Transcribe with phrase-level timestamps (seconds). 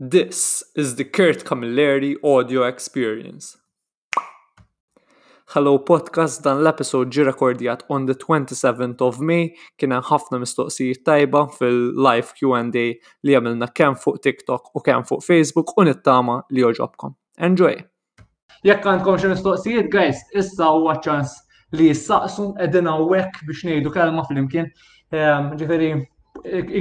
[0.00, 3.56] This is the Kurt Camilleri audio experience.
[5.54, 11.04] Hello podcast dan l-episod ġi rekordjat on the 27th of May kien hemm ħafna mistoqsijiet
[11.06, 16.64] tajba fil-live Q&A li għamilna kemm fuq TikTok u kemm fuq Facebook u nittama li
[16.66, 17.14] joġobkom.
[17.50, 17.76] Enjoy!
[18.66, 21.36] Jekk għandkom xi mistoqsijiet, guys, issa huwa ċans
[21.78, 24.72] li jissaqsu qegħdin hawnhekk biex ngħidu kelma flimkien.
[25.14, 25.92] Ehm, ġifieri,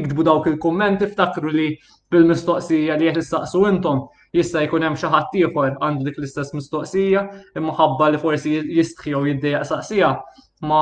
[0.02, 1.76] iktbu dawk il-kommenti, ftakru li
[2.14, 4.04] bil-mistoqsija li qed issaqsu intom
[4.38, 7.24] jista' jkun hemm xi ħadd ieħor għandu dik l-istess mistoqsija
[7.60, 10.12] imma ħabba li forsi jistħi jew jiddejjaq saqsija
[10.70, 10.82] ma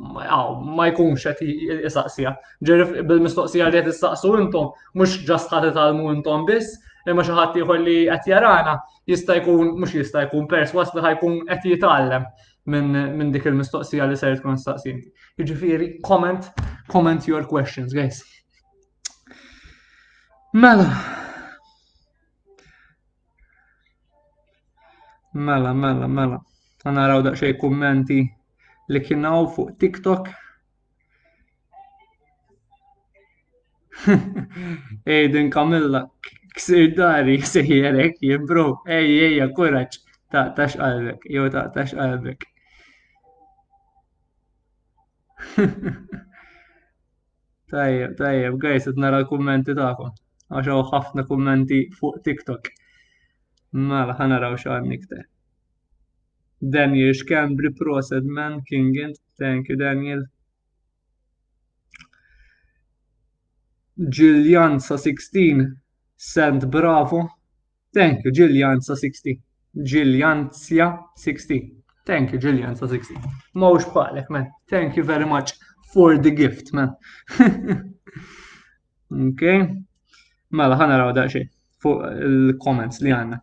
[0.00, 1.48] ma jkunx qed
[1.90, 2.34] isaqsija.
[2.68, 4.68] Ġeri bil-mistoqsija li qed issaqsu intom
[5.00, 6.76] mhux ġast ħadd italmu intom biss,
[7.10, 8.76] imma xi ħadd ieħor li qed jarana
[9.10, 12.26] jista' jkun mhux jista' jkun perswas li ħajkun qed jitgħallem
[12.70, 15.00] minn dik il-mistoqsija li ser tkun staqsin.
[15.40, 16.52] Jiġifieri comment
[16.92, 18.22] comment your questions, guys.
[20.52, 20.88] Mela.
[25.46, 26.38] Mela, mela, mela.
[26.84, 28.16] Għana raw daqxej kummenti
[28.94, 30.30] li kienaw fuq TikTok.
[35.16, 36.00] Ejden Kamilla,
[36.58, 38.66] ksir dari sejjerek, jibro,
[38.98, 40.00] ej, ej, kuraċ,
[40.34, 42.40] taqtax qalbek, jew ta qalbek.
[47.72, 49.24] Tajjeb, tajjeb, għajs, nara l
[49.82, 50.12] ta' kon
[50.50, 52.70] għaxaw ħafna kummenti fuq TikTok.
[53.72, 55.24] Mela, raw xaħar nikte.
[56.60, 59.16] Daniel, xkem bri proset man kingent.
[59.40, 60.24] Thank you, Daniel.
[64.10, 65.64] Gillian sa 16
[66.16, 67.22] sent bravo.
[67.94, 69.38] Thank you, Gillian sa 16.
[69.84, 71.76] Gillian sa 16.
[72.06, 73.22] Thank you, Jillian sa 16.
[73.54, 74.48] Mawx palek, man.
[74.68, 75.54] Thank you very much
[75.92, 76.96] for the gift, man.
[79.30, 79.86] okay.
[80.50, 81.40] Mela ħana raw daċi
[81.82, 83.36] fuq il-comments li għanna.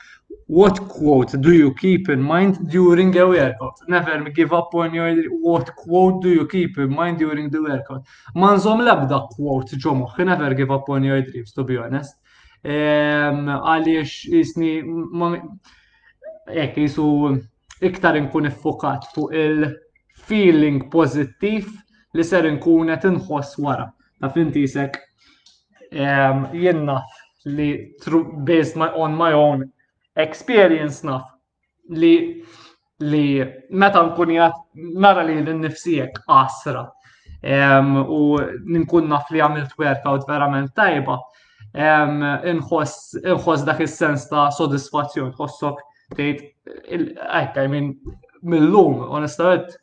[0.60, 3.80] What quote do you keep in mind during a workout?
[3.90, 5.12] Never give up on your
[5.46, 8.04] what quote do you keep in mind during the workout?
[8.36, 12.16] Ma labda quote ġomu, never give up on your dreams, to be honest.
[12.64, 14.72] Ehm, għaliex jisni,
[16.66, 17.08] ek jisu
[17.92, 21.68] iktar nkun iffokat fuq il-feeling pozittiv
[22.16, 23.92] li ser nkun qed inħoss wara.
[24.22, 24.96] Taf jisek
[25.94, 27.06] jien naf
[27.46, 27.94] li
[28.46, 29.70] based my, on my own
[30.16, 31.24] experience naf
[31.90, 32.44] li
[33.00, 34.30] li meta nkun
[35.02, 36.88] nara li l-nifsijek qasra
[38.10, 38.22] u
[38.74, 41.20] ninkun naf li għamilt workout verament tajba
[41.78, 45.84] inħoss dak is-sens ta' sodisfazzjon ħossok
[46.16, 47.94] tgħid hekk I mean
[48.42, 49.76] mill-lum onestament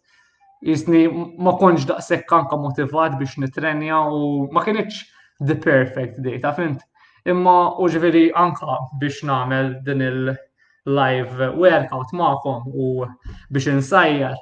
[0.65, 1.07] jisni
[1.39, 5.03] ma konġ daqshekk anka motivat biex nitrenja u ma kienx
[5.41, 6.83] the perfect data, fint?
[7.27, 8.69] Imma uġveri anka
[9.01, 13.07] biex namel din il-live workout ma'kom u
[13.55, 14.35] biex insajjar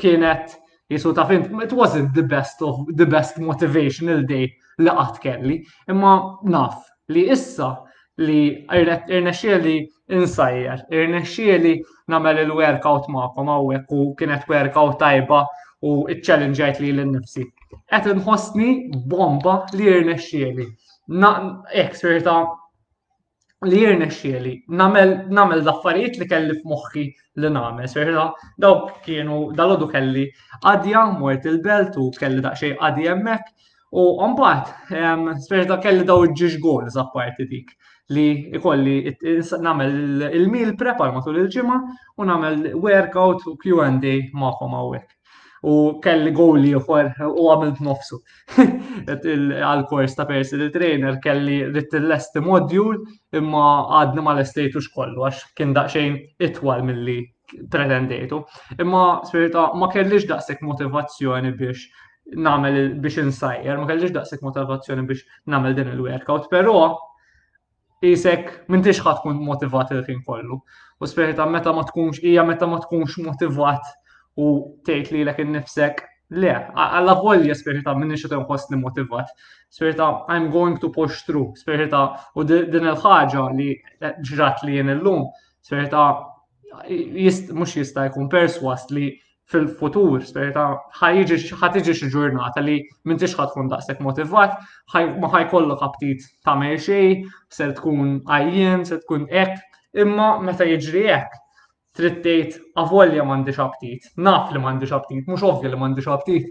[0.00, 0.54] kienet
[0.90, 4.48] jisu ta' fint, it wasn't the best of the best motivational day
[4.80, 5.60] li qatt kelli,
[5.92, 6.14] imma
[6.48, 7.70] naf li issa
[8.24, 8.40] li
[8.74, 11.76] irnexxieli insajjar, irnexxieli
[12.10, 15.44] namel il-workout ma'kom għawek u kienet workout tajba
[15.86, 17.44] u iċ-challenge li l-nifsi
[17.92, 18.70] qed inħossni
[19.12, 20.64] bomba li jirnexxieli.
[21.84, 22.34] Eksperta
[23.70, 27.04] li jirnexxieli nagħmel l-affarijiet li kelli f'moħħi
[27.42, 27.86] li nagħmel.
[27.88, 28.24] Eksperta,
[28.64, 30.26] dawk kienu dalodu kelli
[30.60, 33.46] għadja mort il-belt u kelli daqsxejn għadja hemmhekk.
[34.00, 34.68] U għombat,
[35.32, 37.72] eksperta kelli daw ġiġ goals apparti dik
[38.14, 41.80] li ikolli nagħmel il-meal prepar matul il-ġimgħa
[42.22, 45.16] u nagħmel workout u Q&A magħhom hawnhekk
[45.66, 48.20] u kelli goli uħor u għamilt nofsu.
[49.10, 53.02] Għal-kors ta' personal trainer kelli ritt l est modjul
[53.36, 53.66] imma
[53.98, 56.16] għadni ma l estetu xkollu għax kien daqxejn
[56.48, 57.18] itwal mill-li
[57.74, 58.40] pretendejtu.
[58.80, 61.84] Imma spirita ma kellix daqsek motivazzjoni biex
[62.46, 66.76] namel biex insajjer, ma kellix daqsek motivazzjoni biex namel din il-workout, pero
[68.00, 70.62] jisek minn tix tkun motivat il-ħin kollu.
[71.00, 73.84] U spirita meta ma tkunx, ija meta ma tkunx motivat
[74.38, 74.46] u
[74.88, 76.02] tgħid lilek innifsek
[76.40, 76.50] le,
[76.82, 79.30] għalla volja spirita minni xo tenħost motivat.
[79.76, 81.48] Spirita, I'm going to push through.
[81.62, 82.02] Spirita,
[82.38, 83.68] u din il-ħagġa li
[84.30, 85.24] ġrat li jen il-lum.
[85.66, 86.04] Spirita,
[86.90, 89.08] jist, mux jista jkun perswas li
[89.50, 90.68] fil-futur, spirita,
[91.00, 92.76] ħatiġi xi ġurnata li
[93.10, 94.54] mintix ħatkun daqsek motivat,
[94.94, 97.10] ma ħajkollu kaptit ta' xej,
[97.50, 99.58] se tkun għajjen, se tkun ek,
[100.06, 101.34] imma meta jiġri ek,
[102.00, 106.48] trid tgħid avolja m'għandix naf li m'għandix xabtit, mhux ovvja li m'għandix aptit.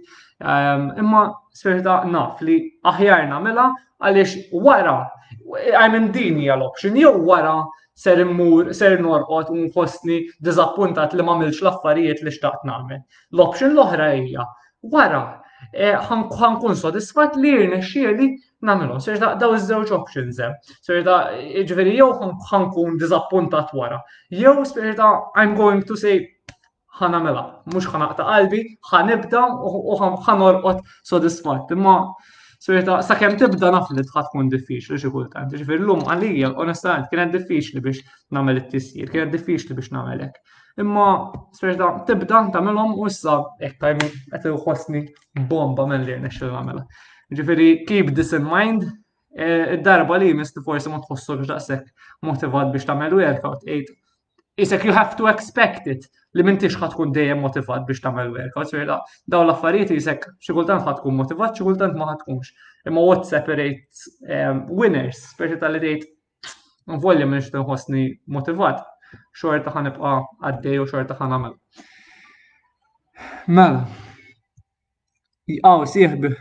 [0.53, 1.23] Ehm, imma
[1.61, 2.57] sperta naf li
[2.91, 3.65] aħjar nagħmilha
[3.99, 4.93] għaliex wara
[5.79, 7.55] għajmen din hija l-option, jew wara
[7.99, 13.03] ser immur, ser norqot u kostni diżappuntat li m'għamilx l-affarijiet li xtaqt nagħmel.
[13.33, 14.45] L-option l-oħra hija
[14.95, 15.25] wara
[15.77, 18.95] ħankun eh, sodisfat li namilu.
[19.03, 21.03] Sir da, daw iż-żewġ options hemm.
[21.07, 22.07] da, jiġifieri jew
[22.51, 23.99] ħankun diżappuntat wara.
[24.31, 24.63] Jew
[25.01, 25.09] da,
[25.41, 26.21] I'm going to say
[26.99, 28.61] ħanamela, mhux ħanaqta qalbi,
[28.91, 31.71] ħanibda u ħanorqot sodisfat.
[31.77, 31.97] Imma
[32.59, 35.53] Sirta, sa' kem tibda nafli li tkun diffiċli xi kultant.
[35.55, 38.01] Ġifier l-lum għalija, onestament, kienet diffiċli biex
[38.35, 40.35] nagħmel it-tisjir, kienet diffiċli biex namelek.
[40.79, 41.07] Imma
[41.57, 45.01] sperta tibda tagħmelhom u issa hekk eh, tajmi qed iħossni
[45.49, 46.85] bomba mill-li nixxil nagħmelha.
[47.35, 48.85] Ġifieri keep this in mind,
[49.35, 53.89] eh, id-darba li misti forsi ma biex daqshekk motivat biex tagħmel workout eight.
[54.59, 58.71] Isek you have to expect it li mintix ħatkun dejjem motivat biex tagħmel workout.
[58.71, 58.99] Sperta
[59.35, 62.53] daw l-affarijiet isek xi kultant ħatkun motivat, xi kultant ma ħatkunx.
[62.87, 66.07] Imma what separates eh, winners, speċi tal-li tgħid
[66.95, 68.05] nvolja minn xi
[68.39, 68.79] motivat,
[69.41, 70.09] xorta ħan ibqa
[70.47, 71.53] għaddej u xorta ħan għamel.
[73.57, 73.81] Mela,
[75.53, 76.33] jgħaw siħbi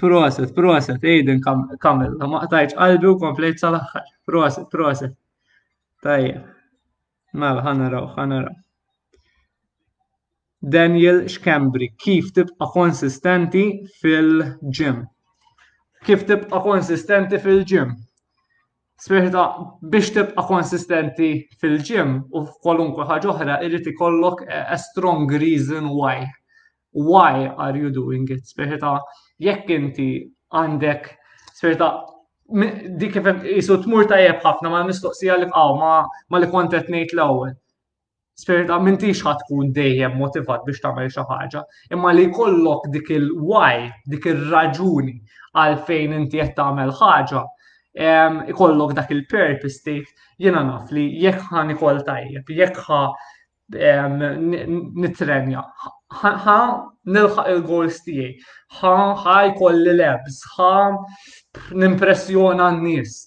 [0.00, 4.06] Proset, proset, ejden kamil, ma qtajċ qalbi u komplejt sal-axħar.
[4.24, 5.16] Proset, proset.
[6.06, 6.38] Tajja.
[7.36, 8.54] Mela, ħanaraw, ħanaraw.
[10.76, 13.66] Daniel Xkembri, kif tibqa konsistenti
[14.00, 15.04] fil-ġim?
[16.06, 17.90] kif tibqa konsistenti fil-ġim.
[19.04, 19.42] Sperta
[19.92, 21.28] biex tibqa konsistenti
[21.64, 26.26] fil-ġim u f'kolunkwe ħaġa oħra irid ikollok eh, a strong reason why.
[26.92, 28.44] Why are you doing it?
[28.50, 28.94] Sperta
[29.46, 30.06] jekk inti
[30.58, 31.12] għandek
[31.58, 31.88] sperta
[33.00, 37.52] dik kif jisu tmur tajjeb ħafna ma' mistoqsija li fqaw ma' li kontet ngħid l-ewwel
[38.70, 41.62] Ah, minti ħad tkun dejjem motivat biex tagħmel xi ħaġa,
[41.94, 43.80] imma li jkollok dik il-why,
[44.12, 45.14] dik ir-raġuni
[45.62, 47.42] għalfejn inti qed tagħmel ħaġa,
[48.52, 50.08] ikollok dak il-purpose state
[50.44, 53.00] jiena naf li jekk ħan ikoll tajjeb, jekk ħa
[53.70, 55.62] nitrenja,
[56.22, 56.56] ħa
[57.18, 58.30] nilħaq il-goals tiegħi,
[58.78, 60.72] ħa jkolli lebs, ħa
[61.82, 63.18] nimpressjona n-nies.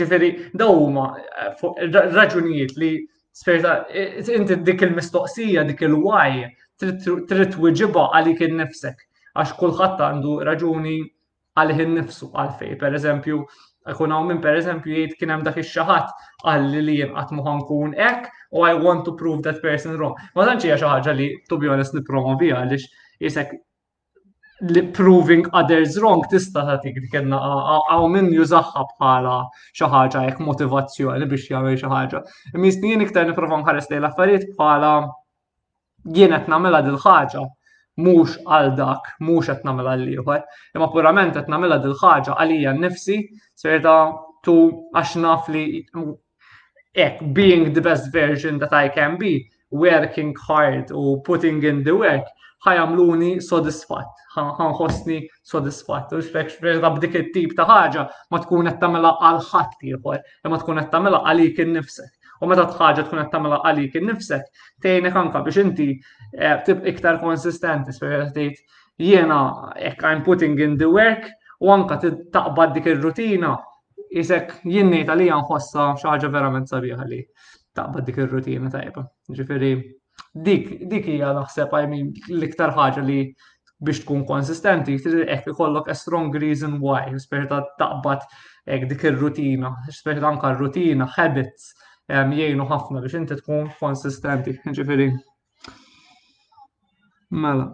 [0.00, 1.04] Ġifieri, dawn huma
[1.42, 2.92] eh, raġunijiet li
[3.36, 6.36] Sperta, uh, inti dik il-mistoqsija, dik il-waj,
[6.82, 9.02] trid wiġiba għalik innifsek,
[9.42, 10.94] għax kulħadd għandu raġuni
[11.60, 12.72] għalih innifsu għalfej.
[12.84, 13.42] Per eżempju,
[13.90, 16.16] għakun hawn minn pereżempju jgħid kien hemm dak ix-xaħat
[16.54, 20.00] għalli li jien qatt moħan kun hekk u oh, I want to prove that person
[20.00, 20.16] wrong.
[20.32, 22.88] Ma tantx hija xi ħaġa li to be honest nippromovija għaliex
[23.28, 23.52] jisek
[24.92, 27.36] proving others wrong tista ta' tik kena
[27.92, 29.34] għaw minn jużaxħa bħala
[29.80, 32.22] xaħġa jek motivazzjoni biex jgħamil xaħġa.
[32.64, 34.92] Misni jien iktar niprofa nħares li l-affarijiet bħala
[36.16, 37.44] jien qed namela dil ħaġa
[38.00, 40.40] mhux għal dak, mhux qed nagħmilha l ieħor,
[40.78, 43.18] imma purament qed nagħmilha dil ħaġa għalija nnifsi
[43.60, 43.98] serta
[44.46, 44.56] tu
[44.96, 45.66] għax naf li
[46.96, 51.92] ek being the best version that I can be, working hard u putting in the
[51.92, 52.24] work
[52.66, 55.16] ħajamluni sodisfatt, ħanħosni
[55.50, 56.12] sodisfatt.
[56.16, 58.04] U xfek xfek dik it-tip ta' ħaġa
[58.34, 62.12] ma tkun qed tagħmilha għal ħadd ieħor, e ma tkun qed tagħmilha għalik innifsek.
[62.42, 64.44] U meta tħaġa tkun qed tagħmilha għalik innifsek,
[64.84, 68.56] tgħinek anke biex inti e, tib iktar konsistenti, spejjeż tgħid
[69.06, 69.38] jiena
[69.90, 71.28] hekk I'm putting in the work
[71.62, 71.98] u anke
[72.34, 73.54] taqbad dik ir-rutina
[74.22, 77.22] isek jinni għalija li nħossa xaġa verament sabiħa li
[77.76, 79.04] taqbad dik ir-rutina tajba.
[79.36, 79.74] Ġifieri,
[80.44, 83.20] dik dik hija naħseb I mean l-iktar ħaġa li
[83.86, 84.94] biex tkun konsistenti,
[85.34, 87.02] ek ikollok a strong reason why,
[87.50, 88.22] ta' taqbad
[88.76, 89.70] ek dik il-rutina,
[90.04, 91.72] ta' anka rutina, habits,
[92.08, 95.10] jgħinu ħafna biex inti tkun konsistenti, ġifiri.
[97.30, 97.68] Mela.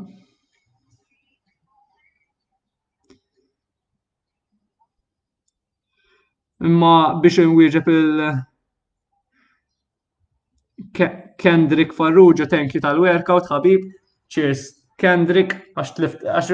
[6.64, 8.42] Imma biex nwieġeb il-
[11.36, 13.88] Kendrick Farrugia, thank you tal-workout, ħabib,
[14.30, 14.68] cheers.
[15.02, 16.50] Kendrick, għax tlift, għax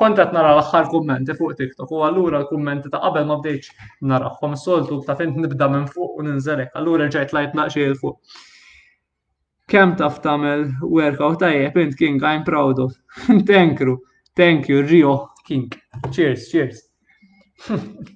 [0.00, 3.74] kontat nara l-axħar kummenti fuq TikTok, u għallura l-kummenti ta' qabel ma bdejċ
[4.12, 8.38] naraħħom soltu ta' fint nibda minn fuq u ninżelek, għallura ġajt lajt naqxie l-fuq.
[9.68, 12.94] Kem taf tamel workout tajjeb, int King, I'm proud of.
[13.50, 13.98] thank you,
[14.36, 15.68] thank you, Rio King.
[16.12, 16.84] Cheers, cheers.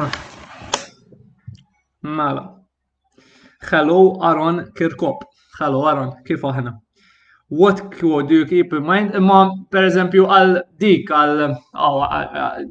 [0.00, 0.14] Ah.
[2.02, 2.56] Mala.
[3.60, 5.18] Hello Aaron Kirkop.
[5.58, 6.72] Hello Aaron, kif aħna?
[7.50, 9.10] What quote do you keep in mind?
[9.18, 9.40] Imma
[9.72, 12.04] per eżempju għal dik għal oh,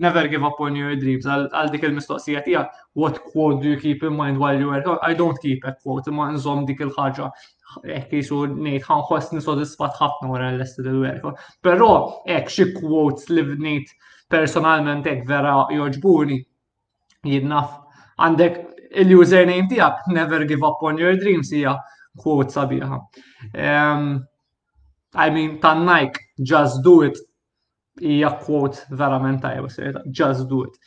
[0.01, 4.01] never give up on your dreams għal dik il-mistoqsija tija, What quote do you keep
[4.01, 4.87] in mind while you work?
[5.03, 7.29] I don't keep a quote imma nżom dik il ħagġa
[7.99, 11.91] ekk jisu nejt ħanħoss nisodisfat ħafna wara l-lest il werk Però
[12.25, 13.93] ek xi quotes li vnejt
[14.33, 16.39] personalment ek vera joġbuni
[17.29, 17.77] jidnaf
[18.19, 18.57] għandek
[18.91, 21.77] il-username tijak, never give up on your dreams, hija
[22.17, 22.97] quote sabiħa.
[23.55, 24.25] Um,
[25.13, 27.17] I mean, tan Nike, just do it,
[28.01, 30.77] hija quote verament tajba, just do it.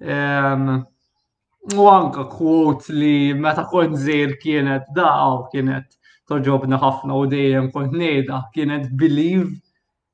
[0.00, 0.86] Um,
[1.74, 5.90] u anka quote li meta kont zir kienet daw kienet
[6.28, 9.56] toġobna ħafna u dejjem kont nejda, kienet believe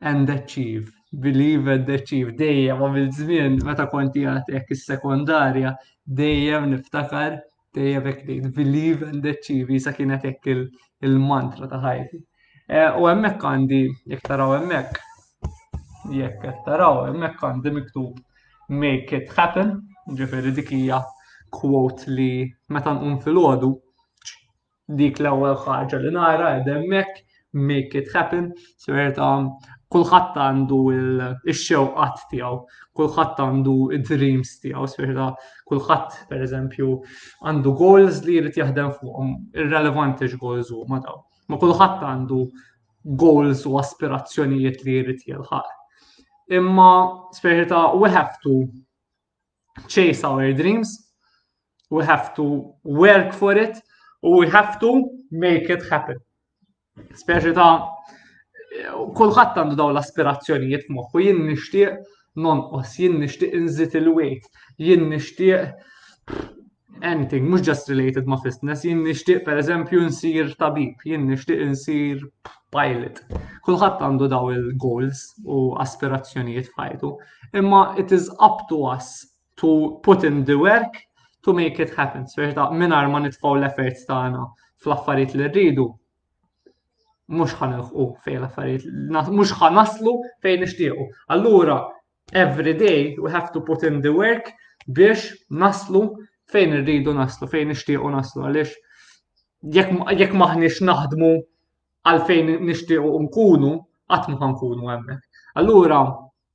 [0.01, 5.75] and achieve believe and achieve dejjem ma bil żmien meta konti għatek is-sekondarja
[6.21, 7.37] dejjem niftakar
[7.77, 10.57] dejjem hekk ngħid believe and achieve isa kienet hekk
[11.09, 12.21] il-mantra ta' ħajti.
[12.69, 13.81] E, u hemmhekk għandi
[14.15, 18.21] jekk taraw hemmhekk jekk qed taraw hemmhekk għandi miktub
[18.73, 19.75] make it happen,
[20.19, 21.03] ġifieri dik hija
[21.55, 22.31] quote li
[22.75, 23.71] meta nqum fil-għodu
[25.01, 27.23] dik l-ewwel ħaġa li nara qed hemmhekk
[27.55, 28.49] make it happen,
[28.83, 29.27] swerta
[29.93, 32.59] kulħadd għandu il-xewqat tiegħu,
[32.99, 35.29] kulħadd għandu id-dreams tiegħu, sfirda
[35.71, 36.89] kulħadd pereżempju
[37.51, 41.21] għandu goals li jrid jaħdem fuqhom, irrelevanti u ma daw.
[41.49, 42.41] Ma kulħadd għandu
[43.23, 45.75] goals u aspirazzjonijiet li jrid jilħaq.
[46.59, 46.91] Imma
[47.37, 48.57] sfirda we have to
[49.89, 51.11] chase our dreams,
[51.91, 53.77] we have to work for it,
[54.23, 56.19] u we have to make it happen.
[57.15, 57.73] Speċi ta'
[59.17, 62.01] kulħadd għandu daw l-aspirazzjonijiet moħħu, jien nixtieq
[62.45, 64.51] nonqos, jien nixtieq inżit il wejt
[64.83, 66.35] jinn nishtiq
[67.03, 72.23] anything, mhux just related ma' fitness, jien nixtieq pereżempju nsir tabib, jinn nishtiq insir
[72.75, 73.21] pilot.
[73.67, 77.11] Kulħadd għandu daw il-goals u aspirazzjonijiet f'ħajtu.
[77.63, 79.13] Imma it is up to us
[79.63, 80.99] to put in the work
[81.45, 82.27] to make it happen.
[82.27, 84.49] Sveċta, minar ma nitfaw l-effort tagħna
[84.83, 85.93] fl-affarijiet li rridu,
[87.37, 88.87] mux ħanilħu fejn l-affarijiet,
[89.39, 90.15] mux ħanaslu
[90.45, 91.07] fejn nixtiequ.
[91.37, 91.79] Allura,
[92.45, 94.51] every day we have to put in the work
[94.99, 96.05] biex naslu
[96.53, 98.75] fejn irridu naslu, fejn nixtiequ naslu, għaliex
[100.21, 101.33] jekk maħniex naħdmu
[102.13, 103.73] għalfejn nixtiequ nkunu,
[104.13, 105.29] qatt ma nkunu hemmhekk.
[105.61, 106.03] Allura,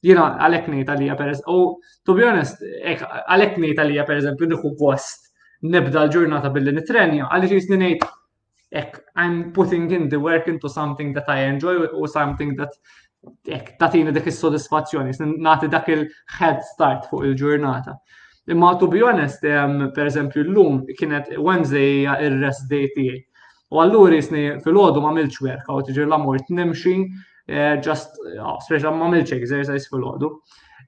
[0.06, 4.74] jina għalhekk ngħid għalija peress, u oh, to be honest, għalhekk ngħid għalija pereżempju nieħu
[4.80, 5.28] gost
[5.70, 8.08] nibda l-ġurnata billi nitrenja, għaliex jisni ngħid
[8.72, 12.70] ek, I'm putting in the work into something that I enjoy or something that
[13.52, 15.14] ek, tatini dik is-sodisfazzjoni,
[15.50, 17.96] nagħti dak il-head start fuq il-ġurnata.
[18.50, 23.20] Imma to be honest, um, per eżempju, l-lum kienet Wednesday il-rest day tiegħi.
[23.70, 26.74] U allura jisni fil-ħodu ma milċ workout, ġir la mort uh,
[27.84, 30.32] just, ah, speċa ma milċek, exercise fil-ħodu.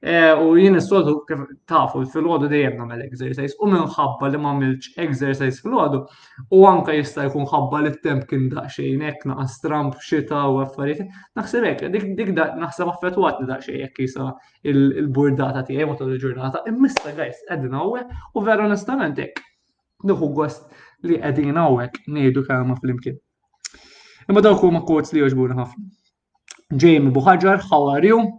[0.02, 4.54] Eh, u jien s-soltu kif tafu fil-ħodu dejjem nagħmel exercise u minħabba li ma
[5.04, 6.00] exercise fil-ħodu
[6.58, 11.06] u anka jista' jkun ħabba li t-temp kien daqsxejn hekk naqas tramp xita u affarijiet.
[11.38, 14.32] Naħseb hekk, dik dik naħseb affettwat li daqsxejn jekk jisa
[14.74, 16.64] il-burdata tiegħi matul il-ġurnata.
[16.74, 19.46] Immissa guys, qegħdin hawnhekk u veru onestament hekk.
[20.10, 20.66] Nieħu gost
[21.06, 23.22] li qegħdin hawnhekk ngħidu kelma flimkien.
[24.34, 25.90] Imma dawk huma quotes li jogħġbuna ħafna.
[26.82, 28.32] Jamie Buħaġar, how are you?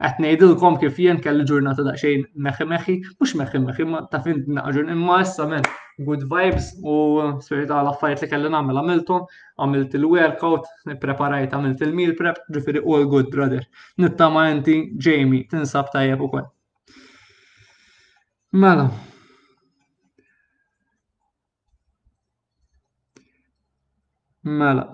[0.00, 4.46] qed ngħidilkom kif jien kelli ġurnata daqsxejn meħi meħi, mhux meħi meħi, ma ta' fint
[4.58, 5.66] naqġun imma issa men
[6.06, 6.94] good vibes u
[7.44, 9.26] spirit għal affajt li kelli namel għamiltom,
[9.60, 13.66] għamilt il-workout, nippreparajt, għamilt il-meal prep, ġifiri all good brother.
[14.00, 16.48] ma' inti Jamie tinsab tajjeb ukoll.
[18.52, 18.88] Mela.
[24.48, 24.88] Mela.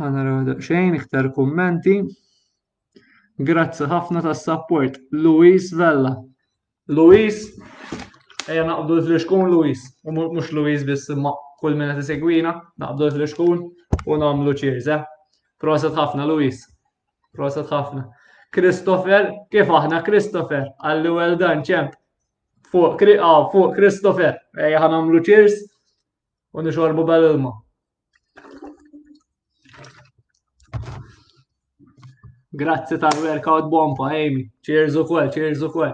[0.00, 2.00] Ħana xejn, iktar kommenti.
[3.42, 6.10] Grazzi ħafna tas support Luis Vella.
[6.86, 7.40] Luis,
[8.46, 13.64] eja naqbdu fl-xkun Luis, u mux Luis biss ma kull minna t-segwina, naqbdu fl-xkun
[14.14, 15.02] u namlu cheers, eh?
[15.58, 16.60] Prosat ħafna Luis,
[17.34, 18.06] Prosat ħafna.
[18.54, 21.98] Christopher, kif aħna Christopher, għalli well done, ċemp.
[22.70, 25.58] Fuq, ah, fuq Christopher, eja ħanamlu cheers
[26.54, 27.54] u nixorbu bel-ilma.
[32.56, 34.46] Grazzi tal-workout eh, bompa, Amy.
[34.62, 35.90] Cheers u kol, cheers u kol.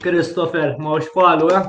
[0.00, 1.66] Christopher, ma palu, eh?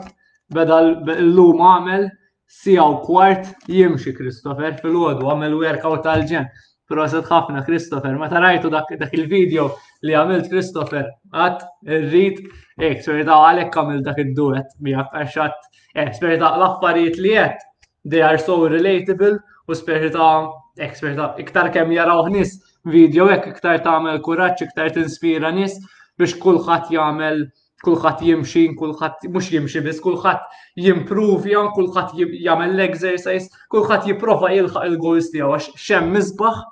[0.55, 0.77] Beda
[1.17, 2.05] l-lum għamel,
[2.47, 6.47] sija u kwart, jimxi Christopher fil-ħodu, għamel workout tal-ġen.
[6.87, 9.67] Proset ħafna, Christopher, ma tarajtu dak, il-video
[10.07, 11.67] li għamilt Christopher, għat,
[12.05, 12.39] rrit,
[12.79, 15.67] ek, eh, sorita għalek għamil dak id-duet, miħak, għaxat,
[15.97, 17.67] eh, sorita l-affarijiet li għet,
[18.07, 19.35] they are so relatable,
[19.67, 20.31] u sorita,
[20.79, 22.55] ek, eh, sorita, iktar kem jaraw nis,
[22.91, 25.77] video hekk iktar tagħmel kuraġġ, iktar tinspira nies
[26.17, 27.41] biex kulħadd jagħmel
[27.85, 35.29] kulħadd jimxi, kulħadd mhux jimxi biss, kulħadd jimpruvja, kulħadd jagħmel l-exercise, kulħadd jipprova jilħaq il-goals
[35.35, 36.63] tiegħu għax xemm miżbaħ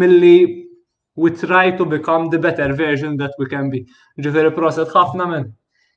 [0.00, 0.62] milli
[1.20, 3.84] we try to become the better version that we can be.
[4.18, 5.50] Ġifieri proset ħafna minn.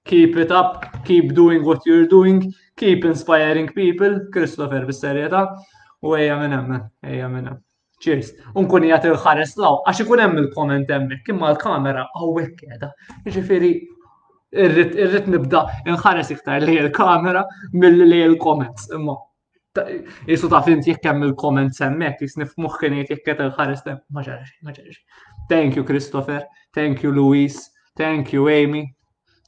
[0.07, 5.45] Keep it up, keep doing what you're doing, keep inspiring people, Christopher bis-serjetà,
[6.03, 7.63] u ejja minn hemm, ejja minn hemm.
[8.03, 8.29] Cheers.
[8.59, 12.89] Unkun jgħat il-ħares law, għax ikun hemm il-komment hemmhekk, kimma l-kamera hawnhekk qiegħda.
[13.25, 13.71] Jiġifieri
[14.65, 15.61] irrid nibda
[15.91, 17.41] inħares iktar li l-kamera
[17.73, 18.91] milli li l-comments.
[18.99, 19.17] Imma
[20.29, 23.81] jisu ta' fint jekk hemm il-comments hemmhekk, jisnif muħkiniet jekk qed il-ħares
[24.13, 25.01] ma ġarax, ma ġarax.
[25.49, 26.45] Thank you Christopher,
[26.77, 27.57] thank you Luis,
[27.97, 28.85] thank you Amy,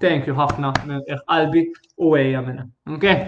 [0.02, 1.68] thank you ħafna minn eh, qalbi
[2.02, 2.66] u ejja minn.
[2.98, 3.28] Okay?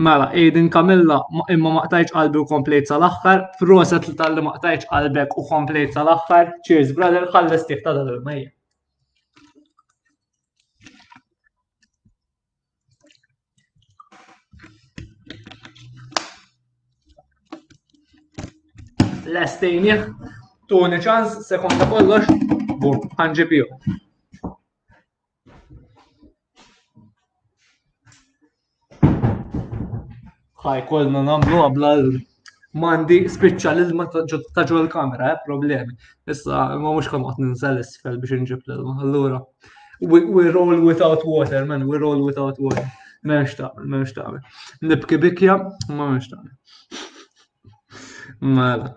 [0.00, 1.18] Mela, Aiden Kamilla
[1.52, 6.94] imma maqtajċ qalbi u komplejt sal-axħar, proset li tal-li maqtajċ qalbek u komplejt sal-axħar, cheers
[7.00, 8.48] brother, ħalles tiħ ta' dal-mejja.
[19.36, 19.98] Lestejni,
[20.72, 22.32] tuni ċans, sekonda kollox,
[22.80, 24.00] bum, għanġibiju.
[30.62, 31.88] ħajkolna namlu għabla
[32.82, 35.94] mandi spiċċa l-ilma taġu l-kamera, eh, problemi.
[36.30, 38.96] Issa, ma mux kon għat ninżal isfel biex nġib l-ilma.
[39.02, 39.40] Allura,
[40.00, 42.86] we roll without water, man, we roll without water.
[43.24, 44.32] Memx ta' memx ta'
[44.82, 45.54] Nibki bikja,
[45.94, 46.42] ma memx ta'
[48.40, 48.88] Mela.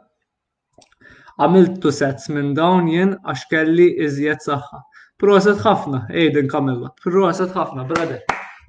[1.37, 4.81] Għamiltu sets minn dawn jien għax kelli iżjed saħħa.
[5.21, 6.89] Proset ħafna, ejden kamilla.
[7.05, 8.23] Proset ħafna, brother.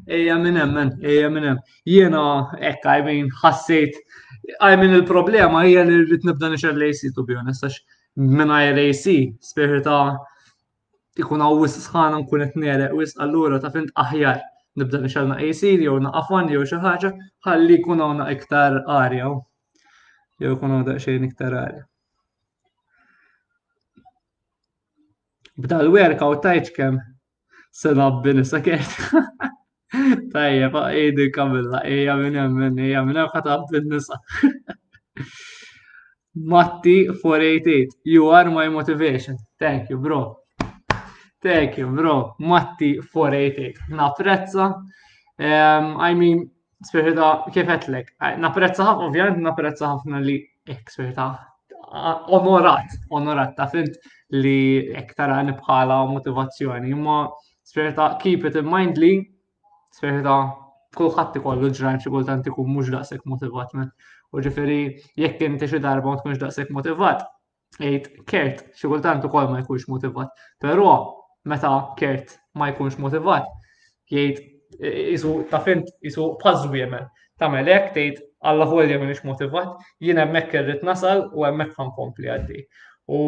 [0.06, 1.58] Ejja minn hemm, ejja minn hemm.
[1.88, 2.22] Jiena
[2.60, 3.96] hekk, I mean, ħassejt.
[4.68, 7.80] I mean, il-problema hija li rrit nibda nixer l-AC to be honest, għax
[8.42, 9.14] mingħajr AC,
[9.50, 10.16] speħi ta'
[11.22, 14.40] ikun wis sħana nkun qed wis allura ta' fint aħjar
[14.76, 17.10] nibda nixelna AC jew na' jew xi ħaġa
[17.48, 19.32] ħalli jkun għawna iktar arja
[20.44, 21.84] jew jkun hawn xejn iktar arja.
[25.56, 27.00] Bda l-workout tajt kemm
[27.72, 28.98] se nabbi nisa kert.
[30.32, 34.18] Tajja, fa' ejdi kabilla, eja minn emmen, eja minn emmen, ħatab nisa
[36.54, 39.37] Matti 488, you are my motivation.
[39.59, 40.37] Thank you, bro.
[41.42, 42.35] Thank you, bro.
[42.38, 43.88] Matti 488.
[43.88, 44.66] Naprezza.
[45.38, 46.42] Um, I mean,
[46.90, 48.11] spirita, kif għetlek?
[48.30, 50.37] Eh, naprezza ovvijament, naprezza ħafna li,
[50.74, 51.30] ek, spirita,
[51.70, 53.96] eh, onorat, onorat, ta' fint
[54.37, 54.59] li
[55.02, 56.92] ek tara bħala motivazzjoni.
[57.06, 57.18] Ma
[57.64, 59.14] spirita, keep it in mind li
[59.96, 60.32] sferta
[60.98, 63.90] kulħadd ikollu ġrajn xi kultant ikun mhux daqshekk motivat minn.
[64.37, 64.76] U ġifieri
[65.22, 67.24] jekk inti xi darba ma tkunx daqshekk motivat,
[67.85, 70.28] Ejt kert xi kultant ukoll ma jkunx motivat.
[70.64, 70.92] Però
[71.50, 73.48] meta kert ma jkunx motivat,
[74.12, 77.04] jgħid isu ta' fint isu pażu jemel.
[77.42, 79.74] Tagħmel hekk tgħid alla ħol jemel ix motivat,
[80.06, 82.62] jien hemmhekk irrid nasal u hemmhekk kompli għaddi.
[83.12, 83.20] U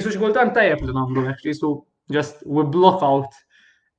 [0.00, 1.72] isu xi kultant tajjeb li namlu, jisu isu
[2.20, 3.40] just we block out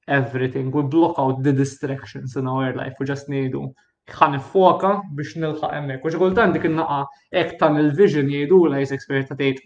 [0.08, 0.72] everything.
[0.72, 3.62] We block out the distractions in our life We just nejdu
[4.06, 6.04] ħan foka biex nilħa emmek.
[6.06, 6.98] U kultan dik naqa
[7.34, 9.64] ek tan il-vision jiedu la jiseksperieta tgħid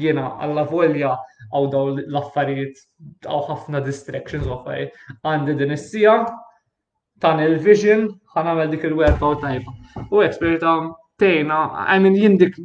[0.00, 1.10] jiena alla volja
[1.52, 2.80] għaw daw l-affarijiet
[3.28, 6.14] għaw ħafna distractions u Għandi din is-sija
[7.20, 9.74] tan il-vision ħan għamel dik il-workout tajba.
[10.08, 10.72] U eksperieta
[11.20, 11.60] tejna,
[11.92, 12.56] għamin jindik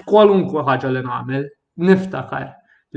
[0.00, 1.46] f'kwalunkwe ħaġa li nagħmel
[1.84, 2.48] niftakar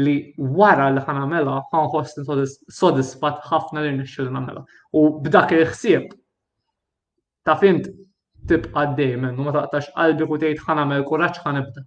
[0.01, 4.63] li wara li mela, ħan għamela ħan ħosni sodisfat ħafna li nixxil namela.
[4.97, 6.12] U b'dak il-ħsieb
[7.45, 7.89] ta' fint
[8.51, 11.86] tibqa dejmen u ma taqtax qalbi u tejt ħana għamel kuraġġ ħan ibda.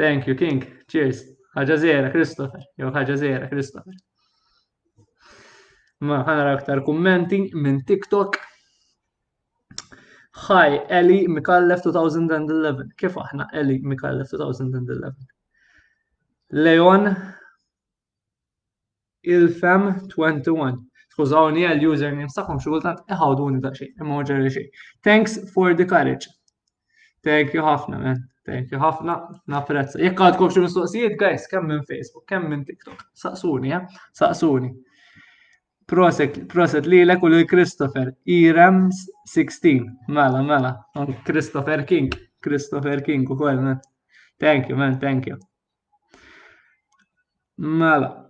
[0.00, 0.64] Thank you, King.
[0.88, 1.22] Cheers.
[1.54, 2.62] Ħaġa Christopher.
[2.78, 3.94] Jew ħaġa Christopher.
[6.00, 8.38] Ma ħanara aktar kommenti minn TikTok.
[10.48, 12.94] Hi, Eli Mikallef 2011.
[12.96, 15.36] Kif aħna Eli Mikallef 2011?
[16.58, 17.06] Leon
[19.26, 20.78] Ilfem21.
[21.10, 24.66] Skużawni għal-username saħħom xultant eħawduni ta' xej, imma ġerri xej.
[25.06, 26.28] Thanks for the courage.
[27.26, 28.22] Thank you ħafna, man.
[28.48, 29.16] Thank you ħafna,
[29.52, 29.98] napprezza.
[30.02, 33.04] Jekk kom xi mistoqsijiet, guys, kemm minn Facebook, kemm minn TikTok.
[33.20, 33.82] Saqsuni, ja?
[34.16, 34.72] Saqsuni.
[35.90, 38.88] Proset li l u l-Christopher, Irem
[39.34, 40.72] 16, mela, mela,
[41.26, 42.10] Christopher King,
[42.42, 43.78] Christopher King u kol, man.
[44.40, 45.36] Thank you, man, thank you.
[47.60, 48.24] Mela.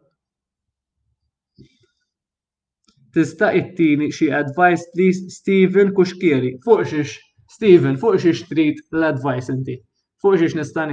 [3.15, 6.59] Tista' it it-tini xi advice please Steven Kuxkieri.
[6.67, 7.15] Fuq xiex
[7.55, 9.77] Steven, fuq xiex trit l-advice inti.
[10.23, 10.87] Fuq xiex nista'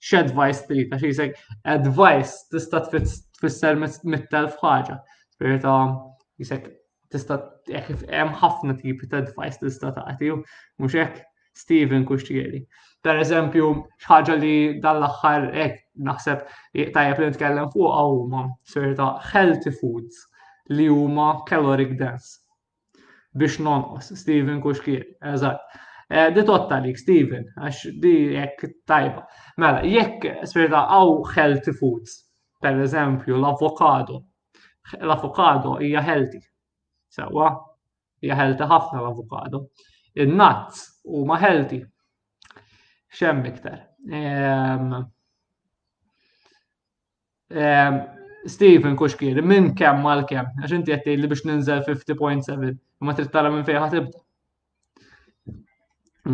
[0.00, 1.34] Xie X'advice trid għax jisek
[1.68, 4.96] advice tista' tfisser mit-telf ħaġa.
[5.34, 5.96] Spirita um,
[6.40, 6.70] jisek
[7.12, 7.36] tista'
[7.68, 10.30] hemm ħafna tipi ta' advice tista' tagħti
[10.78, 11.18] mhux hekk
[11.58, 12.62] Steven Kuxkieri.
[13.04, 13.66] Per eżempju,
[14.06, 20.22] xħagġa ħaġa li dan l-aħħar hekk naħseb tajjeb li nitkellem fuq huma ċerta healthy foods
[20.76, 22.38] li huma caloric dense.
[23.38, 25.62] Biex nonqos, Steven kuxkir eżatt.
[26.10, 29.20] Eh, di totta li, Steven, għax di jekk tajba.
[29.62, 32.16] Mela, jekk spirita għaw healthy foods,
[32.62, 34.16] per eżempju, l-avokado.
[34.98, 36.40] L-avokado hija healthy.
[37.14, 37.52] Sewa,
[38.22, 39.62] hija healthy ħafna l-avokado.
[40.22, 41.84] In-nuts huma healthy.
[43.14, 43.78] Xemm iktar.
[44.10, 45.02] Ehm,
[47.54, 47.94] Ehm,
[48.46, 52.70] Stephen Kuxkir, minn kemm mal kemm, għax inti għetti li biex ninżel 50.7,
[53.04, 54.20] ma trid tara minn fejn ħatibda.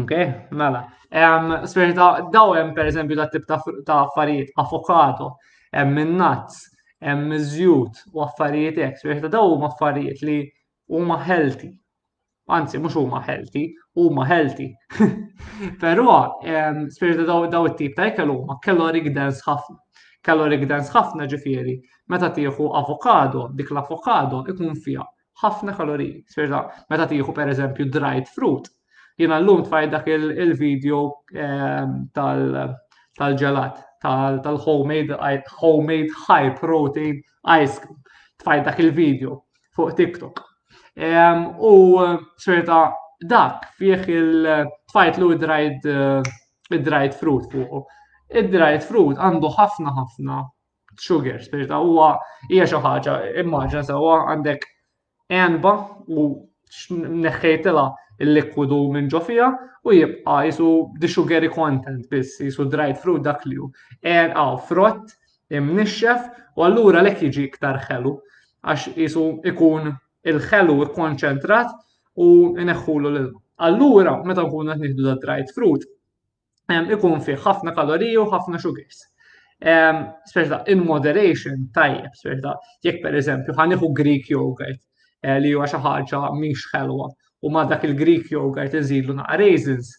[0.02, 0.12] Ok,
[0.60, 0.82] mela.
[1.10, 5.30] Ehm, spirita, daw per pereżempju ta' tip ta' affarijiet, avokado,
[5.72, 6.60] hemm minn nuts,
[7.02, 10.36] hemm zjut u affarijiet hekk, spirita daw huma affarijiet li
[10.90, 11.72] huma healthy.
[12.54, 13.64] Anzi, mhux huma healthy,
[13.98, 14.68] huma healthy.
[15.82, 19.80] Però ehm, spirita daw it-tip ta' kellu ma' caloric dense ħafna
[20.26, 21.74] caloric dense ħafna ġifieri.
[22.10, 25.04] Meta tieħu avokado, dik l-avokado ikun fiha
[25.42, 26.18] ħafna kaloriji.
[26.32, 26.60] Sferda,
[26.90, 28.66] meta tieħu pereżempju dried fruit.
[29.20, 30.98] Jiena llum tfajt dak il-video
[31.32, 35.16] ehm, tal-ġelat, tal-homemade
[35.60, 37.20] homemade high protein
[37.62, 38.00] ice cream.
[38.42, 39.38] Tfajt dak il-video
[39.78, 40.42] fuq TikTok.
[41.06, 41.74] Ehm, u
[42.42, 42.80] sperta,
[43.30, 45.30] dak fih il-tfajt l
[46.74, 47.92] eh, dried fruit fuq
[48.34, 50.38] id-dried fruit għandu ħafna ħafna
[50.98, 52.16] sugar, spirita, huwa
[52.50, 54.64] hija xi ħaġa, immaġna sewwa għandek
[55.28, 55.74] enba
[56.08, 56.26] u
[57.22, 57.86] neħħejtela
[58.24, 59.50] il-likwidu minn ġofija
[59.86, 63.68] u jibqa jisu the sugary content biss, jisu dried fruit dak li hu.
[64.02, 65.14] En għaw frott,
[65.50, 68.16] imnixxef u allura lek jiġi iktar ħelu
[68.66, 69.92] għax jisu ikun
[70.26, 71.74] il-ħelu ikkonċentrat
[72.18, 75.84] u neħħulu l Allura, meta nkunu qed nieħdu da dried fruit,
[76.68, 79.02] ikun fih ħafna kaloriju u ħafna sugars.
[80.30, 84.80] Speċta in moderation tajjeb, speċta jekk per eżempju ħaniħu Greek yogurt
[85.22, 87.06] eh, li huwa xi ħaġa mhix ħelwa
[87.46, 89.92] u ma dak il-Greek yogurt inżidlu naqa' raisins,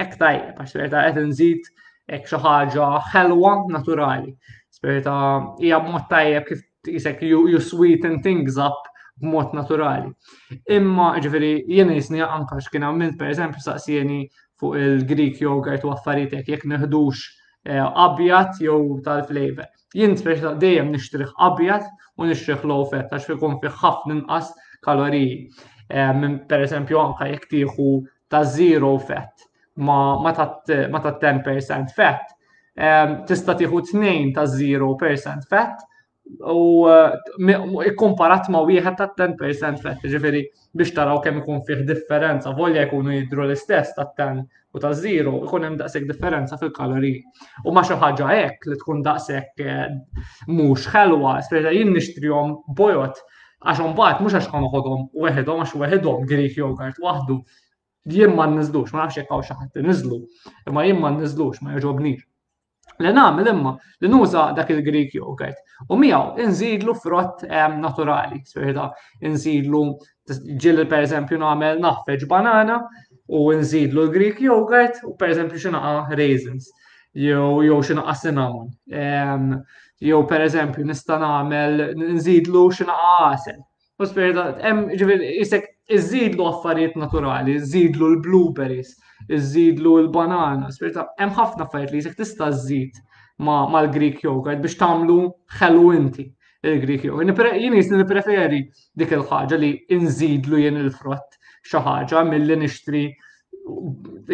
[0.00, 1.70] hekk tajjeb għax speċta qed inżid
[2.08, 4.32] hekk xi ħaġa ħelwa naturali.
[4.78, 5.18] Speċta
[5.60, 6.64] hija mod tajjeb kif
[6.96, 8.80] isek you sweeten things up
[9.20, 10.08] b'mod naturali.
[10.72, 14.24] Imma ġifieri jien jisni anka x'kien per eżempju saqsijeni
[14.62, 17.22] fuq il-Greek yogurt u affarijiet jekk neħdux
[17.66, 19.66] eh, abjad jew tal-flavor.
[19.94, 24.52] Jien ta' dejjem nixtrih abjad u nixtrih low fat għax kun fi ħafna inqas
[24.86, 25.42] kaloriji.
[25.92, 27.90] Eh, minn pereżempju anke jekk tieħu
[28.32, 29.48] ta' zero fat
[29.82, 32.26] ma ta' 10% fat.
[32.76, 35.88] Eh, tista' tieħu tnejn ta' 0% fat
[36.48, 36.86] u
[37.90, 40.44] ikkomparat ma' wieħed ta' 10% fat, ġifieri
[40.76, 44.40] biex taraw kemm ikun fih differenza, volja jkunu jidru l-istess ta' ten
[44.72, 47.20] u ta' zero, ikun hemm daqshekk differenza fil-kaloriji.
[47.68, 49.84] U ma xi ħaġa hekk li tkun daqshekk eh,
[50.48, 53.20] mhux ħelwa, speċi jien nixtrihom bojot
[53.68, 57.40] għax mbagħad mhux għax ħanoħodhom weħedhom għax weħedhom Greek yogurt waħdu.
[58.08, 60.16] Jien ma nniżlux, ma nafx jekk hawn xi ħadd niżlu,
[60.68, 62.24] imma jien ma nniżlux, ma jogħġobnix.
[63.02, 63.70] Li nagħmel imma
[64.02, 68.88] li nuża dak il-Greek yogurt u miegħu inżidlu frott eh, naturali, speċa
[69.28, 69.84] inżidlu
[70.62, 72.76] ġil per eżempju nagħmel naħfeġ banana
[73.32, 76.68] u nżidlu Greek yogurt u per eżempju xinaqa raisins
[77.24, 78.70] jew jew xinaqa cinnamon.
[78.90, 79.50] Ehm,
[80.08, 83.60] jew per eżempju nista' nagħmel nżidlu xinaqa għasel.
[84.02, 84.90] U spirita, hemm
[85.42, 88.94] isek iżidlu affarijiet naturali, iżidlu l-blueberries,
[89.36, 93.02] iżidlu l-banana, spirita, hemm ħafna affarijiet li jisek tista' żid
[93.42, 95.20] mal-Greek yogurt biex tagħmlu
[95.60, 96.30] ħelu inti
[96.62, 97.08] il-Griki.
[97.08, 98.60] U jien jisni preferi
[98.94, 103.00] dik il-ħaġa li inżidlu jien il-frott xi ħaġa milli nixtri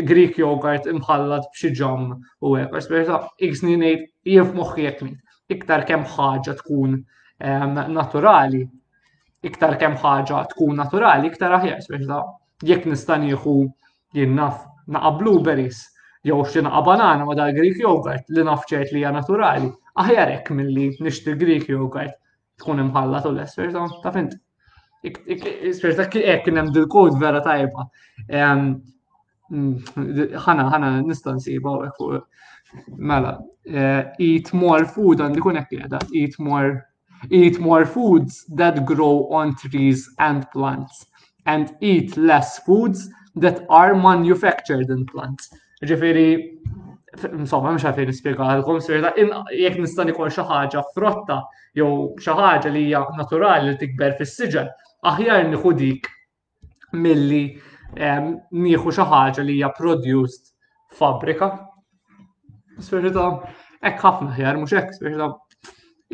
[0.08, 2.76] Greek yogurt imħallat b'xi ġom u hekk.
[2.80, 5.10] Esperta iksni ngħid jif moħi jekk
[5.56, 6.98] iktar kemm ħaġa tkun
[7.40, 8.62] ehm, naturali,
[9.48, 12.22] iktar kemm ħaġa tkun naturali, iktar aħjar, esperta
[12.64, 13.56] jekk nista' nieħu
[14.16, 15.80] jien naf naqa' blueberries
[16.28, 20.50] jew xi naqa' banana ma dal Greek yogurt li naf ċert li hija naturali, aħjarek
[20.56, 22.14] mill-li nishti Griki u kajt
[22.58, 23.72] tkun imħallat u l-esfer,
[24.04, 24.36] ta' fint.
[25.08, 27.86] Isfer ta' kien kienem dil-kod vera tajba.
[28.28, 28.64] Ehm,
[29.50, 32.10] mm, ħana, ħana, nistan siba u
[33.00, 33.30] Mela,
[33.64, 36.82] eh, eat more food, għandi kun ekkieda, eat more,
[37.32, 41.06] eat more foods that grow on trees and plants,
[41.46, 43.06] and eat less foods
[43.36, 45.48] that are manufactured in plants.
[45.86, 46.57] Ġifiri,
[47.26, 51.38] insomma, għafin nispiega għal-kom, s jekk jek nistani xi ħaġa frotta
[51.74, 51.88] jew
[52.22, 54.68] xi ħaġa li hija naturali li tikber fis sġen
[55.12, 56.06] aħjar nieħu dik
[57.04, 57.40] milli
[57.96, 60.52] nieħu xi ħaġa li hija produced
[61.00, 61.50] fabrika.
[62.78, 63.30] s ta'
[63.82, 65.34] hekk ħafna ħjar mhux hekk, s ta'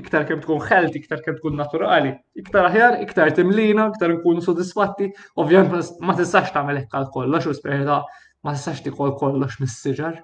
[0.00, 5.10] iktar kemm tkun ħelt, iktar kemm tkun naturali, iktar aħjar, iktar timlina, iktar nkun sodisfatti,
[5.38, 8.00] ovvjament ma tistax tagħmel hekk għal kollox, u speċi ta'
[8.44, 10.18] ma tistax tikol kollox mis sġar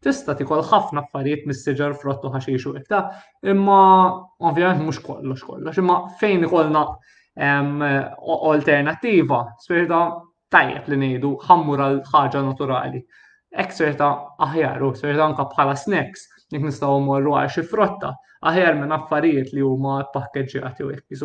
[0.00, 2.98] Tista' tikol ħafna affarijiet mis-siġar frottu ħaxix u ikta,
[3.52, 3.80] imma
[4.50, 6.84] ovvjament mhux kollox kollox, imma fejn ikolna
[8.52, 9.98] alternattiva, sperta
[10.56, 13.02] tajjeb li ngħidu ħammur għal ħaġa naturali.
[13.64, 14.08] Ek sperta
[14.48, 18.14] aħjar u sperta anka bħala snacks, jekk nistgħu mmorru għal xi frotta,
[18.52, 21.24] aħjar minn affarijiet li huma pakkeġġjati u jekk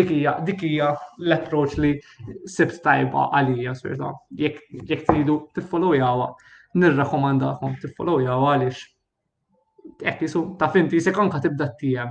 [0.00, 0.90] dikija, dikija
[1.22, 1.94] l-approach li
[2.58, 6.32] sibt tajba għalija, sperta, jekk tridu tiffollow jawa
[6.78, 8.86] nirrakomandakom tiffollowja għaliex
[10.06, 12.10] Ekki, su, ta' finti se tibda t-tijem.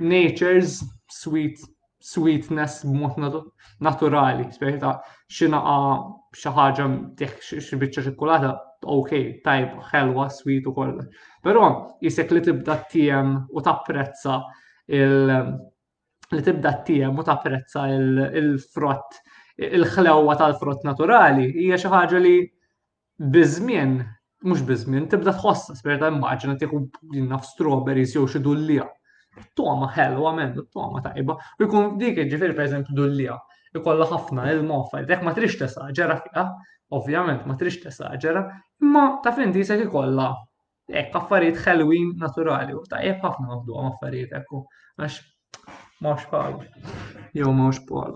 [0.00, 1.58] nature's sweet
[2.02, 3.44] sweetness b'mod
[3.80, 4.98] naturali, speċi ta'
[5.30, 6.04] xinaqa
[6.36, 6.86] xaħġa
[7.18, 8.50] tiħ xibicċa xikulata,
[8.84, 11.00] ok, tajb, ħelwa, sweet u koll.
[11.42, 14.40] Pero jisek li tibda t-tijem u prezza
[14.86, 15.58] il-
[16.32, 19.20] li tibda t-tijem u prezza il-frott,
[19.58, 22.36] il-ħlewa tal-frott naturali, hija xi ħaġa li
[23.16, 23.94] Bizmien,
[24.44, 26.80] mux bizmien, tibda tħossa, sperta immaġina tiħu
[27.30, 28.82] naf strawberries jew xi dullija.
[29.60, 31.36] Toma ħelwa mennu, toma tajba.
[31.56, 33.38] U jkun dik ġifir per eżempju dullija,
[33.80, 36.44] ikolla ħafna il mofa jek ma trix tesaġera fiha,
[36.98, 38.42] ovvjament ma trix tesaġera,
[38.84, 40.28] imma ta' fin disek ikolla
[40.94, 44.60] Ek, affarijiet ħelwin naturali, u ta' jeb ħafna għabdu għam affarijiet ekku,
[45.02, 45.16] għax
[46.06, 46.60] mawx pal,
[47.34, 48.12] jew mawx pal.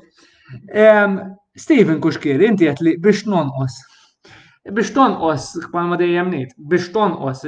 [1.64, 3.80] Steven Kuxkiri, inti għet li biex os
[4.68, 7.44] biex tonqos, kwan ma dejjem ngħid, biex tonqos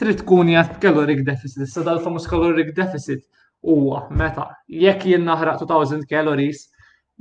[0.00, 3.24] trid tkun jgħat caloric deficit, issa dal-famus caloric deficit
[3.66, 4.46] huwa meta
[4.84, 6.62] jekk jien naħraq 2000 calories,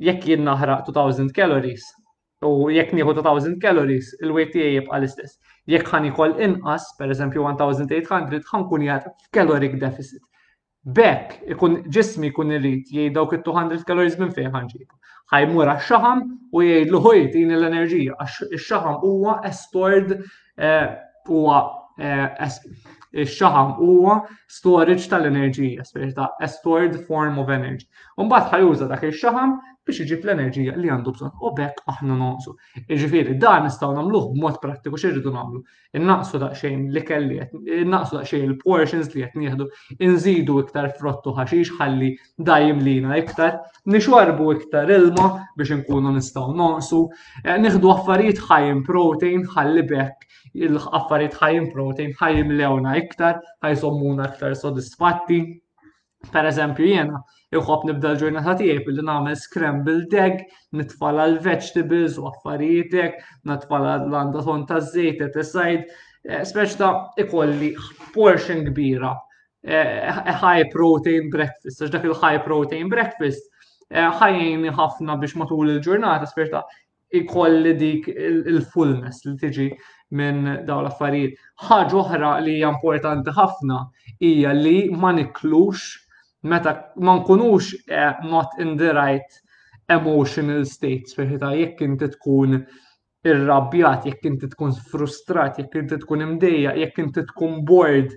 [0.08, 1.84] jekk jien naħraq 2000 calories,
[2.48, 5.38] u jekk nieħu 2000 calories, il-weight tiegħi jibqa' l-istess.
[5.72, 10.22] Jekk ħan ikoll inqas, pereżempju 1800, ħankun jgħat f'caloric deficit.
[10.86, 14.92] Bekk ikun ġismi jkun irid jgħid dawk it-200 calories minn fejn ħanġibu
[15.34, 16.20] ħajmur għax-xaħam
[16.58, 20.92] u jgħidlu ħuj din l-enerġija għax xaħam huwa stored eh,
[21.30, 21.62] huwa
[21.98, 24.20] eh, ix-xaħam huwa
[24.60, 25.84] storage tal-enerġija,
[26.20, 27.88] ta' stored form of energy.
[28.36, 31.34] bat ħajuza dak ix-xaħam biex iġib l-enerġija li għandu bżon.
[31.46, 32.54] u bekk aħna noqsu.
[32.96, 35.62] Iġifiri, dan nistgħu nagħmluh b'mod prattiku x'irridu nagħmlu.
[36.00, 37.38] Innaqsu daqsxejn li kelli
[37.84, 39.68] innaqsu daqsxejn il-portions li qed nieħdu,
[40.08, 42.10] inżidu iktar frottu ħaxix ħalli
[42.50, 43.60] dajjem lina iktar,
[43.96, 45.28] nixwarbu iktar ilma
[45.62, 47.04] biex inkunu nistgħu noqsu,
[47.44, 50.26] eh, nieħdu affarijiet ħajjin protein ħalli bekk
[50.66, 55.44] il-affarijiet ħajjin protein ħajjim lewna iktar, ħajsommuna iktar sodisfatti.
[56.34, 57.20] Per eżempju, jena
[57.54, 60.42] Iħob nibda l-ġurnata tiegħi billi nagħmel scrambled egg,
[60.80, 63.52] nitfala l vegetables u affarijietek, l
[64.20, 65.86] għanda ton ta' żejt et aside,
[66.26, 66.88] eh, speċta
[67.26, 67.70] ikolli
[68.16, 69.12] portion kbira.
[69.64, 73.52] Eh, eh, high protein breakfast, għax dak il-high protein breakfast
[73.94, 76.64] ħajjeni ħafna biex matul il-ġurnata speċta
[77.22, 79.68] ikolli dik il-fullness li tiġi
[80.10, 81.38] minn daw l-affarijiet.
[81.70, 83.82] Ħaġa oħra li hija importanti ħafna
[84.32, 85.92] hija li ma niklux
[86.46, 89.32] meta ma nkunux eh, not in the right
[89.98, 92.56] emotional states, feħita jekk inti tkun
[93.26, 98.14] irrabjat, jekk inti tkun frustrat, jekk inti tkun imdejja, jekk inti tkun bored,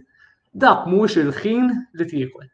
[0.64, 1.68] dak mux il-ħin
[2.00, 2.48] li tiekol.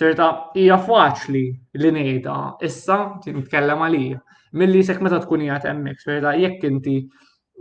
[0.00, 1.40] ċerta hija faċli
[1.82, 4.20] li ngħidha issa nitkellem għalija.
[4.60, 6.94] Milli jisek meta tkun hija hemmhekk, feħita jekk inti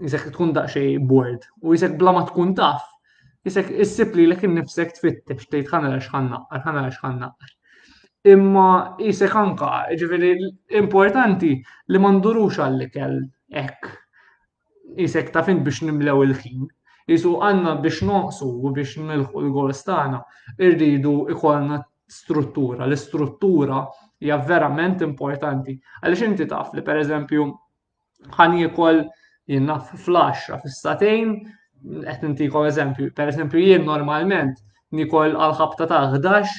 [0.06, 2.86] jisek tkun daqsxejn bored u jisek bla ma tkun taf
[3.48, 7.30] Isek, issib li kien nifsek tfittex, tejt ħanna xħanna, ħanna xħanna.
[8.32, 8.66] Imma
[9.12, 9.68] isek anka,
[10.00, 10.34] ġifiri,
[10.82, 11.52] importanti
[11.94, 13.22] li mandurux għalli kell
[13.62, 13.88] ek.
[15.06, 16.66] Isek ta' fin biex nimlew il-ħin.
[17.16, 20.20] Isu għanna biex noqsu u biex nilħu l-gol stana,
[20.60, 21.80] irridu ikolna
[22.18, 22.84] struttura.
[22.90, 23.86] L-struttura
[24.20, 25.78] hija verament importanti.
[26.04, 27.48] Għalix inti taf li per eżempju
[28.36, 29.06] ħan jikol
[29.50, 30.26] jinnaf fl
[30.68, 31.38] fissatejn,
[31.84, 34.60] qed intikom eżempju, per eżempju jien normalment
[35.00, 36.52] nikol għal-ħabta ta' 11,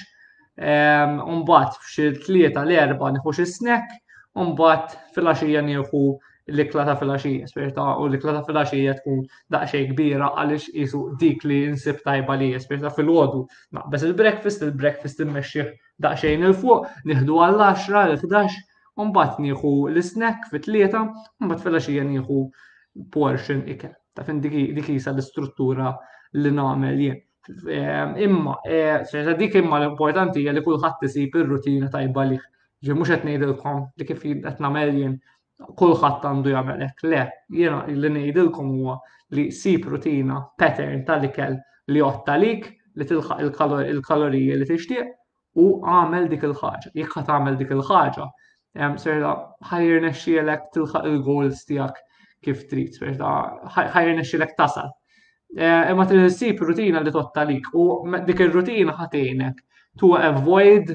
[1.33, 3.93] umbat f'xi tlieta l-erba nieħu xi snack,
[4.41, 6.03] umbat fil axija nieħu
[6.51, 9.21] l-ikla ta' fil axija spirta u l-ikla ta' fil axija tkun
[9.55, 13.45] daqxej kbira għaliex jisu dik li nsib tajba li spirta fil ma'
[13.79, 15.71] Naqbes il-breakfast, il-breakfast immexxih
[16.07, 18.59] daqxejn il-fuq, nieħdu għall-10, l-11,
[19.05, 21.05] umbat nieħu l-snack fit-tlieta,
[21.45, 22.45] umbat fil axija nieħu
[23.17, 23.95] portion ikel.
[24.15, 25.89] Ta' fin dik jisa l-istruttura
[26.43, 27.19] li nagħmel jien.
[27.75, 28.55] Ehm, imma,
[29.11, 32.43] xeġa eh, dik imma l-importanti li kulħadd isib ir-rutina tajba liħ.
[32.89, 35.15] Ġi mhux qed ngħidilkom li kif qed nagħmel jien
[35.83, 37.07] kulħadd għandu jagħmel hekk.
[37.13, 37.23] Le,
[37.61, 38.99] jiena li ngħidilkom huwa
[39.39, 41.57] li sib rutina pattern tal-ikel
[41.95, 42.69] li għotta lik
[43.01, 45.15] li tilħaq il-kalorija li tixtieq
[45.67, 46.95] u għamel dik il-ħaġa.
[46.99, 48.31] Jekk għamel dik il-ħaġa,
[48.83, 49.37] ehm, serda
[49.71, 52.07] ħajr nexxielek tilħaq il-goals tiegħek
[52.45, 52.97] kif trid,
[53.77, 54.91] ħajrna xilek tasal.
[55.51, 57.89] Eh, imma trid issib rutina li tottalik u
[58.29, 59.63] dik ir-rutina ħatejnek
[59.99, 60.93] tu avoid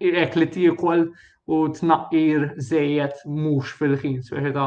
[0.00, 1.04] ek li tiekol
[1.50, 4.64] u tnaqir żejjed mhux fil-ħin, sperta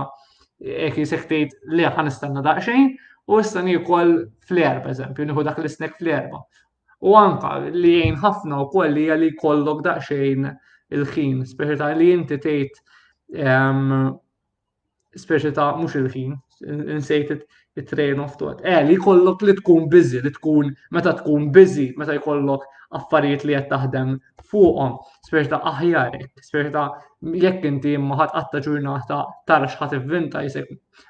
[0.88, 2.88] ek jisektejt li ħan istanna daqsxejn
[3.28, 4.14] u istan jikol
[4.48, 6.42] fl-erba, eżempju, nieħu dak l snek fl-erba.
[7.04, 10.48] U anka li jgħin ħafna u koll li jgħalli kollok daqsxejn
[10.96, 12.84] il-ħin, sperta li jinti tgħid
[13.44, 14.16] ehm,
[15.22, 16.32] speċi ta' mux il-ħin,
[16.94, 17.34] insejt
[17.82, 18.62] it-train of thought.
[18.66, 22.66] Eh, li kollok li tkun busy, li tkun, meta tkun busy, meta jkollok
[22.98, 24.16] affarijiet li qed taħdem
[24.52, 24.98] fuqhom,
[25.30, 26.86] speċi ta' aħjar, speċi ta'
[27.46, 30.70] jekk inti imma ħadd qatta ġurnata tara x'ħadd vinta jisek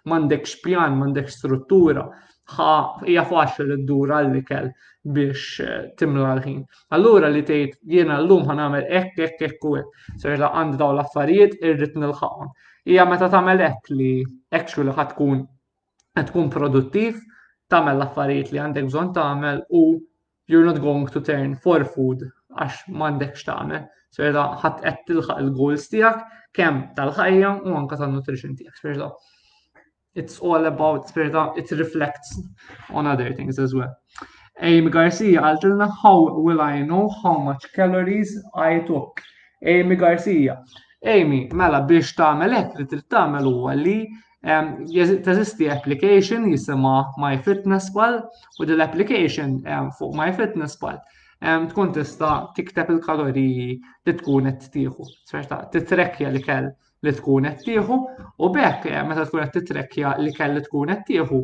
[0.09, 2.07] m'għandekx pjan, mandek struttura,
[2.55, 4.69] hija faċli li ddur għall-ikel
[5.15, 6.59] biex eh, timla l-ħin.
[6.95, 9.97] Allura li tgħid jiena llum ħanamel hekk hekk hekk u hekk.
[10.23, 12.53] Speċi ta' għandi dawn l-affarijiet irrid nilħaqhom
[12.89, 14.07] hija meta tagħmel hekk li
[14.57, 15.43] actually ħad tkun
[16.19, 17.17] qed tkun produttiv,
[17.73, 19.83] tagħmel l-affarijiet li għandek bżonn tagħmel u
[20.51, 22.25] you're not going to turn for food
[22.59, 23.85] għax m'għandekx tagħmel.
[24.13, 28.81] So jeda ħadd qed tilħaq il-goals tiegħek kemm tal-ħajja u anke tan-nutrition tiegħek.
[28.81, 29.11] Spirta.
[30.13, 32.35] It's all about spirta, it reflects
[32.91, 33.95] on other things as well.
[34.61, 36.15] Amy Garcia għaltilna how
[36.45, 39.23] will I know how much calories I took.
[39.65, 40.59] Amy Garcia,
[41.05, 43.95] Amy, mela biex tagħmel hekk li trid tagħmel huwa li
[45.25, 49.57] teżisti application jisima MyFitnessPal u din l-application
[49.99, 51.01] fuq MyFitnessPal
[51.71, 55.07] tkun tista' tikteb il-kaloriji li tkun qed tieħu.
[55.75, 56.71] Titrekkja li kell
[57.03, 57.99] li tkun qed tieħu
[58.47, 61.41] u bekk meta tkun qed titrekkja li kell li tkun qed tieħu.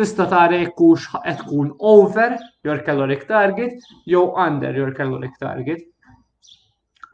[0.00, 2.34] Tista' tara jekkux qed tkun over
[2.66, 3.78] your caloric target
[4.14, 5.89] jew under your caloric target.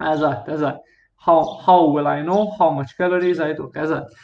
[0.00, 0.78] Eżatt, eżatt.
[1.18, 3.74] How, how will I know how much calories I took?
[3.76, 4.16] Eżatt.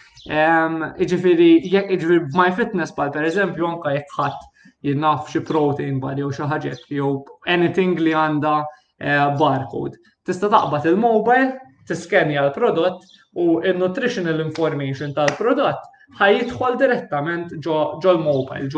[1.01, 4.45] Iġifiri, jek iġifiri my fitness pal, per eżempju, anka jek ħat
[4.89, 7.11] jinaf xi protein bar jow xi ħaġek jew
[7.57, 8.55] anything li għanda
[9.01, 9.97] eh, barcode.
[10.29, 11.51] Tista' taqbad il-mobile,
[11.91, 13.09] tiskenja l-prodott
[13.41, 15.81] u il-nutritional information tal-prodott
[16.19, 18.69] ħajitħol direttament ġo l-mobile,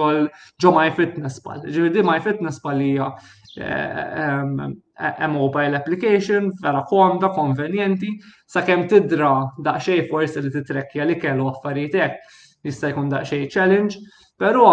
[0.62, 1.64] ġo MyFitness Pal.
[1.75, 3.09] Ġividi MyFitness Pal hija
[3.59, 8.12] eh, eh, a mobile application vera komda, konvenjenti,
[8.55, 9.33] sakemm tidra
[9.66, 13.99] daqxej forsi li titrekkja li kellu affarijiet hekk jista' jkun daqxej challenge,
[14.40, 14.68] però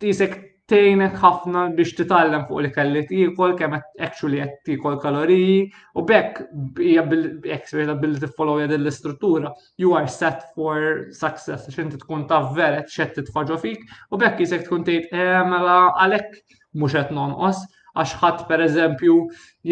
[0.00, 0.38] tisek
[0.70, 5.64] tejnek ħafna biex titallem fuq li kelli tikol, kemm qed actually qed tikol kaloriji,
[5.98, 6.38] u bekk
[6.86, 9.50] hija billi tiffolowja din l-istruttura,
[9.82, 13.82] you are set for success, għax inti tkun taf veret xed titfaġo fik,
[14.14, 17.62] u bekk jisek tkun tgħid eh, mela għalhekk mhux qed nonqos,
[17.98, 19.18] għax ħadd pereżempju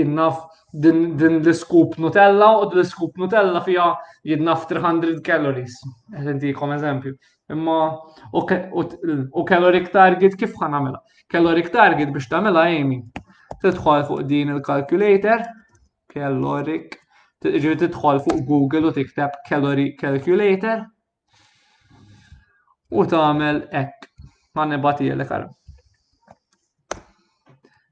[0.01, 0.41] jinnaf
[0.83, 3.93] din l iskup Nutella u l iskup Nutella fija
[4.29, 5.79] jinnaf 300 calories.
[6.13, 7.15] Għedin eżempju.
[7.51, 8.01] Imma
[8.39, 11.01] u caloric target kif ħan għamela?
[11.35, 12.99] Caloric target biex tagħmilha jemi.
[13.63, 15.47] Tidħol fuq din il-calculator,
[16.13, 16.99] caloric,
[17.47, 20.85] ġivi tidħol fuq Google u tikteb calorie calculator
[23.01, 24.09] u tagħmel hekk.
[24.85, 25.49] bati jelle għara.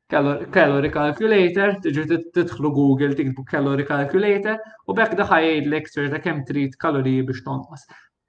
[0.09, 6.77] Calorie Calculator, tiġi titħlu Google, tikbu Calorie Calculator, u bekk daħħajed l-ekstra ta' kem trid
[6.85, 7.83] kaloriji biex tonqas.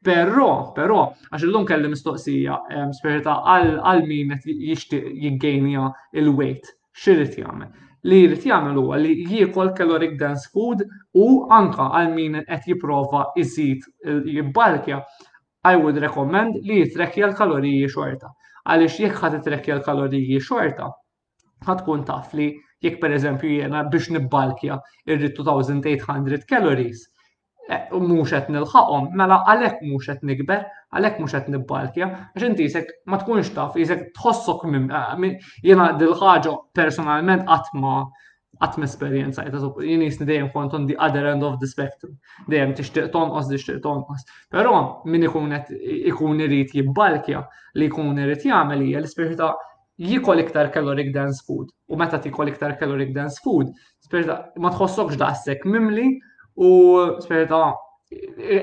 [0.05, 0.97] Però, però,
[1.33, 2.55] għax l-lum kelli mistoqsija,
[2.97, 5.87] sperita għal min jixtieq jiggejnija
[6.21, 6.67] il-weight,
[7.01, 7.71] xirrit jagħmel.
[8.11, 10.83] Li jrid jagħmel huwa li jiekol caloric dense food
[11.17, 11.25] u
[11.57, 13.89] anka għal min qed jipprova iżid
[14.37, 15.01] jibbalkja,
[15.65, 18.29] I would recommend li jitrekja l-kaloriji xorta.
[18.69, 20.91] Għaliex jekk ħad titrekja l-kaloriji xorta,
[21.89, 22.51] kun taf li
[22.85, 24.77] jekk pereżempju jiena biex nibbalkja
[25.09, 27.07] irrit 2800 calories
[27.69, 30.61] Eh, u mhux qed nilħaqhom, mela għalhekk mhux qed nikber,
[30.95, 35.33] għalhekk mhux qed nibbalkja, għax inti jisek ma tkunx taf, jisek tħossok minn eh,
[35.65, 37.97] jiena dil-ħaġa personalment qatt ma
[38.63, 42.13] qatt ma esperjenza qed jien jisni dejjem kont on the other end of the spectrum.
[42.47, 44.23] Dejjem tixtieq tonqos tixtieq tonqos.
[44.53, 44.77] Però
[45.13, 45.75] min ikun qed
[46.13, 47.43] ikun irid jibbalkja
[47.81, 49.51] li jkun irid jagħmel hija l-ispirtu ta'
[50.07, 51.67] jikol iktar caloric dense food.
[51.91, 53.75] U meta tikol iktar caloric dense food,
[54.63, 56.07] ma tħossokx daqshekk mimli
[56.57, 56.71] u
[57.21, 57.71] sperta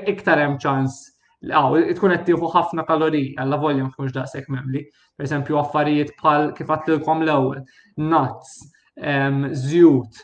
[0.07, 1.03] iktar hemm ċans
[1.45, 4.79] Għaw, tkun qed tieħu ħafna kaloriji, għalla voljum ma tkunx daqshekk memli.
[5.13, 7.59] Per esempio, affarijiet bħal kif għatlilkom l-ewwel,
[8.01, 8.53] nuts,
[8.97, 10.23] ehm, zjut,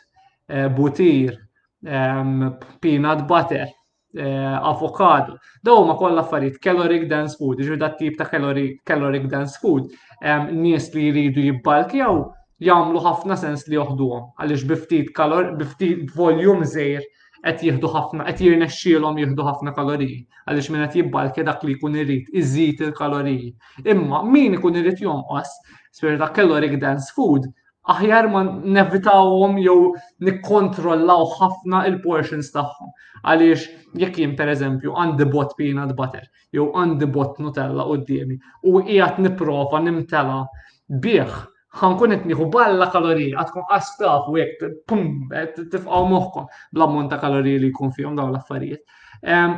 [0.50, 1.36] eh, butir,
[1.86, 3.68] ehm, peanut butter,
[4.18, 5.38] eh, avokado.
[5.62, 9.92] Daw ma koll affarijiet caloric dense food, ġu dat tip ta' caloric dense food,
[10.24, 16.64] ehm, nies li jridu jibbalkjaw jagħmlu ħafna sens li joħduhom għaliex biftit kalor, biftit volum
[16.66, 17.04] żejr
[17.44, 21.98] qed jieħdu ħafna qed jirnexxielhom jieħdu ħafna kaloriji għaliex min qed jibbalki dak li jkun
[22.02, 23.56] irid iżid il-kaloriji.
[23.94, 25.50] Imma min ikun irid jonqos
[25.94, 27.48] spirit ta' caloric dense food
[27.96, 28.44] aħjar ma
[28.78, 29.90] nevitawhom jew
[30.28, 32.94] nikkontrollaw ħafna il-portions tagħhom.
[33.26, 33.66] Għaliex
[34.06, 38.38] jekk jien pereżempju għandi bot peanut butter jew għandi bot Nutella qudiemi
[38.70, 40.44] u qiegħed nipprova nimtela
[41.02, 41.40] bih
[41.80, 44.62] ħankun qed nieħu balla kaloriji, għatkun għastaf u jekk
[44.92, 45.06] pum
[45.56, 46.46] tifqgħu moħħkom
[46.76, 48.84] bla monta ta' kaloriji li jkun fihom dawn l-affarijiet.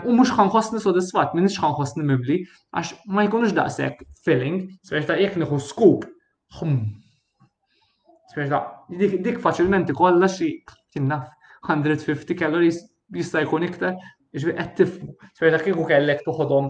[0.05, 2.37] U mhux ħanħossni sodisfatt, minnix ħanħossni mibli
[2.73, 3.95] għax ma jkunux daqshekk
[4.27, 5.99] filling, speċta jekk nieħu scoop.
[6.53, 8.41] ta'
[8.97, 10.53] dik faċilment ikolla xi
[10.93, 11.23] kinnaf
[11.65, 13.97] 150 calories jista' jkun iktar,
[14.37, 15.17] ġbi qed tifmu.
[15.39, 16.65] ta' kieku kellek toħodhom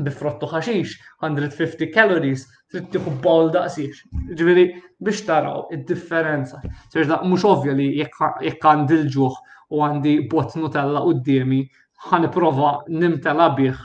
[0.00, 4.04] bifrottu ħaxix, 150 calories, trid tieħu bowl daqsix.
[4.36, 4.64] Ġifieri
[5.00, 6.60] biex taraw id-differenza.
[6.92, 8.30] da mhux ovvja li jekk
[8.64, 9.34] għandi l-ġuħ
[9.72, 11.60] u għandi bot Nutella qudiemi,
[12.08, 13.76] ħan prova nimtela bih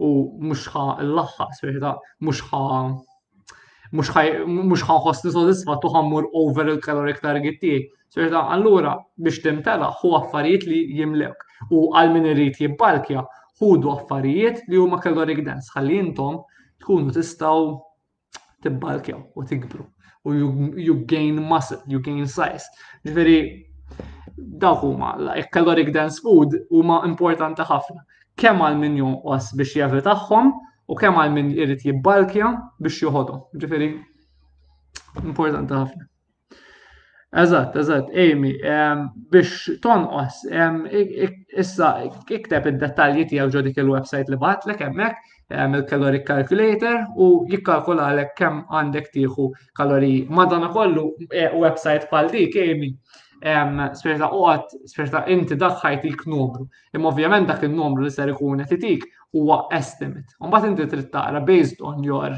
[0.00, 1.48] u mhux ħa l-laħħa,
[1.80, 2.88] da mhux ħa
[3.92, 7.88] mux ħa sodisfat u ħammur over il-caloric target tiegħi.
[8.30, 11.36] da allura biex timtela ħu affarijiet li jimlek
[11.70, 13.26] u għal min irid jibbalkja
[13.60, 16.38] ħudu affarijiet li huma kaloric evidence ħalli intom
[16.84, 17.66] tkunu tistgħu
[18.66, 19.84] tibbalkjaw u tikbru
[20.30, 20.34] u
[20.86, 22.66] you gain muscle, you gain size.
[23.08, 23.36] Ġifiri,
[24.64, 25.14] dawk huma
[25.52, 28.02] caloric dense food huma importanti ħafna.
[28.40, 30.52] Kemm għal min jonqos biex jevitaħħom
[30.92, 33.44] u kemm għal min irid jibbalkja biex joħodhom.
[33.64, 33.90] Ġifiri,
[35.24, 36.09] importanti ħafna.
[37.32, 38.54] Eżatt, eżatt, Amy,
[39.32, 40.38] biex tonqos,
[41.62, 41.90] issa
[42.36, 45.28] ikteb id-dettalji tiegħu ġo dik il-website li bat hemmhekk,
[45.76, 49.46] il-caloric calculator u jikkalkula għalek kemm għandek tieħu
[49.80, 50.10] kalori.
[50.40, 56.66] Madana kollu e, website bħal dik, Amy, u għat, speċta inti daħħajt il-numru.
[56.98, 59.06] Imma ovvjament dak il-numru li ser ikun qed itik
[59.38, 60.34] huwa estimate.
[60.56, 62.34] bat inti trid taqra based on your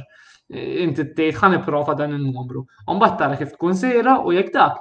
[0.57, 2.65] inti t-tejt ħan prova dan il-numru.
[2.91, 4.81] Umbat tara kif tkun sejra u jek dak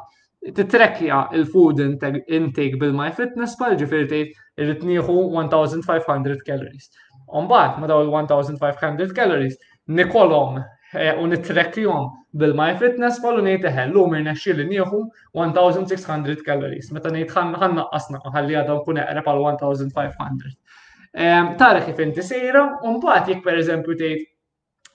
[0.58, 4.34] titrekkja il-food intake bil-MyFitness pal ġifir tejt
[4.66, 6.90] il-tniħu 1500 calories.
[7.32, 9.56] Umbat ma daw il-1500 calories
[9.88, 12.10] nikolom e, u nitrekkjom
[12.42, 15.06] bil-MyFitness pal u nejt eħel u mirna xil nieħu
[15.38, 16.92] 1600 calories.
[16.92, 20.52] Meta nejt ħan naqqasna ħalli għadhom kun eqra pal 1500.
[21.60, 24.30] Tara kif inti sejra, umbat jek per eżempju tejt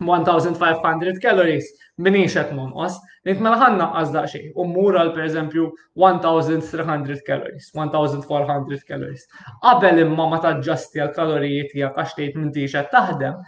[0.04, 1.64] 1500 calories
[1.98, 5.68] minix qed nonqos, nit mela ħanna qas daqsxejn u mural pereżempju
[6.02, 9.24] 1300 calories, 1400 calories.
[9.62, 13.40] Qabel imma ma taġġasti għal kalorijiet tiegħek għax tgħid m'intix qed taħdem,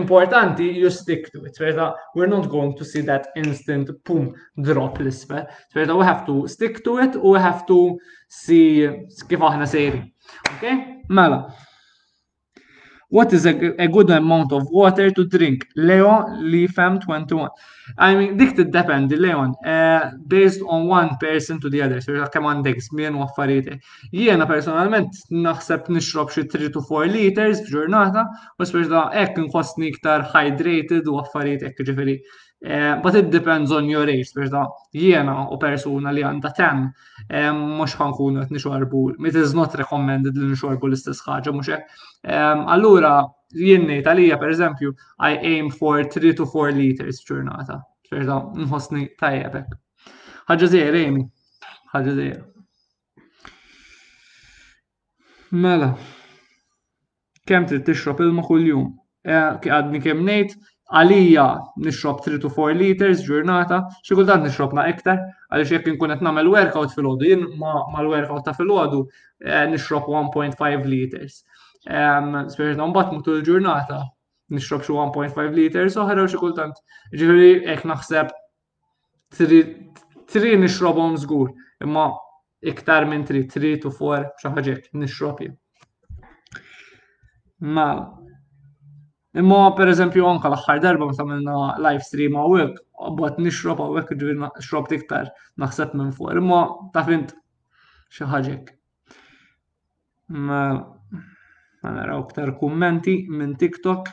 [0.00, 1.54] importanti you stick to it.
[1.58, 4.30] Tverta, we're not going to see that instant boom
[4.62, 5.42] drop l-isfel.
[5.74, 7.80] Tverta, we have to stick to it we have to
[8.28, 8.88] see
[9.26, 10.04] kif aħna sejri.
[10.56, 10.84] Okay?
[11.08, 11.46] Mela,
[13.08, 13.50] What is a,
[13.80, 15.64] a good amount of water to drink?
[15.76, 17.48] Leon Lee Fam 21.
[17.98, 22.00] I mean, dik t-depend, Leon, uh, based on one person to the other.
[22.02, 23.78] So, kemm għandek żmien u affarijiet.
[24.10, 28.26] Jiena personalment naħseb nixrob xi 3 to 4 liters f'ġurnata,
[28.58, 32.18] u speċta ek inkostni iktar hydrated u affarijiet hekk ġifiri.
[32.64, 34.62] Eh, but it depends on your age, perda
[34.96, 36.86] jiena u persuna li għanda ten,
[37.28, 41.82] eh, mux ħankunu għet nixorbu, it is not recommended li nixorbu l-istess ħagġa, mux eh,
[42.76, 44.94] Allura, jienni talija, per eżempju,
[45.28, 47.76] I aim for 3 to 4 liters ġurnata,
[48.08, 49.76] perda nħosni tajjebek.
[50.48, 51.26] ħagġa zejr, Amy,
[51.92, 52.38] ħagġa zejr.
[55.50, 55.92] Mela,
[57.46, 58.94] kem trid tixrob ilma kuljum?
[59.28, 60.56] Għadni kem nejt,
[60.94, 61.44] għalija
[61.82, 65.18] nixrob 3 4 liters ġurnata, xi kultant nixrobna iktar,
[65.50, 69.00] għaliex jekk inkun qed nagħmel workout filgħodu, jien mal-workout ta' filgħodu
[69.44, 71.40] eh, nixrob 1.5 liters.
[71.90, 74.00] Ehm, Spirna mbagħad mutu l-ġurnata
[74.54, 76.78] nixrob xi 1.5 liters uħra u xi kultant
[77.14, 78.30] ġifieri hekk naħseb
[80.26, 81.50] tri nixrobhom żgur,
[81.82, 82.06] imma
[82.66, 85.58] iktar minn tri, 3 4 xaħġek ħaġa nixrob jien.
[87.58, 88.10] Mela,
[89.40, 92.76] Imma per eżempju anka l-aħħar darba ma għamilna live stream għawek,
[93.18, 95.26] bot nixrob għawek ġivin xrob iktar
[95.60, 96.36] naħseb minn fuq.
[96.40, 96.60] Imma
[96.94, 97.34] taf int
[98.16, 98.70] xi ħaġek.
[100.46, 100.62] Ma
[101.98, 104.08] naraw iktar kummenti minn TikTok.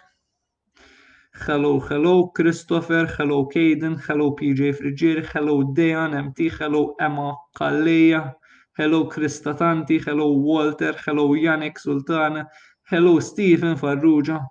[1.46, 8.34] Hello, hello, Christopher, hello, Caden, hello, PJ Frigier, hello, Dejan, MT, hello, Emma, Kalleja,
[8.78, 12.46] hello, Tanti, hello, Walter, hello, Yannick, Sultana,
[12.92, 14.44] hello, Stephen, Farrugia,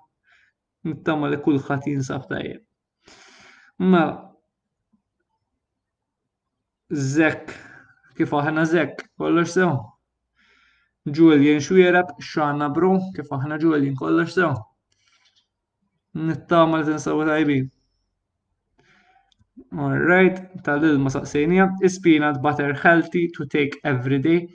[0.86, 2.62] nittama li kullħat jinsab tajjeb.
[3.82, 4.14] Mela,
[7.14, 7.54] zekk,
[8.18, 9.76] kif aħna zekk, kollox sew.
[11.10, 14.50] Julian xwierab, xanna bro, kif aħna Julian, kollox sew.
[16.14, 17.70] Nittama li tinsabu All
[19.82, 24.48] Alright, tal ma saqsejnija, is peanut butter healthy to take every day?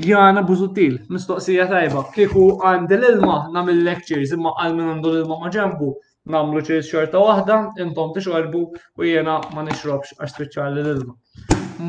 [0.00, 3.34] Jana Buzutil, mistoqsija tajba, kieku għand l-ilma
[3.70, 5.88] il lectures imma għal minn għandu l-ilma maġembu,
[6.32, 11.12] namlu ċirs xorta wahda, intom tixorbu u jena ma nixrobx għax speċjali l-ilma.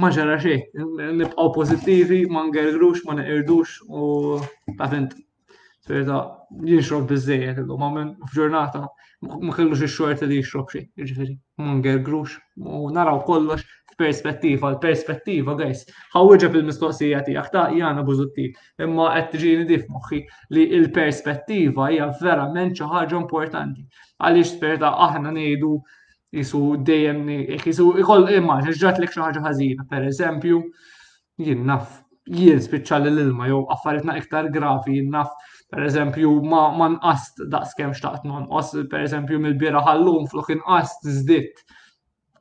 [0.01, 4.12] Ma ġara nibqaw pozittivi, ma ngergrux, ma neqirdux u
[4.82, 5.16] ta' fint.
[5.86, 6.20] Sperta,
[6.68, 8.84] jinxrob bizzejet, ma minn fġurnata,
[9.47, 12.36] ma kellux il-xorta li jixrob xie, ġifiri, ma ngerdux,
[12.68, 13.64] u naraw kollox
[14.00, 15.82] perspettiva, l-perspettiva, għajs,
[16.16, 18.46] ħawġeb il-mistoqsija ti ta' jgħana bużutti,
[18.86, 20.20] imma għed dif moħi
[20.56, 23.86] li l perspettiva hija verament xi ħaġa importanti.
[24.24, 25.74] Għaliex sperta aħna nejdu
[26.34, 27.30] jisu dejjem
[27.66, 30.62] jisu ikoll imma ġġat li xi ħaġa ħażina, pereżempju,
[31.48, 32.00] jien naf
[32.32, 35.32] jien spiċċa l-ilma jew għaffaritna iktar grafi jien naf
[35.74, 41.66] per eżempju, ma, ma nqast daqskem xtaqt nonqos, per eżempju, mill-bira ħallum flok inqast zditt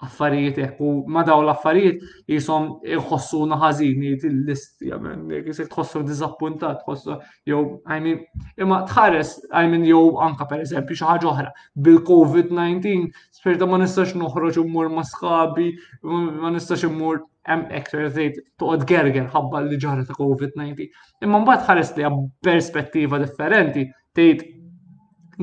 [0.02, 2.00] affarijiet hekk u ma daw l-affarijiet
[2.30, 8.18] jisom iħossu naħazini il-list, jisir tħossu dizappuntat, tħossu jew għajmin,
[8.64, 11.50] imma tħares għajmin jew anka per eżempju xi ħaġa oħra.
[11.86, 15.68] Bil-COVID-19 spirta ma nistax noħroġ immur ma sħabi,
[16.02, 20.90] ma nistax immur hemm ekserzejt toqgħod gerger ħabba li ġara ta' COVID-19.
[21.28, 22.10] Imma mbagħad ħares li
[22.42, 23.86] perspettiva differenti
[24.16, 24.48] tgħid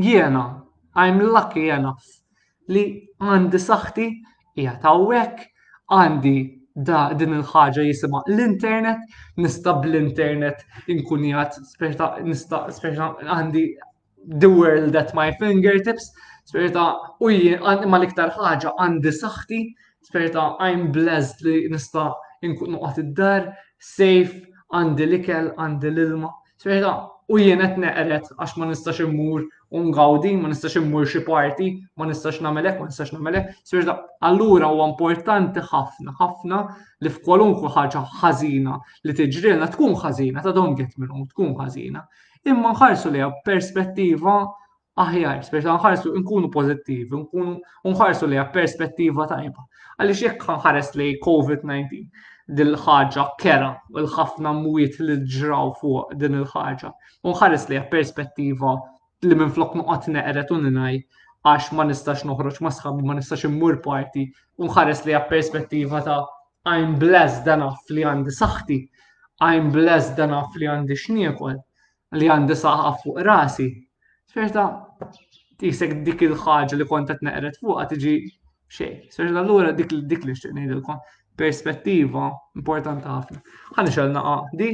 [0.03, 0.45] jiena
[0.99, 2.03] I'm lucky enough
[2.70, 2.84] li
[3.24, 4.10] għandi saħti
[4.60, 5.43] hija tawwek,
[5.97, 6.34] għandi
[6.88, 9.01] da din il-ħaġa jisima l-internet,
[9.41, 10.62] nista bl-internet
[10.93, 13.64] inkunijat, nista għandi
[14.43, 16.10] the world at my fingertips,
[16.49, 16.84] sperta
[17.22, 19.62] u jien mal l-iktar ħaġa għandi saħti,
[20.10, 22.10] sperta I'm blessed li nista
[22.47, 23.47] inkun noqgħod id-dar,
[23.84, 24.43] safe,
[24.74, 26.93] għandi l-ikel, għandi l-ilma, sperta
[27.30, 29.43] u jien qed għax ma nistax immur
[29.78, 31.67] ungawdi, ma nistax immur xi parti,
[31.97, 33.49] ma nistax namelek, ma nistax namelek.
[33.72, 33.95] Sirda,
[34.30, 36.61] allura huwa importanti ħafna, ħafna
[37.05, 42.03] li f'kwalunkwe ħaġa ħażina li tiġrilna tkun ħażina, ta' don get minnu, tkun ħażina.
[42.49, 44.36] Imma nħarsu li perspettiva
[45.05, 47.55] aħjar, speċa nħarsu nkunu pozittivi, nkunu
[47.93, 49.67] nħarsu li perspettiva tajba.
[49.99, 52.01] Għaliex jekk ħares li COVID-19
[52.57, 56.93] dil-ħaġa kera u l-ħafna mwiet li ġraw fuq din il-ħaġa.
[57.30, 58.78] Unħares li perspettiva
[59.28, 60.97] li minn flok noqgħod neqret unnaj,
[61.51, 64.24] għax ma nistax noħroġ ma sħabi ma nistax immur parti
[64.59, 66.20] u nħares li perspettiva ta'
[66.74, 67.65] I'm blessed dan
[67.95, 68.78] li għandi saħti,
[69.49, 71.57] I'm blessed dan naf li għandi xniekol,
[72.20, 73.67] li għandi saħħa fuq rasi.
[74.30, 74.63] Sferta,
[75.59, 78.15] tisek dik il-ħagġa li kont qed neqret fuqha tiġi
[78.76, 78.93] xej.
[79.11, 80.99] Sferta allura dik dik li xtieq ngħidilkom
[81.39, 83.39] perspettiva importanti ħafna.
[83.80, 84.72] Ħanixel naqa' di,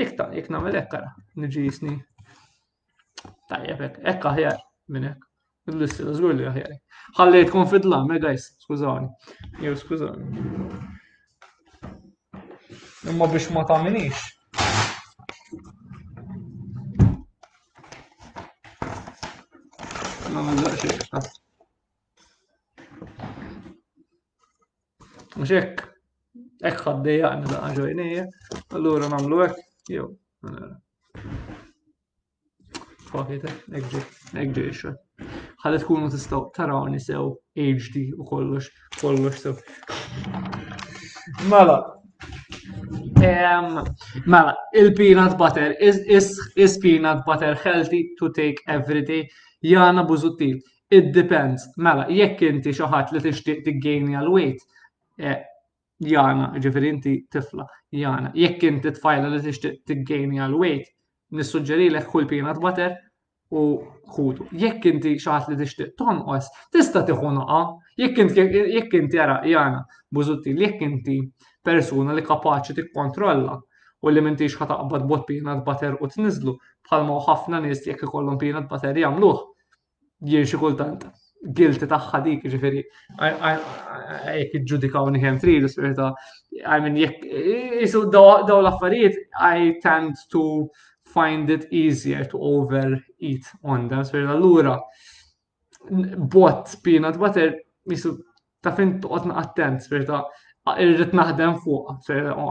[0.00, 1.08] jekk ta' jekk nagħmel hekk
[1.46, 2.02] niġi snin.
[3.52, 4.58] Tajjeb, ekk aħjar
[4.94, 5.26] minn hekk.
[5.72, 6.72] Il-listi, żgur li aħjar.
[7.16, 9.08] Ħallejt tkun fidlam, me guys, skużawni.
[9.64, 10.42] Jew skużawni.
[13.12, 14.28] Imma biex ma tagħminix.
[25.34, 25.88] Mux ekk,
[26.60, 28.26] ekk ħaddejjaqni da' ġojnija,
[28.76, 30.12] allura namlu ekk, jew,
[33.14, 34.90] f'koħi ta' ekġi xo.
[35.62, 37.28] Ħalli tkunu tistaw tarawni sew
[37.64, 38.66] HD u kollox,
[38.98, 39.54] kollox sew.
[41.52, 41.76] Mala.
[43.14, 43.84] Mala,
[44.28, 49.26] mela, il-peanut butter is peanut butter healthy to take every day.
[49.62, 50.52] Jana Buzutti,
[50.90, 51.62] It depends.
[51.78, 54.60] Mala, jekk inti xaħat li tixtieq gaini għal-weight,
[55.16, 55.32] e,
[56.06, 57.64] jana, ġifir inti tifla,
[57.96, 60.93] jana, jekk inti tfajla li tixtieq gaini għal-weight,
[61.36, 62.94] nissuġġeri l kull peanut butter
[63.50, 63.62] u
[64.14, 64.46] kutu.
[64.60, 67.58] Jekk inti xaħat li tixtieq tonqos, tista' tieħu noqa.
[68.00, 69.82] Jekk inti ara jana
[70.14, 71.18] buzutti, jekk inti
[71.64, 73.58] persuna li kapaċi tikkontrolla
[74.04, 76.54] u li m'intix għabad bot peanut butter u tniżlu
[76.88, 79.44] bħalma ħafna nies jekk ikollhom peanut butter jagħmluh
[80.30, 81.06] jien xi kultant
[81.56, 82.80] guilty tagħha dik, ġifieri
[83.20, 86.10] jekk iġġudikawni hemm tridu spirita,
[86.64, 87.24] I mean jekk
[87.84, 90.44] isu daw l-affarijiet I tend to
[91.14, 94.04] find it easier to overeat on them.
[94.04, 94.80] So allura
[96.34, 97.46] bot peanut butter
[97.92, 98.12] misu
[98.64, 100.20] ta' fin toqgħod attent sperta
[100.82, 102.50] irrid naħdem fuq, oh,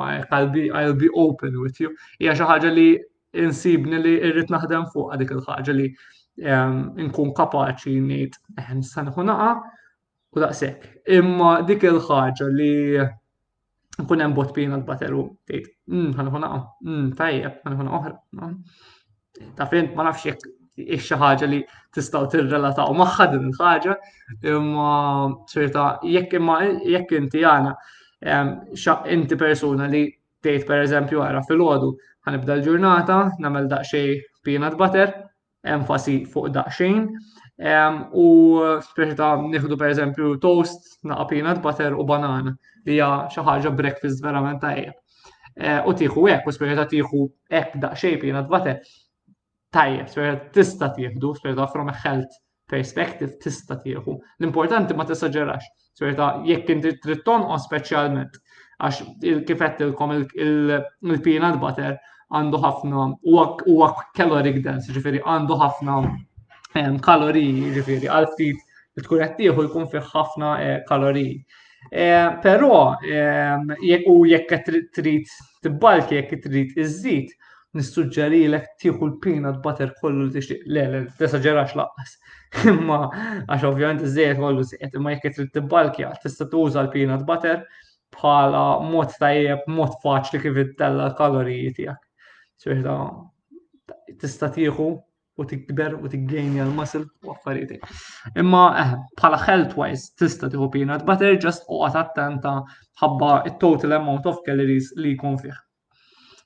[0.80, 1.92] I'll be open with you.
[2.22, 2.88] Ija xi ħaġa li
[3.44, 6.78] insibni li irrit naħdem fuq għadik il-ħaġa li ehm,
[7.10, 9.54] nkun kapaċi ngħid eħ nista' naqa
[10.34, 10.88] u daqshekk.
[11.20, 12.74] Imma dik il-ħaġa li
[14.02, 18.50] nkun hemm bot bina l-batel u tgħid mm, ħanħu mmm tajjeb ħanħu oħra.
[19.58, 20.50] Ta' fejn ma nafx jekk
[20.98, 21.60] xi ħaġa li
[21.94, 23.96] tistgħu tirrelataw magħha din il-ħaġa,
[24.50, 24.94] imma
[25.52, 27.76] ċerta jekk imma jekk inti għana
[29.14, 30.06] inti persuna li
[30.44, 31.94] tgħid pereżempju ara fil-għodu
[32.28, 35.14] ħanibda l-ġurnata, nagħmel daqsxejn peanut butter,
[35.76, 37.06] enfasi fuq daqsxejn,
[38.18, 38.28] u
[38.98, 42.58] ta' nieħdu pereżempju toast naqa' peanut butter u banana
[42.88, 44.96] li hija xi ħaġa breakfast verament tajjeb.
[45.88, 47.24] U tieħu hekk, u sperieta tieħu
[47.58, 48.74] hekk daqsxejn jiena dbate
[49.74, 52.40] tajjeb, sperieta tista' tieħdu, sperieta from a health
[52.74, 54.18] perspective tista' tieħu.
[54.42, 58.40] L-importanti ma tisaġerax, sperieta jekk inti trid tonqos speċjalment
[58.84, 59.04] għax
[59.52, 62.00] kif ilkom il-peanut butter
[62.34, 66.00] għandu ħafna u caloric dense, ġifiri għandu ħafna
[67.06, 71.44] kaloriji, ġifiri għal-ftit li tkun qed tieħu jkun fih ħafna e, kaloriji.
[71.96, 73.72] Eh, però ehm,
[74.10, 75.28] u jekk trid
[75.62, 77.34] tibbalki jekk trid iżid,
[77.78, 80.64] nissuġġeri l tieħu l-peanut butter kollu tixtieq.
[80.74, 82.16] Le, le, tesaġerax laqqas.
[82.74, 87.62] Imma għax ovvjament iżejjed kollu sejjed, imma jekk trid tibbalki tista' tuża l-peanut butter
[88.18, 92.84] bħala mod tajjeb, mod faċli kif ittella l-kaloriji tiegħek.
[94.22, 94.90] tista' tieħu
[95.42, 97.80] u tikber u tikgħin l masil u affarijiet.
[98.38, 102.54] Imma eh, bħala health wise tista' tieħu peanut butter just oqgħod attenta
[103.02, 105.56] ħabba it-total amount of calories li jkun fih.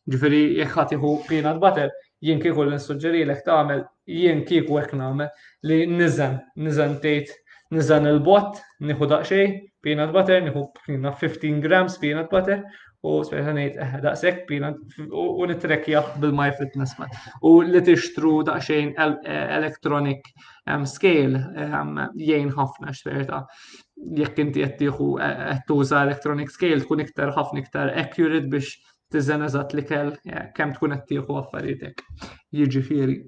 [0.07, 1.91] Ġifieri jekk tiħu peanut butter
[2.23, 5.27] jien kieku l nsuġġerilek tagħmel jien kieku hekk nagħmel
[5.67, 7.35] li nizan, nizan tgħid
[7.75, 12.61] nizan il-bot, nieħu daqsxejn, peanut butter, nieħu 15 grams peanut butter
[13.05, 14.71] u speċanejt eh, daqsek pina
[15.13, 17.11] u nitrekja bil-My Fitness Man.
[17.45, 18.95] U li t-ixtru daqxejn
[19.27, 23.43] elektronik eh, ehm, scale ehm, jgħin ħafna xverta.
[24.17, 28.73] Jekk inti qed tieħu eh, qed electronic scale tkun iktar ħafna iktar accurate biex
[29.13, 30.15] t-izzen eżat li kell
[30.57, 31.37] kem tkun qed għaffaritek.
[31.43, 32.51] affarijietek.
[32.61, 33.19] Jiġifieri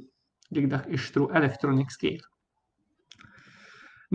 [0.55, 2.25] dik dak ixtru electronic scale.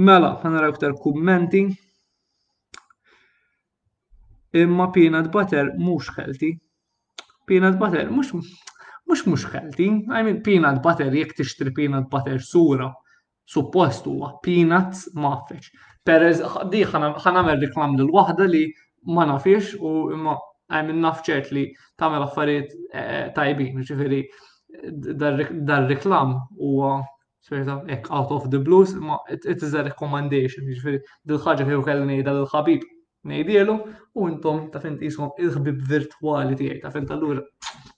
[0.03, 1.69] Mela, ħanaraw iktar kummenti
[4.63, 6.61] imma peanut butter mhux healthy.
[7.47, 8.29] Peanut butter mhux
[9.09, 9.89] mhux mhux healthy.
[10.11, 12.93] I mean peanut butter jekk tixtri peanut butter sura
[13.47, 15.65] suppost huwa peanuts mafex.
[16.07, 16.39] Perez
[16.73, 18.65] di ħanamel riklam lil waħda li
[19.15, 20.37] ma nafx u imma
[20.75, 21.63] I naf ċert li
[22.01, 24.23] tagħmel affarijiet eh, tajbin, ġifieri
[25.21, 27.03] dar-riklam huwa
[27.45, 27.69] sort
[28.09, 32.81] out of the blues, ma it is a recommendation, ġifiri, dil-ħagġa ħew kellni dal-ħabib
[33.25, 33.79] nejdielu
[34.15, 37.43] u intom ta' fint jisom il-ħbib virtuali tijaj ta' fint allura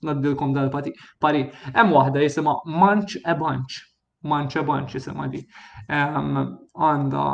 [0.08, 1.42] naddilkom dal pati pari.
[1.76, 3.76] Hemm wahda jisimha Manch a Bunch.
[4.22, 5.42] Manch e Bunch jisimha di.
[5.90, 7.24] Għandha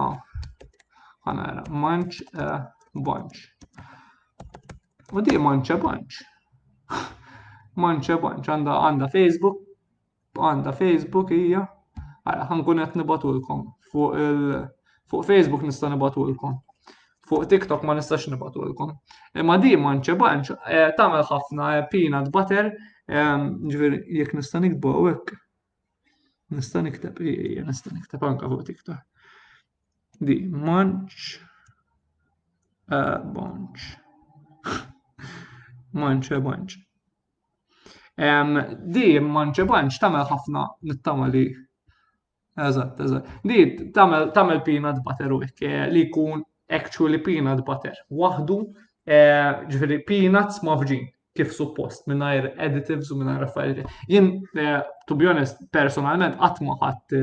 [1.26, 2.49] ħanara Manch a
[2.95, 3.43] Bunch.
[5.12, 6.18] U di Manch a Bunch.
[7.76, 9.61] Manch a Bunch għandha għanda Facebook,
[10.38, 11.66] Għanda Facebook hija.
[12.26, 14.61] Ħankun qed nibatulkom fuq il
[15.28, 16.57] Facebook nista' nibatulkom
[17.28, 18.92] fuq TikTok ma nistax nibatulkom.
[19.38, 22.72] Imma di ma nċebanx, eh, tamel ħafna eh, peanut butter,
[23.06, 25.34] ehm, ġveri jek nista nikbu għawek.
[26.58, 27.16] Nista niktab,
[27.68, 29.22] nista niktab anka fuq TikTok.
[30.22, 30.36] Di
[30.68, 31.32] manċ,
[32.90, 33.84] bonċ.
[35.96, 36.78] Manċe bonċ.
[38.92, 41.46] Di manċ, eh, banċ, tamel ħafna nittama li.
[42.58, 43.00] eżat.
[43.00, 43.28] eżatt.
[43.44, 46.42] Di tamel peanut butter u li kun
[46.76, 47.94] actually peanut butter.
[48.10, 48.56] Waħdu
[49.08, 51.06] eh, ġifiri peanuts mafġin
[51.36, 53.92] kif suppost minnajr additives u minnajr affarijiet.
[54.12, 57.22] Jien, eh, to be honest, personalment għatma ħadd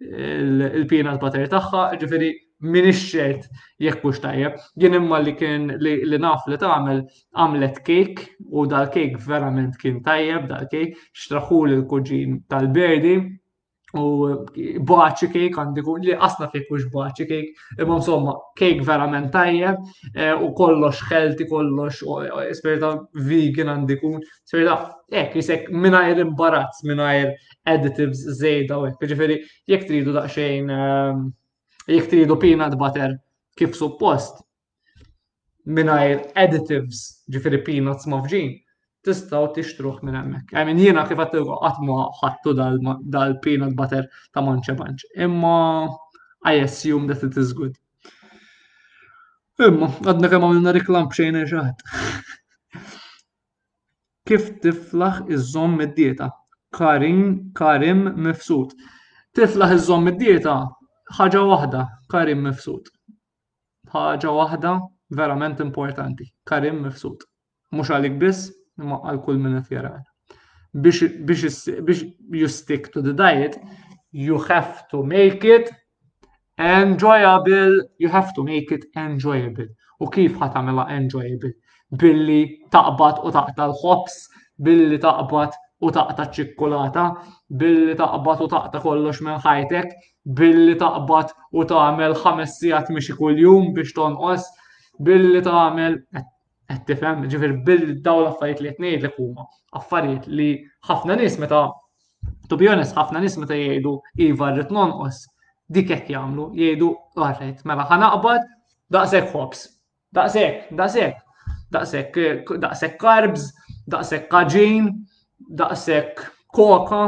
[0.00, 2.30] il-peanut butter tagħha, ġifiri
[2.64, 3.46] min ixċert
[3.80, 4.56] jekk mhux tajjeb.
[4.80, 7.00] Jien imma li kien li naf li tagħmel
[7.40, 13.14] għamlet cake u dal-cake verament kien tajjeb dal-cake, xtraħul il-kuġin tal-berdi,
[13.98, 19.30] U eh, boħaċi kejk għandiku li għasna fik ux boħaċi kejk, imma insomma kejk verament
[19.34, 19.80] tajjeb
[20.14, 22.02] eh, u kollox xelti, kollox
[22.58, 22.92] spirita
[23.26, 24.12] vegan għandiku,
[24.46, 24.76] spirita
[25.10, 27.32] ek eh, jisek minajr imbarazz, minajr
[27.74, 29.40] additives zejda u ek, ġifiri
[29.74, 30.70] jek tridu daqxejn,
[31.90, 33.16] jek tridu peanut butter
[33.58, 34.38] kif suppost,
[35.66, 38.54] minajr additives ġifiri peanuts mafġin
[39.04, 40.48] tistaw tixtruħ minn hemmhekk.
[40.54, 41.32] I mean jiena kif qed
[41.62, 44.04] qatt ma ħadtu dal-peanut butter
[44.36, 45.00] ta' manċa banċ.
[45.26, 45.54] Imma
[46.50, 47.74] I assume that it is good.
[49.66, 51.80] Imma għadna kemm għamilna riklam b'xejn xaħat.
[54.30, 56.26] Kif tiflaħ iż-żomm mid-dieta?
[56.76, 57.22] Karim,
[57.58, 58.68] Karim mifsud.
[59.36, 60.54] Tiflaħ iż-żomm mid-dieta
[61.18, 61.80] ħaġa waħda,
[62.12, 62.84] Karim mifsud.
[63.94, 64.72] Ħaġa waħda
[65.18, 67.18] verament importanti, Karim mifsud.
[67.74, 68.40] Mhux għalik biss,
[68.82, 70.06] imma għal kull minn qed jarana.
[70.72, 72.10] Biex
[72.40, 73.56] you stick to the diet,
[74.12, 75.70] you have to make it
[76.58, 79.66] enjoyable, you have to make it enjoyable.
[80.00, 81.52] U kif ħatamela enjoyable?
[82.00, 84.14] Billi taqbad u taqta l-ħobs,
[84.64, 87.04] billi taqbad u taqta ċikkolata,
[87.60, 89.92] billi taqbad u taqta kollox minn ħajtek,
[90.36, 94.46] billi taqbad u tagħmel ħames sigħat mixi kuljum biex tonqos,
[95.00, 95.98] billi tagħmel
[96.70, 99.46] Qed ġifir ġifier bil-daw l-affarijiet li qed ngħidlek huma
[99.78, 100.44] affarijiet li
[100.88, 101.62] ħafna nies meta
[102.52, 103.94] to be honest, ħafna nies meta jgħidu
[104.26, 105.18] iva rrit nonqos
[105.74, 106.90] dik qed jagħmlu, jgħidu
[107.26, 108.46] arrejt, oh, mela ħanaqbad
[108.96, 109.64] daqshekk ħobs,
[110.14, 111.44] daqshekk, daqshekk,
[111.74, 113.48] daqshekk, daqshekk carbs,
[113.94, 114.88] daqshekk kaġin,
[115.62, 116.22] daqshekk
[116.54, 117.02] koka,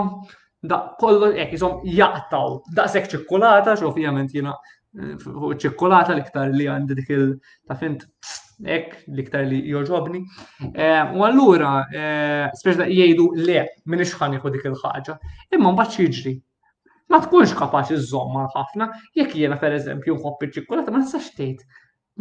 [0.73, 4.57] da kollu hekk jisom jaqtaw, daqshekk ċikkulata, xo ovvjament jiena
[4.99, 8.09] eh, ċikkulata l-iktar li għandi dik il-tafint
[8.65, 10.23] ek liktar li joġobni.
[10.75, 15.17] Eh, u allura, eh, speċda jgħidu le, minni xħan jħu dik il-ħagġa,
[15.57, 16.35] imma mbaċ jiġri.
[17.11, 21.59] Ma tkunx kapaċi iż zomma ħafna, jekk jiena per eżempju nħobb ċikkolata ma nistax tgħid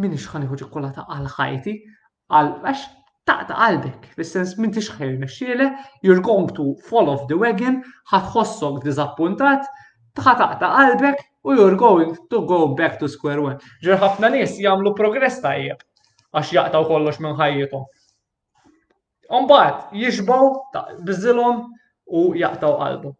[0.01, 1.75] minni xħan jħu ċikkolata għal ħajti,
[2.31, 2.87] għal għax
[3.29, 5.69] taqta qalbek, fis-sens minn tixħel nexxiele,
[6.03, 7.79] you're going to fall off the wagon,
[8.11, 9.67] ħatħossok diżappuntat,
[10.17, 13.61] tħataqta qalbek, u you're going to go back to square one.
[13.85, 15.85] Ġer ħafna nies jagħmlu progress tajjeb
[16.33, 17.85] għax jaqtaw kollox minn ħajjithom.
[19.37, 20.51] Umbat, jixbaw,
[21.07, 21.63] bizzilom
[22.11, 23.13] u jaqtaw qalbu.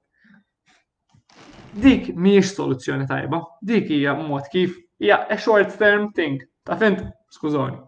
[1.83, 6.39] Dik miex soluzzjoni tajba, dik hija mod kif hija a short term thing.
[6.67, 7.03] Ta' fint,
[7.37, 7.79] skużoni.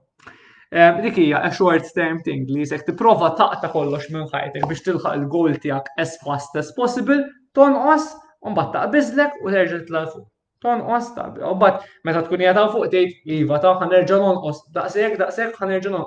[1.03, 5.17] Dik hija a short term thing li jisek tipprova taqta kollox minn ħajtek biex tilħaq
[5.19, 7.19] il gol tiegħek as fast as possible,
[7.55, 8.11] tonqos,
[8.43, 10.23] u mbagħad taqbiżlek u terġa' tlafu.
[10.63, 15.57] Ton osta, u bat meta tkun jgħata fuq tgħid iva ta' ħanerġa' nonqos daqshekk daqshekk
[15.61, 16.01] ħanerġa'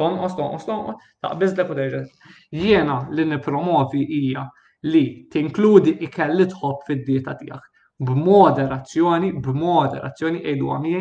[0.00, 0.96] Ton os ton, tonqos
[1.26, 2.00] taqbiżlek u terġa'.
[2.62, 4.42] Jiena li nippromovi hija
[4.94, 5.02] li
[5.34, 10.96] tinkludi ikelli tħobb fid-dieta tiegħek b'moderazzjoni, b'moderazzjoni qiegħdu b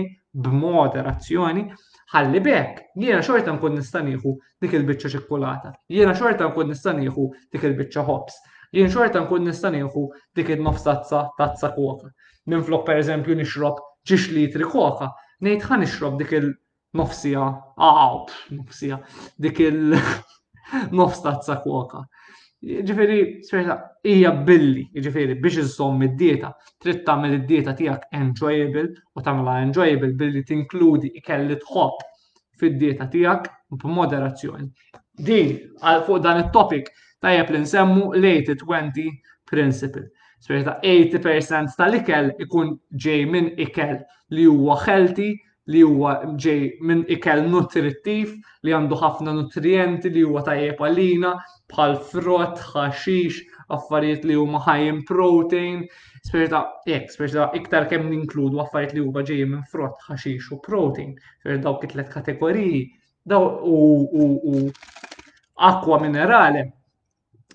[0.45, 1.65] b'moderazzjoni
[2.13, 4.35] ħalli bekk, jiena xorta nkun nistaniħu
[4.65, 8.35] dik il-bicċa ċikkulata, jiena xorta nkun nistaniħu dik il-bicċa hops,
[8.73, 10.07] jiena xorta nkun nistaniħu
[10.37, 12.11] dik il-nofsazza tazza koka,
[12.49, 13.77] Ninflok per eżempju nixrob
[14.09, 15.11] ġiex litri koka,
[15.45, 17.45] nejt ħan nixrob dik il-nofsija,
[17.89, 18.15] għaw,
[18.57, 18.97] nofsija,
[19.45, 22.01] dik il-nofs tazza koka.
[22.83, 26.49] Ġifiri, sferta, ija billi, ġifiri, biex iżżomm id-dieta,
[26.83, 32.03] trid tagħmel id-dieta tiegħek enjoyable u tagħmilha enjoyable billi tinkludi ikelli tħobb
[32.59, 33.53] fid-dieta tiegħek
[33.85, 34.67] b'moderazzjoni.
[35.29, 36.89] Din, għal fuq dan it-topic,
[37.23, 39.07] tajjeb li nsemmu Lated 20
[39.49, 40.07] principle
[40.43, 42.69] Spiex ta' 80% tal-ikel ikun
[43.05, 43.95] ġej minn ikel
[44.37, 45.25] li huwa ħelti,
[45.73, 46.13] li huwa
[46.45, 46.61] ġej
[46.91, 48.31] minn ikel nutrittiv,
[48.67, 51.33] li għandu ħafna nutrienti, li huwa tajjeb għalina,
[51.73, 53.41] bħal frott, ħaxix,
[53.77, 55.83] affarijiet li huma ħajjin protein,
[56.29, 60.49] spiex ta' jek, spiex ta' iktar kemm ninkludu affarijiet li huwa ġej minn frott, ħaxix
[60.55, 61.13] u protein,
[61.43, 62.81] spiex dawk it-tlet kategoriji,
[63.35, 63.43] daw
[63.75, 64.69] u
[65.73, 66.63] akwa minerali,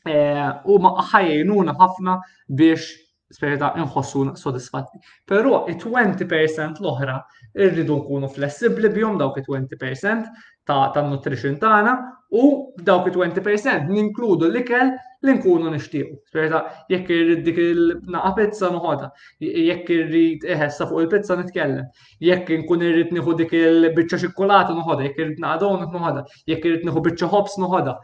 [0.05, 2.15] Eh, u ma ħajjnuna ħafna
[2.61, 2.91] biex
[3.37, 5.01] sperieta nħossuna sodisfatti.
[5.25, 7.15] Però i-20% l-oħra
[7.57, 10.29] irridu nkunu flessibli bjom dawk it 20
[10.69, 11.95] ta' tan nutrition tagħna
[12.37, 12.45] u
[12.85, 14.93] dawk i-20% ninkludu l-ikel
[15.25, 16.13] li nkunu nixtiequ.
[16.29, 16.61] Sperieta
[16.93, 19.09] jekk irrid dik il-naqa pizza noħodha,
[19.41, 21.89] jekk irrid iħessa fuq il-pizza nitkellem,
[22.29, 26.91] jekk nkun irrid nieħu dik il-biċċa xikolata noħodha, jekk irrid naqa donut noħodha, jekk irrid
[26.91, 28.03] nieħu biċċa ħobs noħodha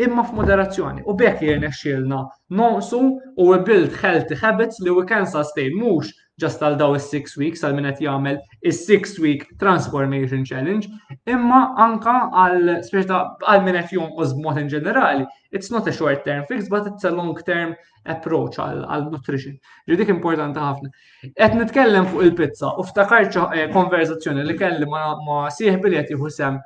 [0.00, 1.02] imma f'moderazzjoni.
[1.10, 2.22] U bekk jirna xilna
[2.56, 3.00] nonsu
[3.36, 6.12] u build healthy habits li we can sustain mux
[6.42, 10.88] ġast għal daw is six weeks għal minnet jagħmel is six week transformation challenge,
[11.28, 12.14] imma anka
[12.44, 15.26] għal speċta għal minnet jom użbmot in ġenerali.
[15.52, 17.76] It's not a short term fix, but it's a long term
[18.08, 19.58] approach għal nutrition.
[19.88, 20.90] Ġidik importanti ħafna.
[21.36, 26.56] Et nitkellem fuq il-pizza u ftakar eh, konverzazzjoni li kelli ma sieħ biljet jieħu sem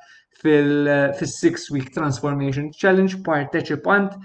[0.40, 4.16] fil-Six Week Transformation Challenge parteċipant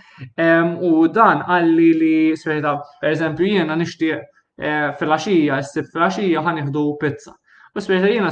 [0.84, 7.36] u dan għalli li sferita, per eżempju, jena nishtiq eh, fil-axija, s-sib fil-axija ħaniħdu pizza.
[7.74, 8.32] U sperta jena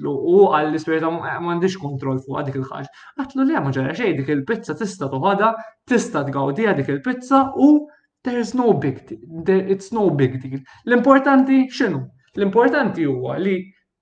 [0.00, 2.86] lu u għalli sperta eh, mandiġ kontrol fuq dik il-ħagġ.
[3.20, 5.52] Għatlu li għamma ġara xej dik il-pizza tista tuħada,
[5.84, 7.88] tista tgawdi dik il-pizza u
[8.24, 9.70] there's no big deal.
[9.70, 10.60] It's no big deal.
[10.86, 12.00] L-importanti xinu?
[12.40, 13.58] L-importanti huwa li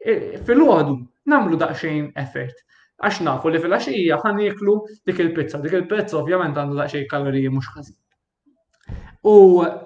[0.06, 0.98] eh, fil-għadu
[1.28, 2.54] namlu daqxejn effort
[2.98, 4.72] Għax nafu li fil axija ħan jiklu
[5.08, 7.96] dik il-pizza, dik il-pizza ovvjament għandu daqxej kaloriji mhux ħażin.
[9.30, 9.34] U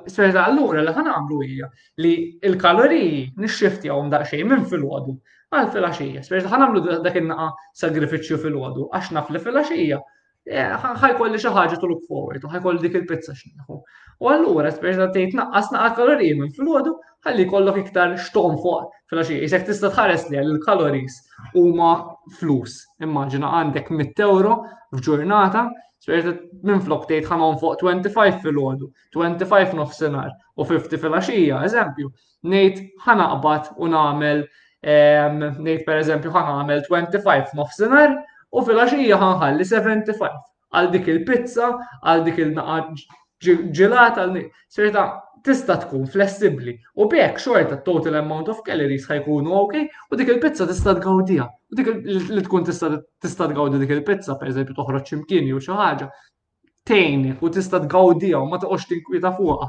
[0.06, 1.68] s-serda allura li ħan għamlu hija
[2.04, 2.14] li
[2.50, 5.18] il-kaloriji għom daqsxejn minn fil-ħodu
[5.58, 7.50] għal fil axija S-serda ħan għamlu dak in-naqa
[7.84, 10.00] sagrifiċċju fil-ħodu għax nafu li fil axija
[10.42, 13.76] Eh, ħajkolli xi ħaġa to look forward u ħajkolli dik il-pizza x'nieħu.
[14.26, 16.94] U allura speċi tgħid naqqas naqqa kaloriji minn filgħodu
[17.26, 19.36] ħalli jkollok iktar xtom fuq fil-għaxi.
[19.68, 21.20] tista' tħares li l-kaloris
[21.60, 21.92] huma
[22.40, 22.74] flus.
[23.06, 24.56] Immaġina għandek 100 euro
[24.96, 25.62] f'ġurnata,
[26.08, 26.34] speċi
[26.72, 32.10] minn flok tgħid ħamon fuq 25 filgħodu, 25 nofsinhar u 50 fil eżempju,
[32.50, 34.44] ngħid ħanaqbad u nagħmel
[34.82, 38.18] ehm, ngħid pereżempju ħanagħmel 25 nofsinhar
[38.52, 40.28] u fil axija ħanħalli 75
[40.80, 41.70] għal dik il-pizza,
[42.10, 42.96] għal dik il-naqa
[43.72, 44.42] ġilat, għal
[44.72, 45.04] serta
[45.46, 50.66] tista tkun flessibli u bek xorta total amount of calories ħajkunu ok u dik il-pizza
[50.68, 51.90] tista tgawdija u dik
[52.36, 56.12] li tkun tista tgawdi dik il-pizza per eżempju toħroġ ċimkini jew xi ħaġa
[57.42, 59.68] u tista tgawdija u ma toqgħodx tinkwita fuqha.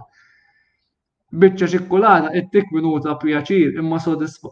[1.42, 4.50] Biċċa xikkulata tik minuta pjaċir imma sodisfa.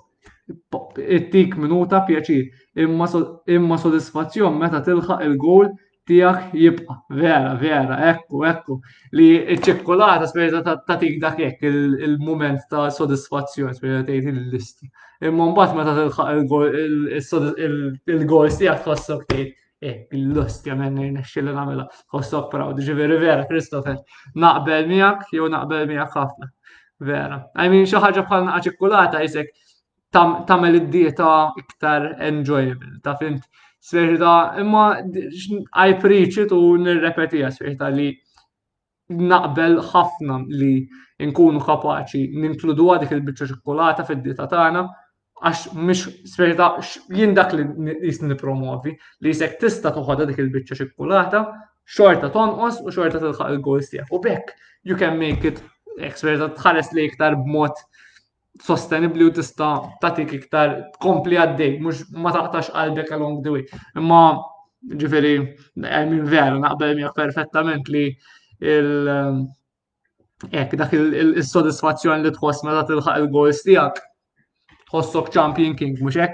[0.52, 2.45] It-tik minuta pjaċir,
[2.84, 5.68] imma sodisfazzjon meta tilħaq il-gol
[6.10, 8.78] tijak jibqa, vera, vera, ekku, ekku,
[9.18, 14.86] li ċekkolata spera ta' tik dak jekk il-moment ta' sodisfazzjon spera tgħid il-listi.
[15.30, 16.28] Imma mbagħad meta tilħaq
[18.18, 19.49] il-gol tijak tħossok tgħid
[19.82, 23.97] eh, l-lustja menni nixxil li namela, ħossok proud, veri vera, Kristofer,
[24.43, 26.45] naqbel miegħek jew naqbel miegħek ħafna,
[27.14, 27.38] vera.
[27.56, 29.49] Għajmin mean, xi ħaġa bħal naqqa ċekkolata jisek,
[30.14, 33.41] tamel id-dieta iktar enjoyable, ta' fint
[33.91, 34.32] sveħda,
[34.62, 34.86] imma
[35.84, 38.09] I preach it u nirrepetija sveħda li
[39.12, 40.74] naqbel ħafna li
[41.26, 44.84] nkunu kapaċi ninkludu dik il-bicċa ċokolata fid-dieta tagħna
[45.41, 46.68] għax mish sferta
[47.12, 47.66] jien dak li
[48.07, 51.43] jis nipromovi li jisek tista toħodha dik il-bicċa ċokolata
[51.95, 54.16] xorta tonqos u xorta tilħaq il gol tiegħek.
[54.16, 54.59] U bekk
[54.91, 55.64] you can make it
[55.99, 57.80] eksperta tħares li iktar b'mod
[58.62, 59.70] sostenibli u tista
[60.03, 63.64] tatik iktar tkompli għaddej, mux ma taqtax qalbek along the way.
[63.97, 64.22] Imma
[65.01, 65.32] ġifiri,
[65.84, 68.18] eh, minn veru, naqbel mija perfettament li
[68.62, 69.34] il- eh,
[70.51, 73.95] Ek, dak il-sodisfazzjon li tħoss meta tilħaq il-goals tiegħek.
[74.91, 76.34] Tħossok champion king, mhux hekk?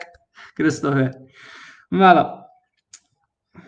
[0.58, 1.12] Kristofi.
[1.92, 2.46] Mela,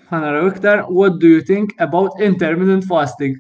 [0.09, 3.35] ħanaraw iktar, what do you think about intermittent fasting?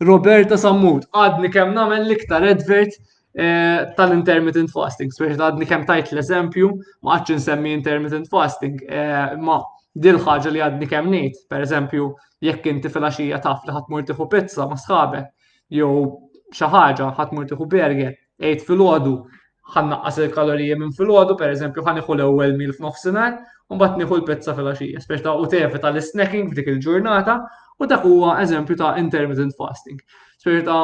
[0.00, 2.90] Roberta Sammut, għadni kemm nagħmel l-iktar advert
[3.38, 6.70] Eh, tal-intermittent fasting, speċi għadni kem tajt l-eżempju,
[7.06, 9.60] ma għadċi nsemmi intermittent fasting, eh, ma
[9.94, 12.08] din ħaġa li għadni kem nejt, per eżempju,
[12.42, 15.20] jekk inti fil-axija taf li ħatmur tiħu pizza ma sħabe,
[15.78, 15.92] jew
[16.58, 19.14] xaħġa ħatmur tiħu berger, ejt fil-ħodu,
[19.76, 23.38] ħanna għasir kalorija minn fil-ħodu, per eżempju, iħu l-ewel mil f'nofsinhar,
[23.70, 27.38] un bat nieħu l-pizza fil-axija, speċi ta' u tefi tal-snacking f'dik il-ġurnata,
[27.78, 30.02] u dak huwa eżempju ta' intermittent fasting.
[30.42, 30.80] Speċi ta'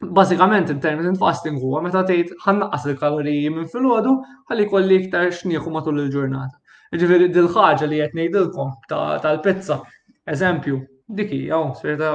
[0.00, 4.12] Bażikament intermittent fasting huwa meta tgħid ħannaqqas il-kaloriji minn filgħodu
[4.50, 6.54] ħalli kolli iktar xnieħu matul il-ġurnata.
[7.00, 8.70] Ġifieri dil ħaġa li qed ngħidilkom
[9.24, 9.80] tal-pizza,
[10.34, 10.78] eżempju,
[11.18, 12.12] dik hija sferta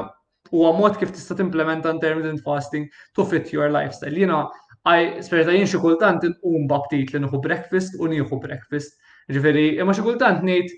[0.53, 2.87] huwa mod kif tista' timplementa intermittent fasting
[3.19, 4.15] to fit your lifestyle.
[4.21, 4.39] Jiena
[4.87, 8.95] għaj sferta jien xi kultant inqum baptit li nieħu breakfast u nieħu breakfast.
[9.27, 10.71] Ġifieri, imma xi kultant ngħid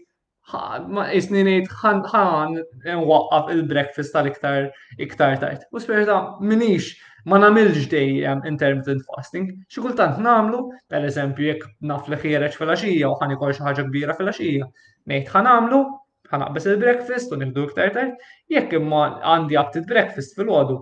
[0.54, 4.68] ma isni nejt ħan waqqaf il-breakfast tal-iktar
[5.06, 5.66] iktar tajt.
[5.74, 6.91] U sperta minix
[7.26, 9.48] ma namilx dejjem intermittent fasting.
[9.70, 14.14] Xi kultant namlu, per eżempju, jekk naf li fil-għaxija u ħan ikol xi ħaġa kbira
[14.20, 14.68] fil-għaxija,
[15.10, 15.82] ngħid ħan namlu,
[16.30, 18.22] ħan aqbes il-breakfast u nibdu iktar tajt.
[18.54, 20.78] Jekk imma għandi għabtit breakfast fil-għodu,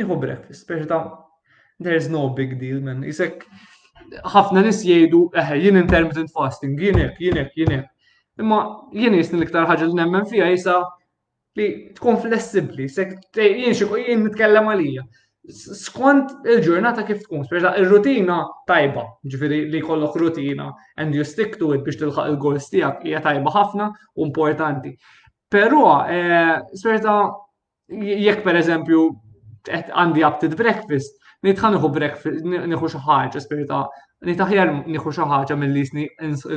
[0.00, 0.64] nieħu breakfast.
[0.64, 1.02] Sperta
[1.82, 3.04] there's no big deal, man.
[3.04, 3.44] Isek
[4.32, 7.20] ħafna nis jgħidu, eħe, jien intermittent fasting, jien hekk,
[7.60, 7.90] jinek.
[8.40, 8.58] Imma
[8.96, 10.74] jien jisni l-iktar ħaġa li nemmen fija jisa
[11.58, 11.66] li
[11.96, 15.04] tkun flessibli, jien xie jien nitkellem għalija.
[15.58, 18.36] Skont il-ġurnata kif tkun, speċa il-rutina
[18.70, 19.04] tajba,
[19.34, 23.52] ġifiri li kollok rutina, and you stick to it biex tilħaq il-goals stijak, hija tajba
[23.56, 24.94] ħafna u importanti.
[25.56, 27.16] Pero, eh, speċa,
[27.92, 29.02] jekk per eżempju,
[29.92, 31.18] għandi up breakfast,
[31.50, 33.82] nitħan breakfast, niħu xaħġa, speċa,
[34.26, 36.04] li taħjar nieħu xi ħaġa mill-li sni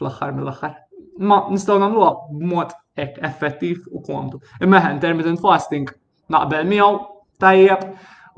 [0.00, 0.76] fl-aħħar mill-aħħar.
[1.20, 4.40] Ma nistgħu nagħmluha b'mod hekk effettiv u komdu.
[4.64, 5.88] Imma intermittent fasting
[6.32, 7.04] naqbel miegħu
[7.40, 7.90] tajjeb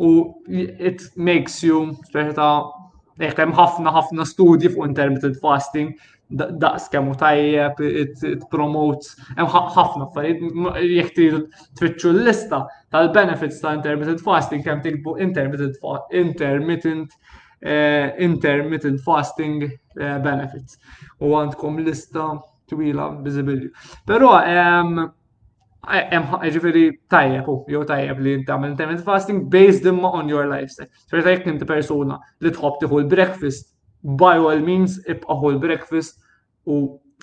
[0.03, 0.15] u
[0.51, 2.51] it makes you ċerta
[3.21, 5.91] Jekk ħafna ħafna studji fuq intermittent fasting,
[6.33, 10.41] daqs kemm u tajjeb it-promotes hemm ħafna affarijiet
[10.87, 11.41] jekk tridu
[11.81, 12.63] twiċċu l-lista
[12.97, 15.77] tal-benefits ta' intermittent fasting kemm tikbu intermittent
[16.23, 17.13] intermittent
[17.61, 19.61] eh, intermittent fasting
[20.01, 20.81] eh, benefits.
[21.21, 22.31] U għandkom lista
[22.73, 23.69] twila biżibilju.
[24.09, 25.05] Però ehm,
[25.91, 30.87] hemm ġifieri tajjeb jew tajjeb li tagħmel intermittent fasting based imma on your lifestyle.
[31.11, 33.71] So jekk inti persuna li have the l-breakfast,
[34.05, 36.23] by all means ibqa' ħu l-breakfast
[36.67, 36.77] u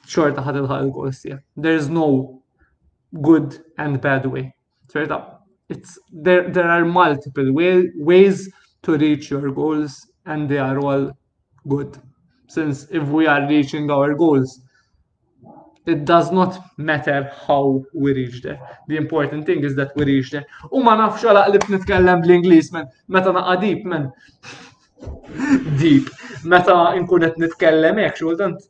[0.05, 1.43] xorta ħad il is tiegħek.
[1.55, 2.41] There is no
[3.21, 4.53] good and bad way.
[4.93, 5.21] Ċerta,
[5.69, 8.49] it's there there are multiple way, ways
[8.83, 11.11] to reach your goals and they are all
[11.69, 11.97] good.
[12.49, 14.61] Since if we are reaching our goals,
[15.93, 18.59] It does not matter how we reach there.
[18.89, 20.45] The important thing is that we reach there.
[20.77, 24.03] U ma nafx għala li nitkellem bl-Inglis men, meta naqa deep men.
[25.81, 26.11] deep.
[26.53, 28.67] Meta inkunet nitkellem hekk xultant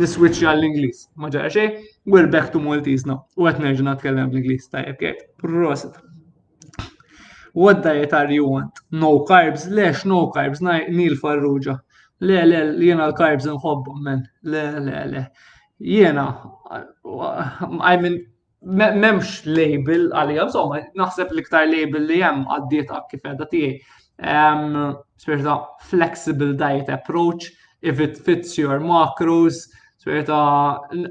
[0.00, 1.02] niswitch għall-Inglis.
[1.20, 1.68] Ma ġara xej,
[2.14, 3.20] we're back to Maltese now.
[3.36, 5.18] U għet nerġu natkellem bl-Inglis tajjeb kek.
[5.44, 5.98] Prosit.
[7.64, 8.80] What are you want?
[8.92, 9.66] No carbs?
[9.80, 10.64] Lex no carbs?
[10.64, 11.76] Nil farruġa.
[12.24, 14.24] Le, le, jena l-carbs nħobbom men.
[14.54, 15.24] Le, le, le.
[15.80, 16.42] Jena,
[17.04, 18.22] I mean,
[18.64, 23.74] memx label għalija, insomma, naħseb l-iktar label li jem għaddiet għak kif għadda tijie.
[25.20, 27.50] Spirta flexible diet approach,
[27.82, 29.66] if it fits your macros,
[30.00, 30.38] spirta,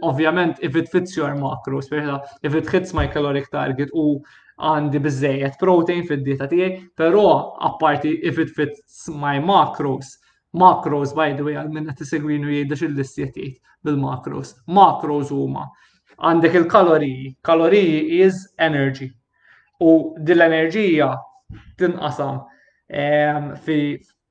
[0.01, 4.17] ovvjament, if it fits your macros, spirta, if it hits my caloric target u
[4.57, 7.25] għandi bizzejet protein fid-dieta tijie, pero
[7.69, 10.15] apparti if it fits my macros.
[10.55, 14.53] Macros, by the way, għal-minna t-segwinu jgħidda il-listietiet bil-macros.
[14.77, 15.65] Macros huma
[16.23, 17.33] għandek il-kaloriji.
[17.45, 19.09] Kaloriji is energy.
[19.83, 21.09] U dil-enerġija
[21.81, 23.77] tinqasam um, fi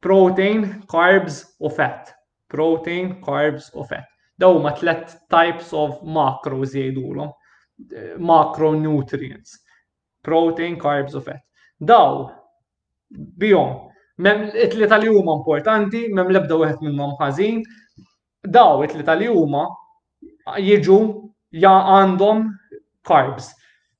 [0.01, 2.15] protein, carbs u fat.
[2.55, 4.09] Protein, carbs u fat.
[4.41, 7.29] Daw ma tlet types of macros jgħidulhom.
[8.25, 9.59] Macronutrients.
[10.25, 11.45] Protein, carbs u fat.
[11.85, 12.25] Daw
[13.39, 13.77] bjom,
[14.23, 17.63] Mem it-tlieta li huma importanti, mem lebda wieħed minnhom ħażin,
[18.47, 19.65] daw it-tlieta li huma
[20.61, 20.99] jiġu
[21.59, 22.45] ja għandhom
[23.11, 23.49] carbs.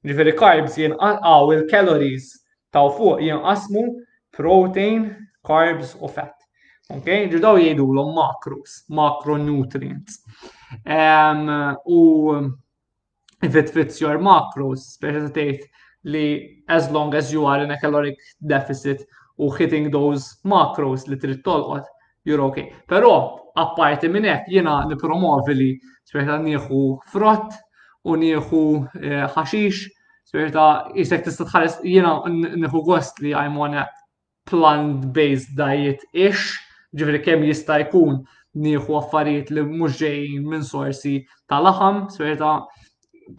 [0.07, 2.29] Ġifieri carbs jinqaw il-calories
[2.71, 3.83] ta' fuq jinqasmu
[4.39, 5.09] protein,
[5.45, 6.37] carbs u fat.
[6.95, 10.21] Ok, ġidaw jgħidulhom l makros, macronutrients.
[10.85, 11.47] Um,
[11.89, 12.01] u
[13.43, 15.69] if it fits your macros, speċa tgħid
[16.13, 16.27] li
[16.69, 19.07] as long as you are in a caloric deficit,
[19.39, 21.85] u hitting those macros li trid tolqot,
[22.25, 22.73] you're okay.
[22.89, 25.71] Però apparti minn hekk jiena nipromovi li
[26.05, 26.83] sperta nieħu
[27.13, 27.57] frott
[28.07, 28.63] u nieħu
[29.03, 29.89] eh, ħaxix,
[30.29, 30.69] sperta
[31.01, 33.87] isek tista' tħares jiena nieħu gost li I'm on a
[34.51, 36.55] plant-based diet ish,
[36.95, 38.21] ġifri kemm jista' jkun
[38.55, 41.19] nieħu affarijiet li mhux ġejjin minn sorsi
[41.51, 42.59] tal laħam, sperta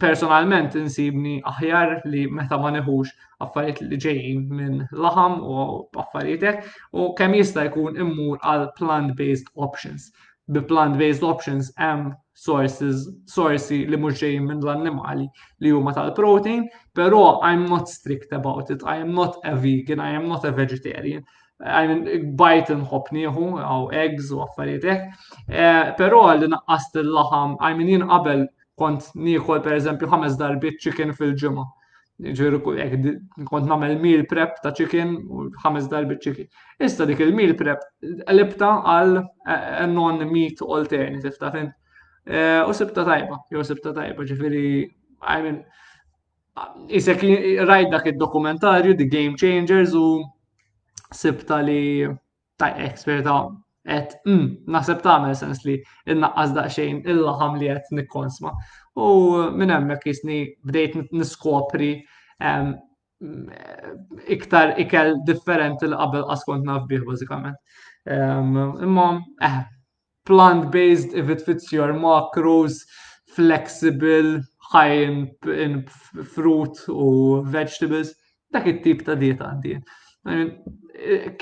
[0.00, 3.12] personalment insibni aħjar li meta ma neħux
[3.44, 5.58] affarijiet li ġejjin minn laħam u
[6.02, 6.64] affarijietek
[7.02, 10.08] u kemm jista' jkun immur għal plant-based options.
[10.46, 15.26] Bi plant-based options hemm sources, sorsi li mhux ġejjin minn l-annimali
[15.64, 18.82] li huma tal-protein, però I'm not strict about it.
[18.86, 21.24] I am not a vegan, I am not a vegetarian.
[21.64, 22.04] I mean,
[22.36, 25.08] bajt nħob nieħu, għaw eggs u affarietek.
[25.48, 28.44] Eh, Pero li naqqast il-laħam, I mean, jien qabel
[28.80, 31.64] kont nieħol pereżempju ħames darbit chicken fil-ġimgħa.
[32.36, 36.48] Ġiru kont nagħmel meal prep ta' chicken u ħames darbit chicken.
[36.86, 37.82] Issa dik il-meal prep
[38.30, 41.68] qlibta għal eh, eh, non meat alternative ta' fin.
[42.26, 44.64] Eh, u sibta tajba, jew sibta tajba, ġifiri,
[45.36, 45.60] I mean,
[46.88, 47.20] Isek
[47.92, 50.24] dak il-dokumentarju, The Game Changers, u
[51.12, 52.08] sibta li
[52.56, 53.34] ta' eksperta
[53.88, 55.74] et mm, naħseb tagħmel sens li
[56.10, 58.52] innaqqas daqxejn il-laħam li qed nikkonsma.
[58.96, 61.92] U minn hemmhekk jisni bdejt niskopri
[62.42, 62.72] um,
[64.36, 67.56] iktar ikel differenti li qabel qaskont naf bih bazikament.
[68.06, 69.06] Um, imma
[69.42, 69.60] eh,
[70.26, 72.82] plant-based if it fits your macros,
[73.36, 74.40] flexible,
[74.72, 75.82] high in, in
[76.34, 78.10] fruit u vegetables,
[78.54, 79.78] dak it-tip ta' dieta għandi.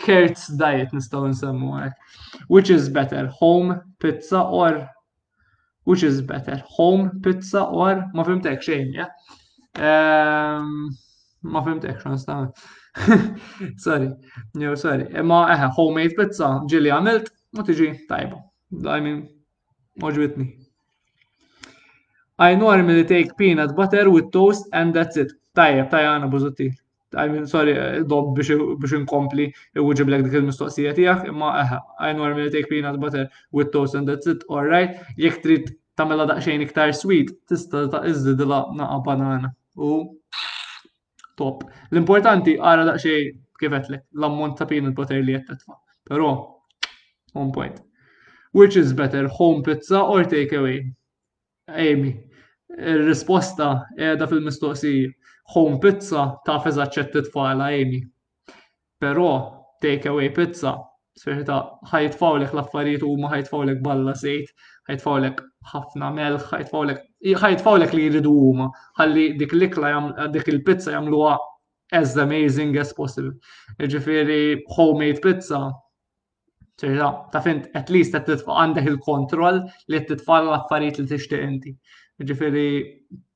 [0.01, 2.19] Kurt's diet nistaw nsemmu għek.
[2.51, 4.83] Which is better, home pizza or
[5.89, 9.07] which is better, home pizza or ma fimtek xejn, ja?
[9.75, 10.91] Ehm,
[11.43, 12.47] ma fimtek xan staw.
[13.85, 14.09] Sorry,
[14.55, 15.09] no, sorry.
[15.27, 18.39] Ma eħe, homemade pizza, ġili għamilt, ma tiġi tajba.
[18.97, 19.17] I mean,
[20.01, 20.47] oġbitni.
[22.49, 25.35] I normally take peanut butter with toast and that's it.
[25.59, 26.71] Tajjeb, tajjeb għana bużuttir.
[27.17, 29.45] I mean, sorry, eh, dob biex inkompli
[29.79, 33.25] l ġiblek dik il-mistoqsija tijak, imma eħa, I normally take peanut butter
[33.59, 38.03] with toast and that's it, all right, jek trid tamela daqxajn iktar sweet, tista ta'
[38.11, 39.53] izdidila naqa banana.
[39.77, 39.93] U
[41.43, 41.65] top.
[41.93, 43.29] L-importanti għara daqxej
[43.63, 45.79] kifetlek l-ammont ta' peanut butter li jett tetfa.
[46.11, 46.33] Pero,
[47.35, 47.79] on point.
[48.53, 50.81] Which is better, home pizza or takeaway?
[51.87, 52.15] Amy,
[52.77, 55.21] il-risposta edha fil-mistoqsija
[55.53, 58.03] home pizza taf eżaċċetti tfala Amy.
[58.99, 59.31] Però
[59.85, 60.77] away pizza
[61.21, 61.61] Sferta,
[61.93, 64.49] ħajtfawlek l-affarijiet u ma ħajtfawlek balla sejt,
[64.91, 66.73] ħajtfawlek ħafna melħ, ħajt
[67.39, 68.67] ħajtfawlek li jridu huma,
[68.99, 71.37] ħalli dik l-ikla dik il-pizza jamluha
[71.95, 73.31] as amazing as possible.
[73.79, 75.61] Iġifiri, homemade pizza,
[76.83, 79.63] ċerta, ta' fint, at least għed titfa għandek il-kontroll
[79.95, 81.77] li t-tfalla l-affarijiet li t-ixtiq inti.
[82.27, 82.67] Ġifiri,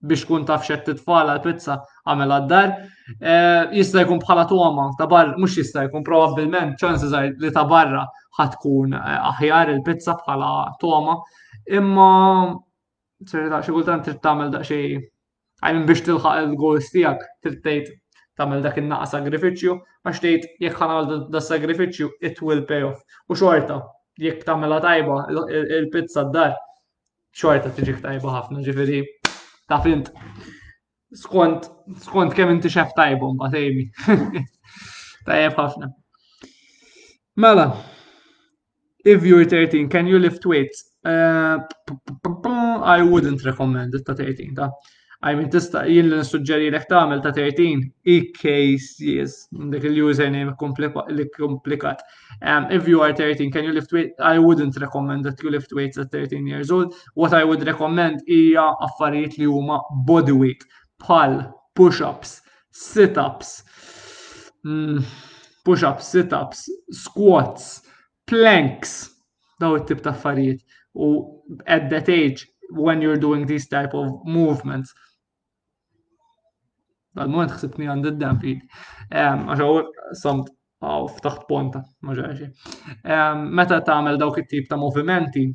[0.03, 1.79] biex kun taf t titfalla pizza
[2.09, 2.73] għamela għaddar.
[3.19, 7.09] Eh, jista' jkun bħala tuħama, tabar, mux mhux jista' jkun probabbilment ċansi
[7.45, 8.03] li ta' barra
[8.39, 10.51] ħatkun eh, aħjar il-pizza bħala
[10.83, 11.17] tuħama.
[11.79, 12.09] Imma
[13.31, 15.01] ċerta xi kultant trid tagħmel daqsxejn
[15.67, 17.89] għajmin biex tilħaq il-gols tiegħek trid tgħid
[18.39, 23.01] tagħmel dak in sagrifiċju, sagrifiċċju għax tgħid jekk ħanagħmel da sagrifiċċju it will pay off.
[23.33, 23.81] U xorta
[24.21, 25.21] jekk tagħmelha tajba
[25.81, 26.55] il-pizza d-dar
[27.39, 29.03] xorta tiġi tajba ħafna ġifiri,
[29.69, 30.13] ta' fint
[31.15, 31.69] skont,
[32.05, 33.89] skont kemm inti xef tajbu ba' tejmi.
[35.29, 35.89] Tajjeb ħafna.
[37.39, 37.67] Mela,
[39.05, 40.91] if you're 13, can you lift weights?
[41.05, 41.59] Uh,
[42.85, 44.71] I wouldn't recommend it ta' 13 ta'
[45.23, 51.25] I mean, tista' jien li nissuġġeri lek tagħmel ta' 13 i yes, dik il-username li
[51.35, 52.05] komplikat.
[52.41, 54.13] Um, if you are 13, can you lift weight?
[54.21, 56.95] I wouldn't recommend that you lift weights at 13 years old.
[57.15, 60.63] What I would recommend hija affarijiet li huma body weight
[61.03, 61.39] bħal
[61.79, 62.39] push-ups,
[62.75, 63.53] sit-ups,
[64.67, 65.05] mm,
[65.67, 66.65] push-ups, sit-ups,
[66.99, 67.83] squats,
[68.29, 68.97] planks,
[69.63, 70.63] daw it-tip ta' affarijiet.
[70.99, 71.13] U
[71.67, 74.95] at that age, when you're doing these type of movements,
[77.19, 78.59] Għal-moment xsibni għand id dem fid.
[79.11, 79.79] Ehm, Għaxaw,
[80.21, 82.47] samt, għaw, ftaħt ponta, maġaxi.
[83.03, 85.49] Ehm, meta ta' għamil dawk it-tip ta' movimenti,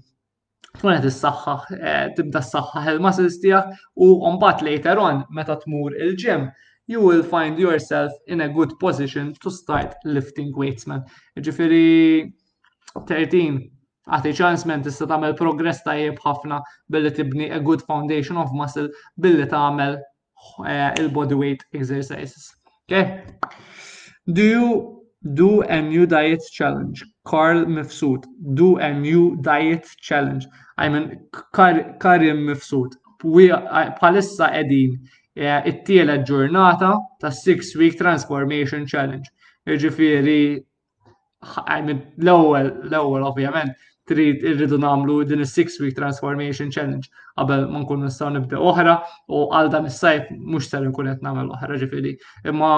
[0.78, 3.66] tkun qed issaħħaħ eh, tibda ssaħħaħ il-muscles tiegħek
[4.06, 6.48] u mbagħad later on meta tmur il-ġim
[6.94, 11.04] you will find yourself in a good position to start lifting weights man.
[11.38, 12.32] Ġifieri
[12.96, 13.62] 13
[14.18, 16.60] għati ċans men tista' tagħmel progress tajjeb ħafna
[16.92, 22.50] billi tibni a good foundation of muscle billi tagħmel eh, il-body weight exercises.
[22.84, 23.24] Okay?
[24.26, 24.68] Do you
[25.22, 27.06] do a new diet challenge?
[27.26, 30.46] Karl Mifsud, Do a new Diet Challenge.
[30.78, 32.94] I mean, Kar Karim Mifsud.
[33.22, 35.00] Palissa edin
[35.38, 39.30] eh, it-tiela ġurnata ta' Six Week Transformation Challenge.
[39.66, 40.62] Ġifiri,
[41.68, 43.74] I mean, l-ewel, l-ewel, ovvjament,
[44.08, 47.08] trid irridu namlu din is-six week transformation challenge
[47.40, 48.96] qabel ma nkun nistgħu nibda oħra
[49.32, 52.12] u għal dan is-sajf mhux ser nkun qed nagħmel oħra ġifieri.
[52.52, 52.72] Imma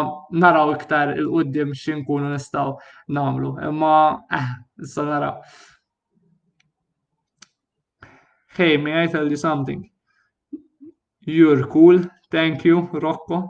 [0.44, 2.76] naraw iktar il qudiem x'inkunu nistgħu
[3.18, 3.52] nagħmlu.
[3.72, 3.94] Imma
[4.38, 4.52] eh,
[4.86, 5.42] issa naraw.
[8.56, 9.82] Hey, may I tell you something?
[11.26, 13.50] You're cool, thank you, Rocco.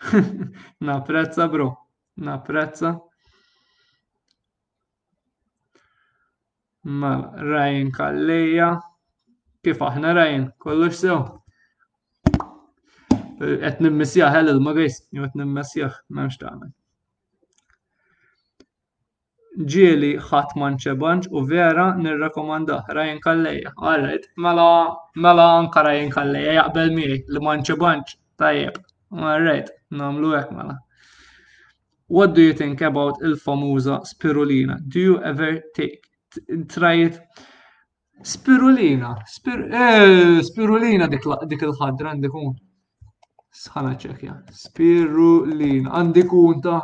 [0.84, 1.70] Napprezza, bro.
[2.44, 2.98] prezza.
[6.84, 8.68] ma' mela, Ryan Kalleja.
[9.64, 11.22] Kif aħna Ryan, kollox sew.
[13.40, 16.72] Qed nimmissjaħ ħel il magħis jew qed nimmissjaħ m'hemmx tagħmel.
[19.70, 23.72] Ġieli ħadd manċebanġ u vera nirrakomandah Ryan Kalleja.
[23.80, 24.68] Alright, mela
[25.16, 27.08] mela anka Ryan Kalleja jaqbel mi.
[27.26, 28.12] li manċebanġ
[28.44, 28.80] tajjeb.
[29.16, 30.76] Alright, nagħmlu hekk mela.
[32.08, 34.76] What do you think about il-famuża spirulina?
[34.88, 36.04] Do you ever take
[36.70, 37.20] trajt
[38.24, 39.16] spirulina,
[39.72, 42.54] eh, spirulina dik il-ħadra għandikun.
[43.54, 46.80] Sħana ċekja, spirulina, għandikun ta'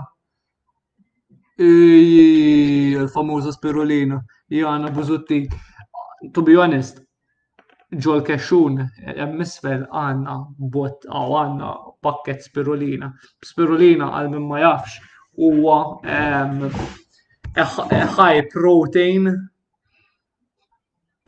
[1.58, 1.66] eh,
[2.96, 4.20] il famuza spirulina,
[4.50, 5.44] jgħana buzutti.
[6.34, 7.02] To be honest,
[7.92, 10.38] ġol kexxun eh, misfel għanna
[10.70, 11.70] bot għaw għanna
[12.04, 13.12] pakket spirulina.
[13.46, 14.98] Spirulina għal mimma ma jafx
[15.40, 16.66] huwa ehm,
[17.56, 19.48] high protein,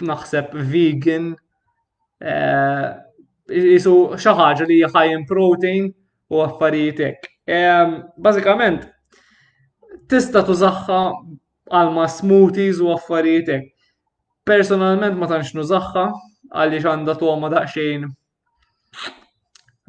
[0.00, 1.34] naħseb vegan,
[3.48, 5.88] jisu eh, xaħġa li high in protein
[6.30, 7.18] u affarijietek.
[7.46, 8.88] Ehm, Bazzikament,
[10.08, 11.00] tista tużaxħa
[11.72, 13.70] għalma smoothies u affarijietek.
[14.44, 16.06] Personalment ma tanx nużaxħa
[16.52, 18.08] għalli xanda tuħma daqxejn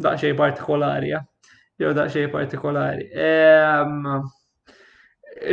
[0.03, 1.13] daqxej partikolari,
[1.79, 3.09] jew daqxej partikolari.
[3.13, 4.23] Ehm,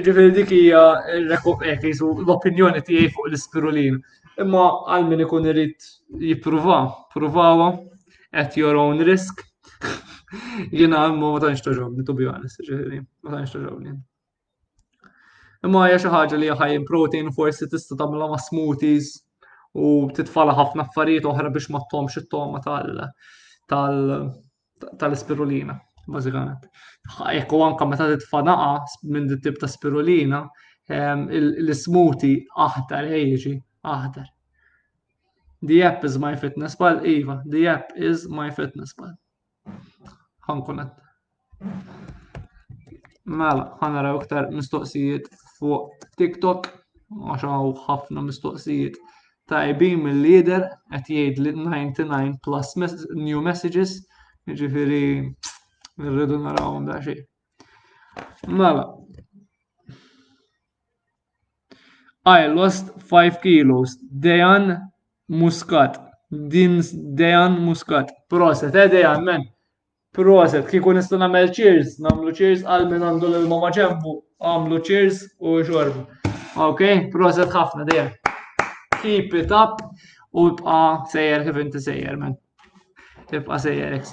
[0.05, 3.94] Ġifiri dik hija eh, l-opinjoni tiegħi fuq l spirulin
[4.43, 5.86] Imma għal min ikun irid
[6.24, 6.77] jippruva,
[7.15, 7.70] pruvawa
[8.43, 9.40] at your own risk.
[10.77, 13.94] Jiena imma ma tantx toġobni, to be honest, ġifiri, ma tantx toġobni.
[15.69, 19.11] Imma hija xi ħaġa li ħajjin protein forsi tista' tagħmilha ma' smoothies
[19.85, 23.12] u titfala ħafna affarijiet oħra biex ma t it-toma tal-ispirulina.
[23.69, 23.97] Tal,
[24.86, 25.78] tal, tal
[26.12, 26.66] bażikament.
[27.36, 28.70] Jekk u anka meta titfanaqa
[29.12, 30.42] minn dit tip ta' spirulina,
[30.98, 31.26] ehm,
[31.68, 32.32] l-smuti
[32.66, 33.52] aħdar ħejġi,
[33.94, 34.28] aħdar.
[35.62, 39.14] The app is my fitness pal, Iva, the app is my fitness pal.
[40.48, 40.90] Ħankunet.
[43.30, 45.28] Mela, ħanaraw iktar mistoqsijiet
[45.58, 46.72] fuq TikTok,
[47.34, 48.96] għaxaw ħafna mistoqsijiet
[49.50, 52.74] tajbin mill-lider, għet jgħid li 99 plus
[53.26, 53.98] new messages,
[54.50, 55.02] ġifiri
[56.01, 57.24] Nirridu naraw da xejn.
[58.48, 58.85] Mela.
[62.27, 63.90] I lost 5 kilos.
[64.10, 64.77] Dejan
[65.28, 65.98] Muscat.
[66.48, 66.81] Din
[67.16, 68.09] Dejan Muscat.
[68.31, 69.43] Proset, eh Dejan, men.
[70.14, 74.14] Proset, kiku nista namel cheers, namlu cheers, għalmin għandu l-mama ċembu.
[74.51, 76.05] għamlu cheers u xorbu.
[76.66, 76.81] Ok,
[77.12, 78.09] proset ħafna Dejan.
[79.02, 79.82] Keep it up
[80.32, 80.81] u bqa
[81.12, 82.35] sejjer kif inti sejjer, men.
[83.31, 84.06] Tibqa sejjer, ek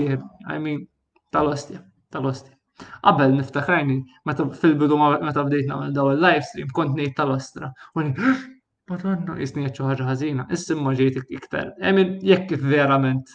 [0.54, 0.86] I mean,
[1.32, 1.80] tal-ostja,
[2.12, 2.54] tal-ostja.
[3.02, 3.96] Qabel niftakrajni,
[4.30, 7.72] meta fil-bidu meta bdejtna nagħmel daw il-live stream, kont ngħid tal-ostra.
[7.98, 8.44] U ah,
[8.88, 11.72] Madonna, jisni għacċu ħagħa ħazina, issim maġiet iktar.
[11.90, 13.34] Emin, jekk verament,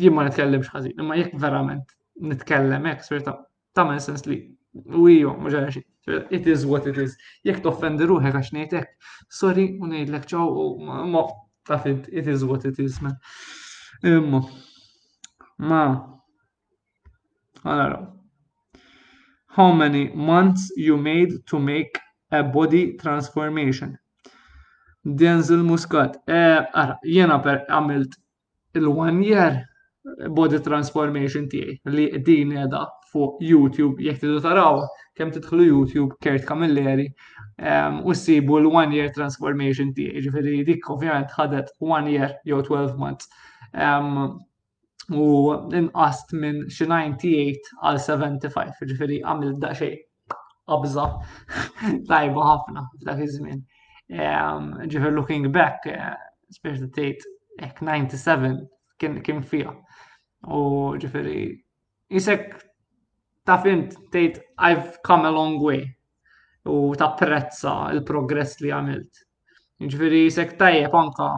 [0.00, 1.92] jien ma nitkellimx ħazin, imma jekk verament
[2.32, 3.36] nitkellem, jekk ta'
[3.78, 4.40] tamen sens li,
[4.98, 5.52] u jo, ma
[6.30, 7.14] it is what it is.
[7.46, 8.88] Jekk toffendi ruħek għax ngħidlek,
[9.28, 11.26] sorry, u ngħidlek ċaw, u ma
[11.68, 13.14] tafid, it is what it is, man.
[14.02, 14.40] Imma,
[15.58, 15.84] ma,
[17.64, 18.06] Għanaraw.
[19.56, 21.98] How many months you made to make
[22.30, 23.96] a body transformation?
[25.04, 26.16] Denzel Muscat.
[26.28, 26.40] E,
[26.82, 28.16] ara, jena per għamilt
[28.78, 29.58] il-one year
[30.36, 34.80] body transformation tiegħi li din edha fuq YouTube jekk tidu taraw
[35.18, 37.08] kemm tidħlu YouTube Kert Kamilleri
[38.08, 43.28] u sibu l-one year transformation tiegħi ġifieri dik ovvjament ħadet one year jew 12 months
[45.10, 49.96] u inqast minn xi 98 għal 75, ġifieri għamil daqsxejn
[50.70, 51.06] qabża
[52.10, 53.62] tajba ħafna f'dak iż-żmien.
[54.14, 55.86] Ehm, Ġifier looking back,
[56.54, 57.26] speċi tgħid
[57.64, 58.54] hekk 97
[59.02, 59.74] kien kien fiha.
[60.46, 61.42] U ġifieri
[62.20, 62.54] isek
[63.46, 64.38] ta' fint tgħid
[64.70, 65.82] I've come a long way
[66.70, 69.26] u ta' prezza il-progress li għamilt.
[69.90, 71.32] Ġifieri isek tajjeb anka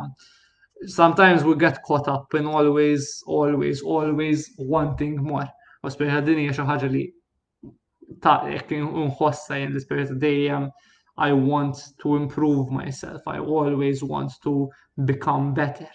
[0.86, 5.48] sometimes we get caught up in always, always, always wanting more.
[5.84, 7.00] U spirit din hija xi ħaġa li
[8.22, 10.68] ta' jekk inħossa jien l-ispirit dejjem
[11.26, 13.20] I want to improve myself.
[13.26, 14.68] I always want to
[15.10, 15.88] become better.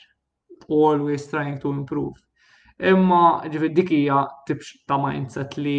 [0.67, 2.13] Always trying to improve.
[2.81, 3.21] Imma
[3.53, 5.77] ġifi dikija tibx ta' mindset li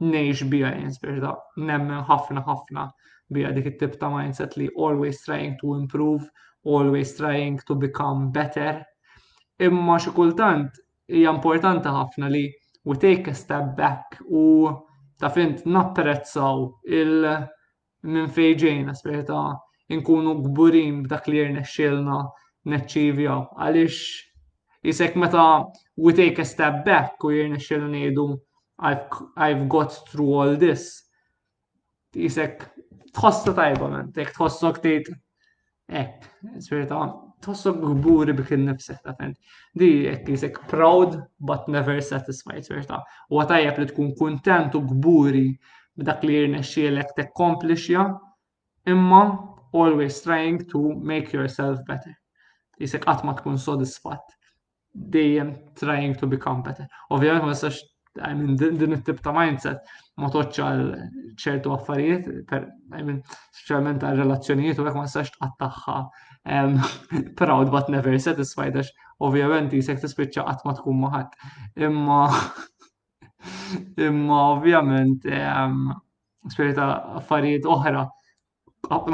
[0.00, 1.34] nejx bija jien jinspirta
[1.68, 2.88] nemmen ħafna ħafna
[3.34, 6.24] bija dik it-tip ta' mindset li always trying to improve
[6.64, 8.84] always trying to become better.
[9.58, 10.72] Imma xi kultant
[11.10, 12.42] hija importanti ħafna li
[12.88, 14.70] we take a step back u
[15.20, 16.62] ta' fint napprezzaw
[17.00, 17.26] il
[18.02, 19.40] minn fejġejn aspetta
[19.96, 22.18] inkunu gburin b'dak li jirna xilna
[22.72, 23.36] neċċivja.
[23.66, 24.00] Għalix
[24.88, 25.44] jisek meta
[26.06, 28.28] we take a step back u jirna xilna nejdu
[28.80, 31.02] I've, I've got through all this.
[32.16, 32.64] Jisek
[33.12, 34.32] tħossa tajba men, tek
[35.90, 36.22] Ek,
[36.64, 36.96] spirita,
[37.42, 39.38] tossok gburi bik il-nifsek ta' tent.
[39.82, 41.16] Di, ek, jisek proud,
[41.50, 43.00] but never satisfied, spirita.
[43.30, 45.42] U għatajja li tkun kontent u gburi
[45.98, 46.38] b'dak li
[46.70, 48.04] xielek te komplixja,
[48.94, 49.24] imma
[49.82, 52.14] always trying to make yourself better.
[52.80, 54.36] Jisek għatma tkun sodisfat.
[55.16, 55.50] Dejjem
[55.82, 56.86] trying to become better.
[57.10, 57.82] Ovvijament, ma nistax
[58.22, 59.86] I mean, din it-tip ta' mindset
[60.20, 60.82] ma għal
[61.40, 62.26] ċertu affarijiet,
[62.56, 63.20] I mean,
[63.56, 66.00] speċjalment għal relazzjonijiet u hekk ma nistax tagħha
[67.40, 68.92] proud but never satisfied għax
[69.28, 71.32] ovvjament jisek tispiċċa qatt ma tkun maħat.
[71.88, 72.20] Imma
[74.08, 75.24] imma ovvjament
[76.54, 76.90] spirita
[77.20, 78.04] affarijiet oħra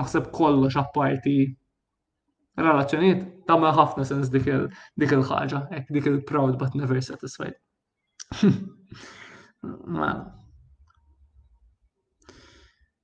[0.01, 1.37] naħseb kollox apparti
[2.59, 5.69] relazzjonijiet tagħmel ħafna sens dik il-ħaġa,
[5.99, 7.55] dik il-proud but never satisfied.
[9.63, 10.33] wow.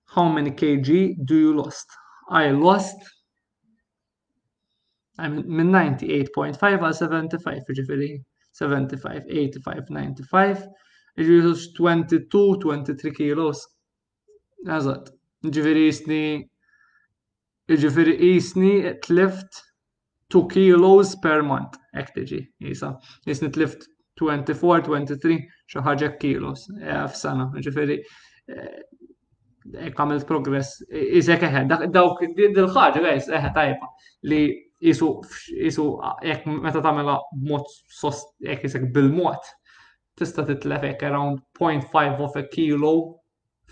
[0.07, 1.87] How many kg do you lost?
[2.31, 2.97] I lost
[5.19, 10.63] I'm من 98.5 or 75, ġifiri 75, 85, 95,
[11.19, 11.43] ġifiri
[11.77, 13.61] 22, 23 kilos.
[14.67, 15.11] Għazat,
[15.45, 15.57] It's
[17.85, 18.87] very easy.
[18.87, 19.63] It left
[20.31, 22.95] 2 kilos per month, ek tiġi, jisa,
[23.27, 23.51] jisni
[24.23, 25.39] 24-23
[25.73, 27.49] xaħġa kilos eh, f-sana.
[27.65, 27.97] Ġifiri,
[28.55, 28.83] eh,
[29.97, 33.91] kamil progress, iżek eħe, dawk dil-ħagġa għajs eħe tajba
[34.31, 34.43] li
[34.83, 35.11] jisu,
[35.63, 35.89] jisu,
[36.27, 37.69] jek meta tamela b mod
[38.01, 39.51] sost, jek jisek bil-mod,
[40.19, 42.95] tista titlefek around 0.5 of a kilo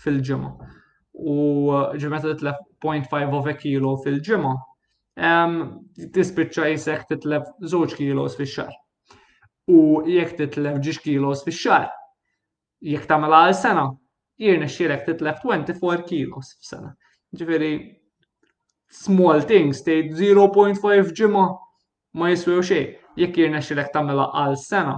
[0.01, 0.53] fil-ġimma.
[1.11, 1.41] U
[1.99, 4.53] ġimeta titlef 0.5 of a kilo fil-ġimma,
[6.15, 8.71] tispicċa jisek titlef zoċ kilos fil-xar
[9.69, 11.89] u jekk titlef ġiġ kilos fi xar.
[12.91, 13.83] Jekk tagħmel għal sena,
[14.41, 16.93] jirna xirek titlef 24 kilos fi sena.
[17.37, 17.73] Ġifiri,
[19.03, 21.45] small things, te 0.5 ġimgħa
[22.19, 22.87] ma jiswew xej,
[23.21, 24.97] Jekk jirna xirek tagħmel għal sena,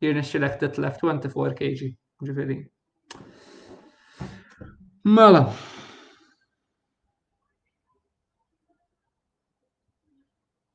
[0.00, 1.90] jirna xirek titlef 24 kg.
[2.24, 2.60] Ġifiri.
[5.04, 5.42] Mela,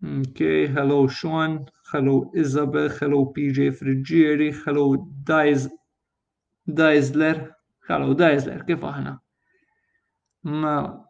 [0.09, 5.67] Okay, hello Sean, hello Isabel, hello PJ Frigieri, hello Dais
[6.67, 7.37] Daisler,
[7.87, 9.13] hello Daisler, kif aħna?
[10.45, 11.05] Now,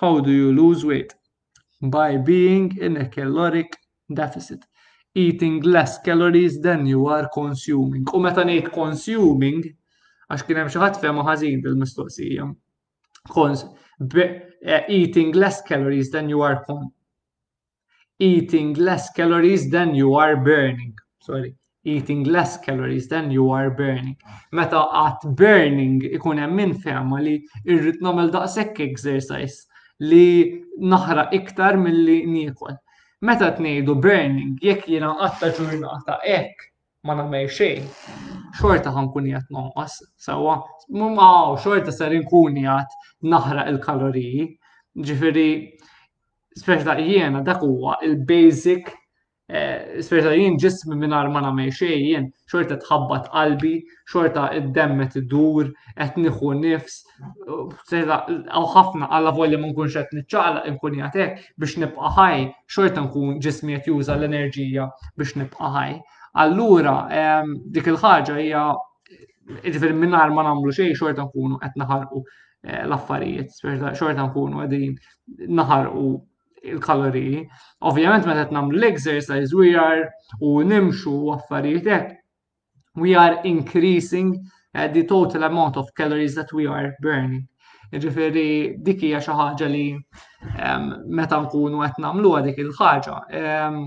[0.00, 1.14] how do you lose weight?
[1.80, 3.78] By being in a caloric
[4.12, 4.66] deficit,
[5.14, 8.04] eating less calories than you are consuming.
[8.12, 9.62] U meta ngħid consuming,
[10.28, 12.52] għax kien hemm xi ħadd fehmu ħażin bil-mistoqsija
[13.28, 13.64] cons
[14.14, 16.64] eh, eating less calories than you are
[18.18, 20.94] eating less calories than you are burning.
[21.22, 24.16] Sorry, eating less calories than you are burning.
[24.52, 27.34] Meta at burning ikun hemm min fehma li
[27.66, 29.66] irrid nagħmel daqshekk exercise
[30.00, 30.24] li
[30.94, 32.76] naħra iktar milli niekol.
[33.22, 36.69] Meta tnejdu burning, jekk jiena qatta ġurnata hekk,
[37.06, 37.84] ma nagħmel xejn,
[38.60, 39.86] xorta ħankun jgħat sewwa,
[40.24, 40.56] sewa,
[40.92, 42.96] mumgħaw xorta ser inkun jgħat
[43.34, 44.42] naħraq il-kaloriji,
[45.08, 45.46] ġifiri,
[46.60, 48.90] speċta jiena dak huwa il-basic
[49.50, 53.72] eh, Speċa jien ġismi minar ma nagħmel xejn, jien xorta tħabbat qalbi,
[54.06, 57.00] xorta id demmet idur, qed nieħu nifs,
[57.50, 63.40] aw ħafna alla volja ma nkunx qed niċċaqlaq inkun hekk biex nibqa' ħaj, xorta nkun
[63.42, 64.86] ġismi qed juża l-enerġija
[65.16, 65.98] biex nibqa' ħaj.
[66.38, 68.62] Allura, ehm, dik il-ħaġa hija
[69.64, 73.56] ġifir minnar ma namlu xej xorta nkunu qed naħarqu eh, l-affarijiet,
[73.98, 74.94] xorta nkunu qegħdin
[75.60, 76.04] naħarqu
[76.70, 77.42] il-kaloriji.
[77.90, 80.06] Ovvjament meta qed nagħmlu l-exercise we are
[80.50, 82.16] u nimxu affarijiet hekk
[83.04, 84.30] we are increasing
[84.76, 87.42] uh, the total amount of calories that we are burning.
[87.90, 88.48] Ġifiri,
[88.86, 93.16] dik hija xi ħaġa li ehm, meta nkunu qed nagħmluha dik il-ħaġa.
[93.42, 93.82] Ehm,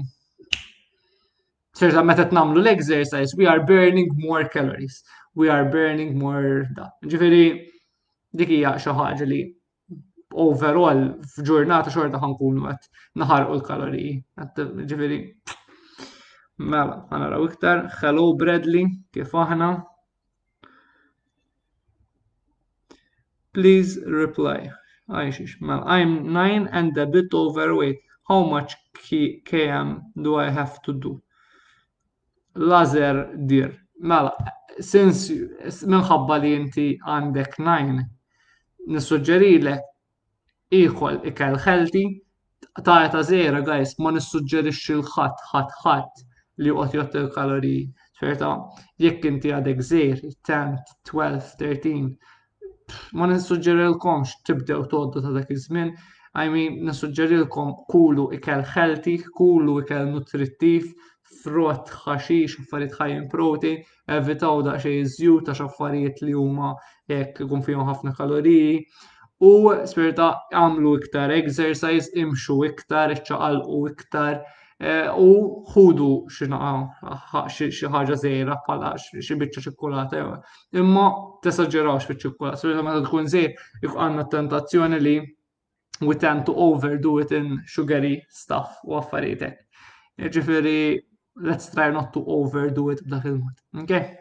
[1.83, 5.01] ċerta meta namlu l-exercise, we are burning more calories,
[5.35, 6.85] we are burning more da.
[7.11, 7.41] Ġifiri,
[8.39, 9.39] dikija xaħġa li
[10.47, 11.01] overall
[11.33, 12.87] f'ġurnata xorta ħankun għat
[13.23, 14.13] naħar u l-kaloriji.
[14.93, 15.17] Ġifiri,
[16.63, 17.83] mela, għana raw iktar.
[17.99, 18.85] Hello Bradley,
[19.17, 19.71] kif aħna?
[23.53, 24.55] Please reply.
[25.21, 27.99] Aishish, well, mela, I'm nine and a bit overweight.
[28.29, 28.73] How much
[29.03, 31.19] km do I have to do?
[32.55, 33.71] lazer dir.
[33.99, 34.33] Mela,
[34.81, 35.27] sens
[35.87, 38.03] minħabba li inti għandek 9,
[38.89, 39.81] le
[40.77, 42.03] iħol ikel ħelti,
[42.81, 46.23] ta' ta' zera, guys, ma nissuġġerixxi l-ħadd, ħadd, ħadd
[46.65, 47.75] li qed jott il kalori
[48.19, 48.49] Ferta,
[49.01, 50.73] jekk inti għadek zer, 10,
[51.05, 52.09] 12, 13,
[53.19, 55.93] ma nissuġġerilkomx tibdew toddu ta' dak iż-żmien,
[56.35, 60.89] I mean, nissuġġerilkom kulu ikel ħelti, kulu ikel nutrittiv,
[61.43, 63.71] frott, ħaxix, affarijiet ħajjin proti,
[64.17, 66.71] evitaw da xej żju ta' xaffarijiet li huma
[67.11, 68.77] jekk ikun fihom ħafna kaloriji.
[69.43, 69.49] U
[69.89, 74.39] spirta għamlu iktar exercise, imxu iktar, iċċaqalqu iktar,
[74.79, 80.23] eh, u ħudu xi ħaġa żejra bħala xi biċċa ċikkulata.
[80.79, 81.05] Imma
[81.43, 85.17] tesaġġerawx fiċ ċikkulata spirta meta tkun żejr, jekk għandna tentazzjoni li
[86.01, 89.59] we tend to overdo it in sugary stuff u affarietek.
[90.33, 90.97] Ġifiri,
[91.35, 93.57] let's try not to overdo it b'dak il-mod.
[93.83, 94.17] Okay?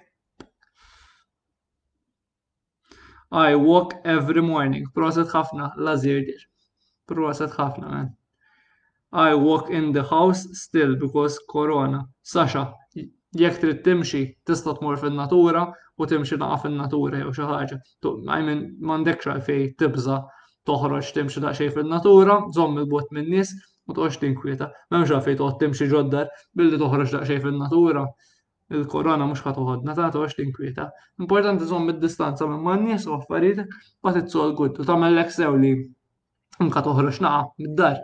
[3.30, 4.86] I walk every morning.
[4.94, 6.42] Proset ħafna, lazir dir.
[7.08, 8.10] Proset ħafna, man.
[9.12, 12.02] I walk in the house still because corona.
[12.22, 12.72] Sasha,
[13.36, 15.64] jek trid timxi tista' tmur fin-natura
[15.98, 17.80] u timxi naqa' fin-natura jew xi ħaġa.
[18.36, 20.20] I mean m'għandekx għalfej tibża
[20.70, 23.52] toħroġ timxi daqsxejn fin-natura, żomm il-bot min-nies,
[23.84, 26.28] Ma' toqgħodx tinkwieta, m'hemmx għal fejn toqgħod timxie ġoddar
[26.58, 28.04] billi toħroġ daqsxejn fin-natura.
[28.78, 30.84] Il-korona mhux ħadd toħodna ta' toqgħodx tinkwieta.
[31.24, 33.66] Importanti żomm mid distanza minn man-nies u bat
[34.06, 35.72] ma titzol good u l-eksew li
[36.68, 37.98] mka toħroġ naħ, mid-dar.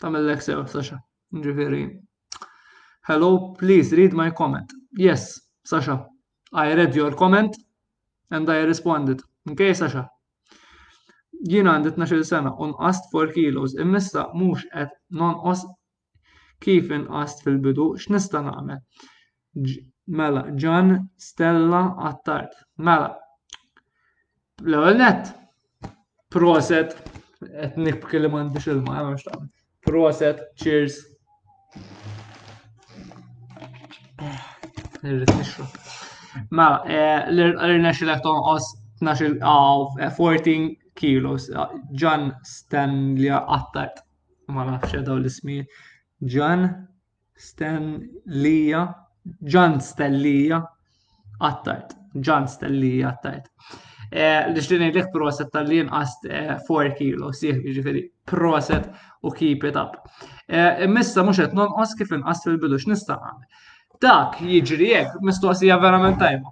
[0.00, 0.98] Tagħmellek sew saxa.
[1.44, 1.82] Ġifieri.
[3.10, 4.72] Hello, please read my comment.
[4.96, 5.28] Yes,
[5.64, 5.98] Sasha.
[6.54, 7.54] I read your comment
[8.30, 9.20] and I responded.
[9.52, 10.08] Okay, Sasha
[11.44, 15.66] jien għandi 12 sena unqast 4 kilos, immissa mhux qed nonqos
[16.62, 18.80] kif inqast fil-bidu x'nista' nagħmel.
[20.06, 22.54] Mela, John Stella Attart.
[22.78, 23.10] Mela,
[24.62, 25.32] l-ewwel net
[26.32, 26.96] proset
[27.42, 29.50] qed nikbki li m'għandix ilma, hemm mhux tagħmel.
[29.88, 30.98] Proset, cheers.
[35.06, 35.76] Irrid nixrob.
[36.52, 38.72] Mela, eh, l-irnexxilek tonqos
[39.02, 41.48] 12 14 eh, kilos.
[41.98, 44.00] John Stanley għattat,
[44.54, 45.60] ma nafx daw l-ismi.
[46.32, 46.66] John
[47.36, 48.72] Stanley,
[49.50, 50.50] John Stanley
[51.40, 53.44] għattat, John Stanley għattat.
[53.44, 54.24] l e,
[54.54, 56.28] Li jgħidlek proset tal-li għast
[56.68, 58.86] 4 e, kilo, siħ ġifiri, proset
[59.26, 59.96] u keep it up.
[60.48, 63.16] E, Missa muxet qed nonqos kif inqas fil-bidu x'nista'
[64.00, 66.50] Dak jiġri jek, mistoqsija verament tajma.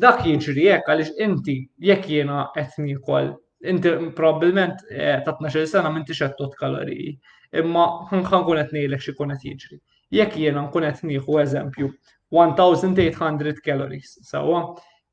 [0.00, 1.54] Dak jiġri jek għaliex inti
[1.86, 3.28] jekk jiena qed kol
[3.64, 7.18] inti probabbilment eh, ta' 12 sena minti xettot kaloriji,
[7.58, 9.78] imma nħan kunet nilek xie kunet jiġri.
[10.14, 11.88] Jekk jena qed nieħu eżempju
[12.34, 14.60] 1800 calories, sawa,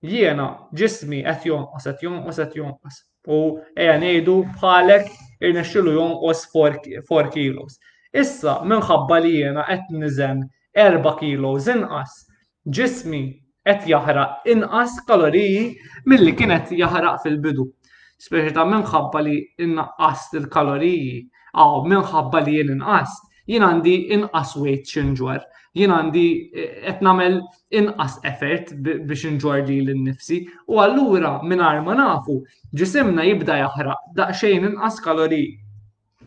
[0.02, 0.46] jena
[0.78, 3.00] ġismi qed jonqos, qed jonqos, qed jonqos.
[3.26, 3.38] U
[3.82, 5.10] eja ngħidu bħalek
[5.42, 7.80] irnexxilu jonqos 4 kilos.
[8.14, 10.46] Issa minħabba li jena qed niżen
[10.78, 12.14] 4 kilos inqas,
[12.78, 13.24] ġismi
[13.66, 15.66] qed jaħraq inqas kaloriji
[16.06, 17.66] milli kienet jaħraq fil-bidu
[18.24, 19.32] speċi ta' minħabba li
[19.64, 21.16] inqas il-kaloriji,
[21.64, 25.42] għaw minħabba li jien inqast, jien għandi inqas weight xinġwar,
[25.76, 26.24] jien għandi
[26.56, 27.36] eh, qed nagħmel
[27.82, 30.40] inqas effort biex inġwar li l-nifsi,
[30.72, 32.38] u allura mingħajr ma nafu
[32.82, 35.52] ġisimna jibda jaħraq daqsxejn inqas kaloriji.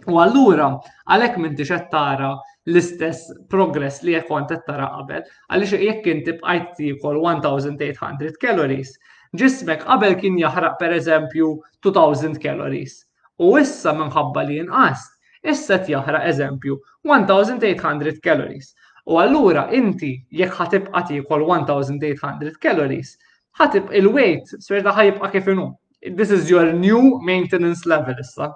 [0.08, 0.68] U allura
[1.10, 2.34] għalhekk minti qed tara
[2.68, 8.92] l-istess progress li jekk kont qed tara qabel, għaliex jekk inti bqajt tiekol 1800 calories,
[9.36, 11.48] Ġismek qabel kien jaħraq per eżempju
[11.86, 12.92] 2000 calories
[13.38, 15.02] u issa minħabba li inqas,
[15.52, 16.76] issa jaħraq eżempju
[17.10, 18.70] 1800 calories.
[19.08, 20.10] U allura inti
[20.40, 23.12] jekk ħatibqa' tiekol 1800 calories,
[23.60, 25.68] ħatib il-weight sferda ħajibqa' kif inhu.
[26.18, 28.48] This is your new maintenance level issa.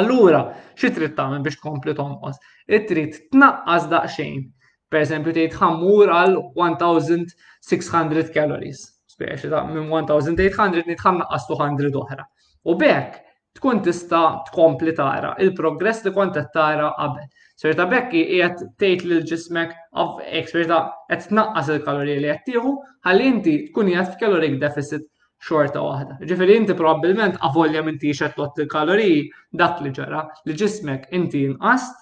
[0.00, 0.40] Allura,
[0.80, 2.40] xi trid tagħmel biex tkompli tonqos?
[2.88, 4.40] Trid tnaqqas daqsxejn.
[4.88, 12.24] Per eżempju, tgħid ħammur għal 1600 calories speċi ta' minn 1800 nitħannaqqas 200 oħra.
[12.70, 13.20] U bekk
[13.58, 17.26] tkun tista' tkompli tara il-progress li kont qed tara qabel.
[17.62, 20.80] Sirta bekk qiegħed tgħid lil ġismek of eksperta
[21.14, 22.72] qed tnaqqas il-kalorija li qed tieħu
[23.06, 25.06] ħalli inti tkun qiegħed f'kaloric deficit
[25.44, 26.16] xorta waħda.
[26.30, 29.22] Ġifieri inti probabbilment avolja minn tixet tot il-kaloriji
[29.62, 31.94] dak li ġara li ġismek inti inqast,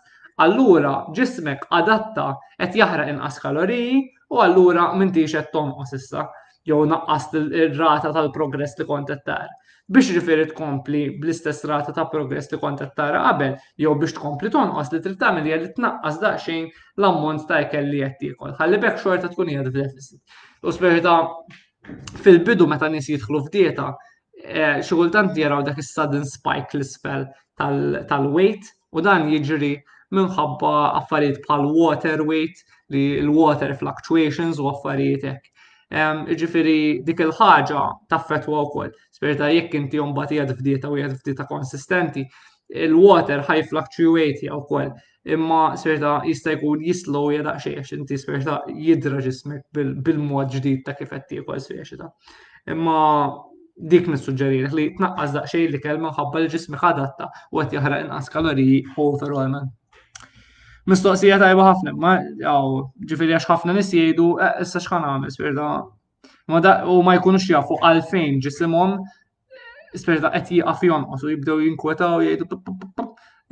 [0.46, 4.00] allura ġismek adatta qed jaħraq inqas kaloriji
[4.32, 6.30] u allura minn tixet tonqos issa
[6.70, 7.24] jew naqqas
[7.60, 9.48] ir-rata tal-progress li kont tar.
[9.92, 14.92] Biex ġifieri tkompli bl-istess rata ta' progress li kont tar qabel, jew biex tkompli tonqos
[14.94, 16.68] li trid tagħmel hija li tnaqqas daqsxejn
[17.00, 18.54] l-ammont ta' ikel li qed tiekol.
[18.60, 20.20] Ħalli bekk xorta tkun hija f'deficit.
[20.64, 21.14] U speċita
[22.24, 23.88] fil-bidu meta nies jidħlu f'dieta,
[24.44, 27.26] eh, xi kultant jaraw dak is-sudden spike l-isfel
[27.60, 29.74] tal-weight u dan jiġri
[30.12, 32.58] minħabba affarijiet bħal water weight,
[32.92, 35.51] li l-water fluctuations u affarijiet hekk.
[35.92, 37.80] Iġifiri dik il-ħaġa
[38.12, 38.92] taffet u wkoll.
[39.16, 42.22] Sperta jekk inti jombat f'dieta u jgħad f'dieta konsistenti,
[42.86, 44.88] il-water ħaj fluctuate jew ukoll.
[45.36, 48.56] Imma sperta jista' jkun jislow jgħad xiex inti sperta
[48.86, 49.68] jidra ġismek
[50.08, 52.08] bil-mod ġdid ta' kif qed tiekol spirta.
[52.72, 53.04] Imma
[53.92, 58.82] dik nissuġġerilek li tnaqqas daqsxejn li kelma ħabba l-ġismi ħadatta u qed jaħraq inqas kaloriji
[59.08, 59.70] overall man
[60.90, 62.78] mistoqsija tajba ħafna, ma jgħu
[63.10, 65.66] ġifiri għax ħafna nis jgħidu, eh, issa xħan għamil, spirda,
[66.50, 68.96] ma u ma jkunux jafu għalfejn ġisimhom,
[69.94, 72.60] spirda qed jieqaf u jibdew jinkweta u jgħidu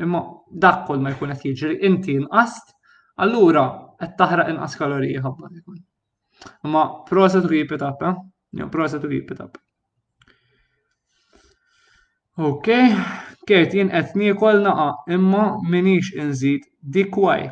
[0.07, 0.21] imma
[0.65, 2.75] dak ma jkun qed jiġri inti inqast,
[3.21, 3.67] allura
[4.01, 8.65] qed taħraq inqas kaloriji ħabba Ma Imma prosa tu keep it eh?
[8.73, 9.43] Prosa tu keep it
[12.41, 12.95] Okay.
[13.51, 17.17] Kert, jien qed niekol naqa, imma minix inżid dik.
[17.19, 17.49] waj.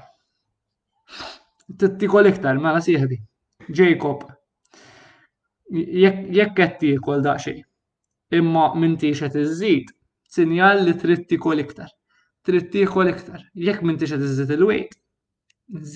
[1.81, 3.19] Tittikol iktar, mela sieħdi.
[3.81, 4.23] Jacob,
[5.75, 7.59] jekk qed tiekol daqsxejn,
[8.39, 9.91] imma m'intix qed iżid,
[10.37, 11.91] sinjal li trid tikol iktar.
[12.47, 13.43] Trid tikol iktar.
[13.67, 14.95] Jekk m'intix qed iżid il-weight,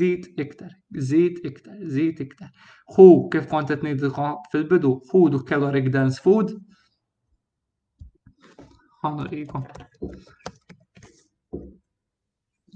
[0.00, 0.72] żid iktar,
[1.12, 2.50] żid iktar, żid iktar.
[2.96, 6.56] Hu kif kont qed ngħidilkom fil-bidu, ħudu caloric dense food,
[9.02, 9.62] ħanurikom.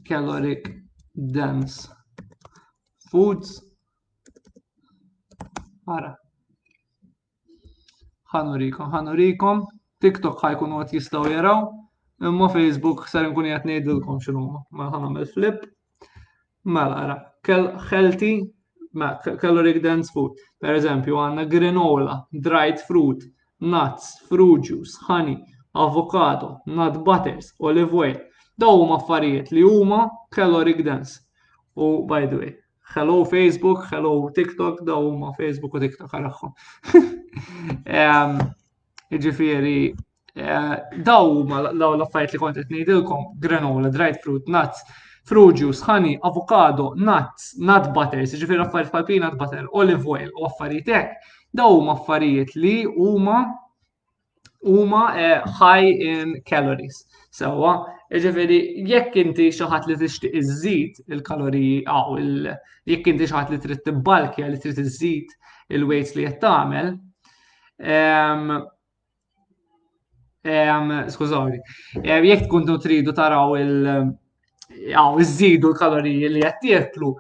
[0.09, 0.67] Caloric
[1.15, 1.87] dense
[3.11, 3.53] foods.
[5.87, 6.17] Ara.
[8.35, 9.63] Ħanurikom, ħanurikom.
[10.03, 11.63] TikTok ħajkun għat jistaw jaraw.
[12.27, 14.43] Imma Facebook sar nkun jgħat nejdilkom xinu
[14.81, 14.91] ma
[15.23, 15.63] il flip.
[16.65, 17.17] Mela, ara.
[17.47, 18.33] Healthy,
[18.95, 20.35] ma caloric dense food.
[20.59, 23.23] Per eżempju, għanna granola, dried fruit,
[23.61, 25.39] nuts, fruit juice, honey
[25.77, 28.17] avokado, nut butters, olive oil.
[28.59, 31.21] Daw huma affarijiet li huma caloric dense.
[31.77, 32.55] U by the way,
[32.95, 36.55] hello Facebook, hello TikTok, daw huma Facebook u TikTok għalhom.
[39.27, 39.81] Ġifieri,
[40.37, 44.81] eh, daw huma daw l-affarijiet li kont qed ngħidilkom granola, dried fruit, nuts,
[45.29, 50.49] fruit juice, honey, avokado, nuts, nut butters, ġifieri affarijiet bħal peanut butter, olive oil u
[50.49, 51.33] affarijiet hekk.
[51.57, 53.43] Daw huma affarijiet li huma
[54.67, 57.05] huma eh, high in calories.
[57.37, 62.57] Sewa, ġifiri, jekk inti xaħat li tixtieq iżid il-kaloriji għaw ah,
[62.89, 65.35] jekk inti xaħat li trid tibbalkja li trid iżid
[65.77, 66.95] il-weights li qed tagħmel,
[67.97, 68.53] ehm,
[70.53, 71.61] ehm, skużawni,
[72.01, 77.13] ehm, jekk tkunu tridu taraw il- għaw ah, iżidu l-kaloriji li qed jieklu,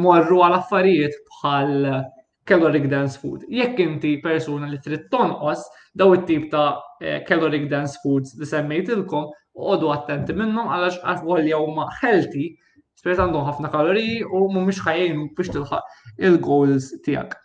[0.00, 1.72] morru għal affarijiet bħal
[2.46, 3.44] caloric dense food.
[3.50, 5.62] Jekk inti persuna li trid tonqos
[5.98, 11.86] daw it-tip ta' eh, caloric dense foods li semmejtilkom, għodu attenti minnhom għalax għavolja huma
[12.00, 12.48] healthy,
[12.98, 17.38] spess għandhom ħafna kaloriji u mhumiex ħajjinu biex tilħaq il-goals tiegħek.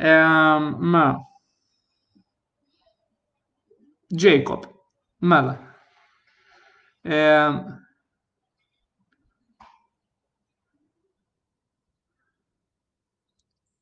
[0.00, 1.04] Ehm, ma.
[4.10, 4.64] Jacob,
[5.20, 5.54] mela.
[7.06, 7.60] Ehm,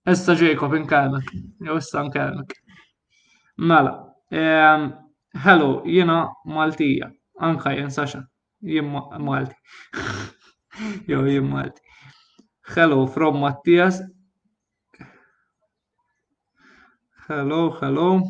[0.08, 1.30] Esta Jacob inkelmek,
[1.60, 2.54] jew issa nkelmek.
[3.56, 3.90] Mela,
[5.44, 7.10] hello, jiena Maltija,
[7.44, 8.22] anka jien Sasha,
[8.64, 8.88] jien
[9.20, 9.54] Malti.
[11.08, 11.80] Jew jien Malti.
[12.62, 14.00] Hello from Mattias.
[17.28, 18.22] Hello, hello.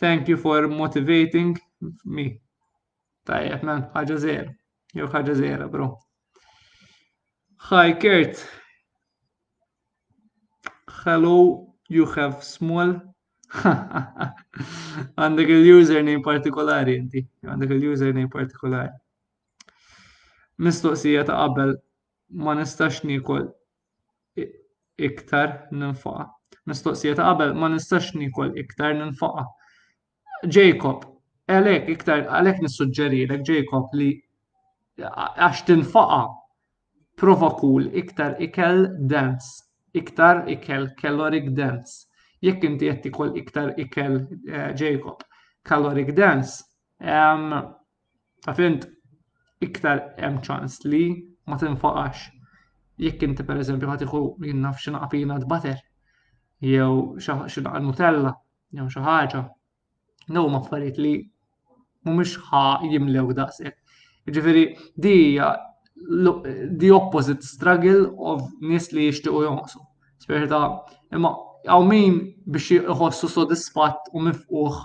[0.00, 1.56] Thank you for motivating
[2.04, 2.40] me.
[3.26, 4.50] Tajjeb, man, Hi zera.
[4.94, 5.92] Jew ħaġa zera, bro.
[7.70, 8.42] Hi, Kurt.
[11.04, 12.94] hello, you have small.
[15.20, 18.92] Għandek il-username partikolari inti, għandek il-username partikolari.
[20.62, 21.74] Mistoqsija ta' qabel
[22.46, 23.44] ma nistax nikol
[25.04, 26.28] iktar ninfaqa.
[26.70, 29.44] Mistoqsija ta' qabel ma nistax nikol iktar ninfaqa.
[30.48, 31.04] Jacob,
[31.52, 34.10] għalek iktar, għalek nissuġġeri l Jacob li
[35.02, 36.22] għax tinfaqa
[37.20, 39.60] prova cool iktar ikel dance
[39.94, 42.06] iktar ikel caloric dense.
[42.42, 44.16] Jekk inti qed tikol iktar ikel
[44.48, 45.22] eh, Jacob
[45.68, 46.64] caloric dense,
[46.98, 48.86] ta' fint
[49.62, 51.04] iktar hemm ċans li
[51.46, 52.24] ma tinfaqax.
[53.02, 55.78] Jekk inti pereżempju ħad iħu jinnaf xi naqpina butter
[56.62, 56.90] jew
[57.22, 58.32] xi naqal nutella
[58.74, 59.44] jew xi ħaġa.
[60.34, 61.14] New ma affarijiet li
[62.06, 63.78] mhumiex ħa jimlew daqshekk.
[64.32, 64.66] Ġifieri
[65.02, 65.16] di
[66.08, 69.78] the opposite struggle of nis li jishtiqu jonsu.
[70.22, 70.60] Sperta,
[71.14, 71.30] imma
[71.66, 72.16] għaw min
[72.46, 74.80] biex jħossu soddisfat u mifquħ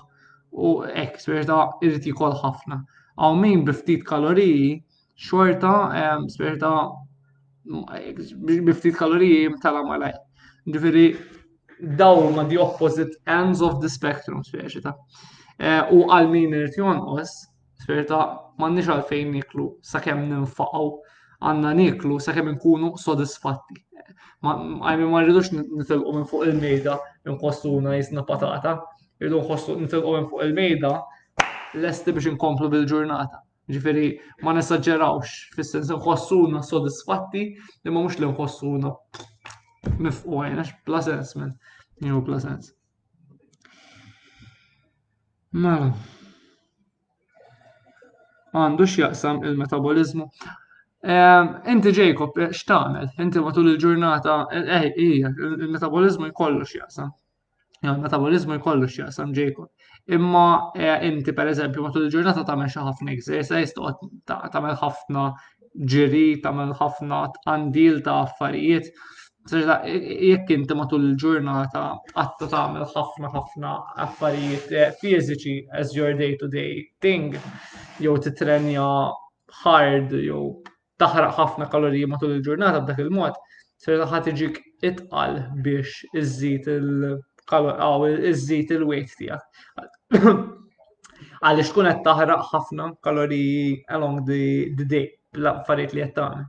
[0.57, 2.81] u ek, sperta irrit jikol ħafna.
[3.17, 4.83] Għaw min biftit kaloriji,
[5.17, 6.71] xorta, sperta
[7.65, 10.13] biftit kaloriji mtala malaj.
[10.67, 11.07] Ġifiri,
[11.97, 14.93] dawn ma the opposite ends of the spectrum, sperta.
[15.57, 17.31] E, u għal min irrit jonqos,
[17.81, 18.19] sperta,
[18.59, 20.93] ma nix għalfejn niklu, sa' kem ninfaqaw
[21.41, 23.81] għanna niklu sakemm nkunu sodisfatti.
[24.47, 26.97] Għajmi ma rridux nitilqu minn fuq il-mejda
[27.31, 28.75] nkostuna jisna patata,
[29.21, 30.91] rridu nkostu nitilqu minn fuq il-mejda
[31.83, 33.43] lesti biex nkomplu bil-ġurnata.
[33.67, 34.05] Ġifiri,
[34.47, 37.41] ma nesagġerawx, fissens sens sodisfatti
[37.83, 38.91] li ma mux li nkossuna
[39.99, 41.51] mifqwajn, għax bla sens minn,
[41.99, 42.71] jew bla sens.
[45.51, 45.91] Mela,
[48.55, 50.29] għandu x'jaqsam il-metabolizmu
[51.05, 53.09] Ehm, inti Jacob, x'tagħmel?
[53.21, 57.11] Inti matul il-ġurnata, eh, eh il-metabolizmu jkollu x'jaqsam.
[57.83, 59.67] Il-metabolizmu jkollu x'jaqsam Jacob.
[60.07, 65.25] Imma eh, inti pereżempju matul il-ġurnata tagħmel xi ħafna exercise, eh, toqgħod tagħmel ħafna
[65.93, 68.89] ġiri, tagħmel ħafna għandil ta' affarijiet.
[69.51, 71.83] Jekk inti matul il-ġurnata
[72.15, 73.75] għattu tagħmel ħafna ħafna
[74.07, 76.73] affarijiet fiżiċi as your day-to-day
[77.05, 77.29] thing,
[78.01, 78.87] jew titrenja
[79.61, 80.43] hard, jew
[81.01, 83.37] taħraq ħafna kaloriji matul il-ġurnata b'dak il-mod,
[83.83, 90.17] se ħadd iġik itqal biex iżżid il-iżżid il-weight tiegħek.
[91.43, 95.05] Għaliex tkun qed taħraq ħafna kaloriji along the, the day
[95.37, 96.45] l affarijiet li qed tagħmel.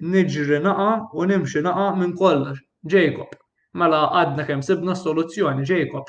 [0.00, 0.88] niġri naqa
[1.18, 2.62] u nimxi naqa minn kollox.
[2.86, 3.34] Jacob.
[3.76, 6.06] Mela għadna kemm sibna soluzzjoni, Jacob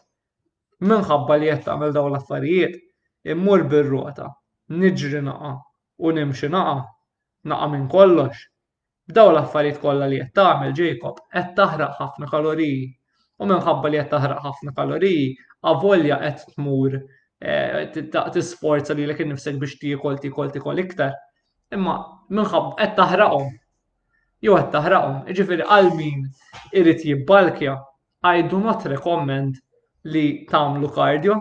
[0.85, 2.73] minħabba li qed tagħmel dawn l-affarijiet,
[3.33, 4.27] immur bir-ruota,
[4.81, 5.53] niġri naqa
[6.05, 6.75] u nimxi naqa,
[7.49, 8.37] naqa minn kollox.
[9.07, 12.83] B'daw l-affarijiet kollha li qed tagħmel Jacob qed taħraq ħafna kaloriji
[13.41, 15.25] u minħabba li qed taħraq ħafna kaloriji
[15.71, 16.99] avolja qed tmur
[17.41, 17.93] eh,
[18.35, 21.15] tisforza li l nifsek biex tikol tikol tikol iktar.
[21.73, 21.97] Imma
[22.29, 23.49] minħabba qed taħraqhom.
[24.45, 26.27] Jew qed taħraqhom, jiġifieri għal min
[26.73, 27.79] irid jibbalkja,
[28.33, 29.55] I do not recommend
[30.11, 31.37] li tagħmlu kardio,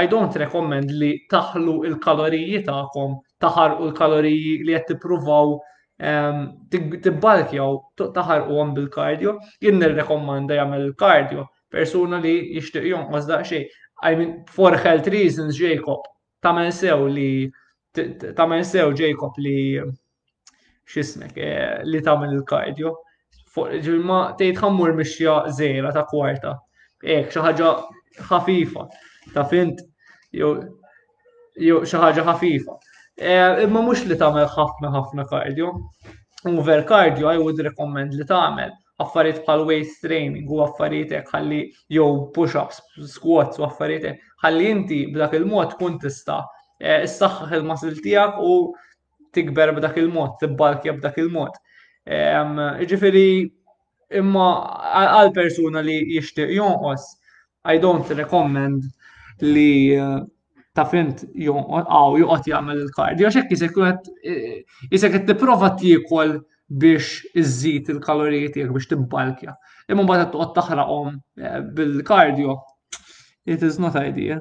[0.00, 3.14] I don't recommend li taħlu il-kaloriji tagħkom,
[3.44, 5.54] taħarqu l-kaloriji li qed tippruvaw
[6.10, 6.40] ehm,
[6.72, 7.78] tibbalkjaw
[8.18, 11.46] taħarquhom bil kardio Jien nirrekomanda jagħmel il kardio
[11.76, 13.66] persuna li jixtieq jonqos daqsxejn.
[14.10, 16.02] I mean, for health reasons, Jacob,
[16.44, 17.30] tamen sew li
[18.36, 19.56] tamen sew Jacob li
[20.86, 22.98] xismek eh, li tamen il kardio
[23.56, 26.50] Ma tgħid ħammur mixja żejra ta' kwarta.
[27.04, 27.70] Ek, xaħġa
[28.30, 28.82] ħafifa,
[29.34, 29.82] ta' fint,
[30.32, 30.52] jo,
[31.60, 32.76] xaħġa ħafifa.
[33.16, 35.72] Eh, imma mux li mel ħafna ħafna kardio.
[36.46, 38.72] Over cardio, I would recommend li mel
[39.04, 41.60] affarijiet bħal waist training u affarijiet għalli
[41.92, 42.80] jo push-ups,
[43.12, 46.40] squats u affarijiet ħalli inti b'dak il-mod tkun tista'
[46.80, 48.72] issaħħaħ eh, il masil tiegħek u
[49.36, 51.52] tikber b'dak il-mod, tibbalkja b'dak il-mod.
[52.06, 52.56] Ehm,
[52.88, 53.28] Ġifieri
[54.14, 54.46] Imma
[54.96, 57.06] għal persuna li jixtieq jonqos,
[57.66, 58.84] I don't recommend
[59.42, 60.18] li eh,
[60.76, 64.62] ta' fint għaw juqot jgħamil il-kardio, xek jisek eh,
[64.92, 66.36] jisek t-prova t-jikol
[66.82, 69.56] biex iżżid il kalorijiet tiegħek biex tibbalkja.
[69.90, 71.12] Imma mbagħad toqgħod taħraqhom
[71.42, 72.56] eh, bil-kardio.
[73.46, 74.38] It is not idea.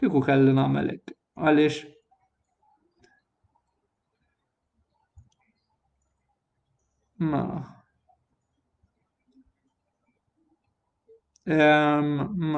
[0.00, 1.14] Kieku kelli nagħmel hekk.
[1.44, 1.90] Għaliex
[7.22, 7.44] Ma.
[11.46, 12.54] Ehm,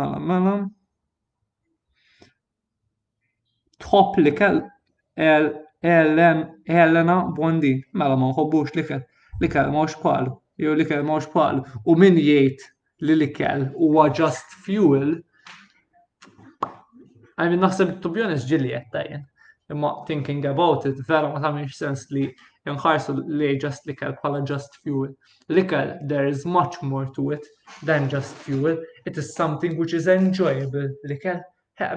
[3.90, 4.62] topplikat
[5.82, 9.01] Ellen, Elena Bondi mela ma nħobbux likel.
[9.40, 10.28] Likel ma xpal,
[10.61, 11.61] jew likel ma xpal.
[11.85, 12.65] U min jgħid
[13.09, 15.16] li likel huwa just fuel.
[17.35, 19.24] I mean, naħseb alltså, to be honest ġili jettajn.
[19.74, 22.28] Imma thinking about it, vera ma tamiex sens li
[22.69, 25.09] jinħarsu li just likel bħala just fuel.
[25.57, 27.47] Likel, there is much more to it
[27.89, 28.78] than just fuel.
[29.11, 30.86] It is something which is enjoyable.
[31.11, 31.43] Likel,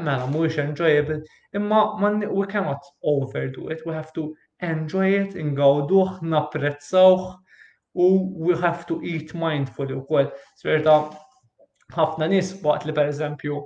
[0.07, 1.21] mela, mux enjoyable.
[1.59, 3.85] Imma, man, we cannot overdo it.
[3.85, 4.25] We have to
[4.71, 7.29] enjoy it, ingawduħ, naprezzawħ,
[8.03, 8.09] u
[8.49, 10.31] we have to eat mindfully u kol.
[10.63, 10.97] Sverta,
[11.95, 13.59] ħafna nis waqt li per eżempju,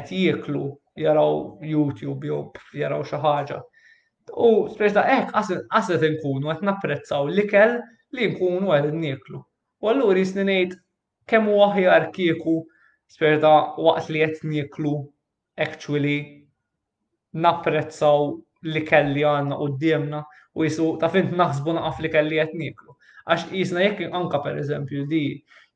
[0.00, 0.66] et jiklu,
[0.98, 1.34] jaraw
[1.76, 3.60] YouTube, jew jaraw xaħġa
[4.38, 7.78] U speċ ta' ek, eh, għasret nkunu għet napprezzaw l-ikel
[8.18, 9.40] li nkunu għed n-nieklu.
[9.82, 10.76] U għallur jisni nejt
[11.30, 12.54] kemmu għahjar kieku
[13.14, 13.40] speċ
[13.78, 14.92] waqt li għet n-nieklu
[15.64, 16.46] actually
[17.32, 18.30] napprezzaw
[18.62, 20.22] l-ikel li għanna u d-diemna
[20.54, 22.94] u jisu ta' fint naħsbu naqaf l-ikel li għet n-nieklu.
[23.26, 25.24] Għax jisna jekk anka per eżempju di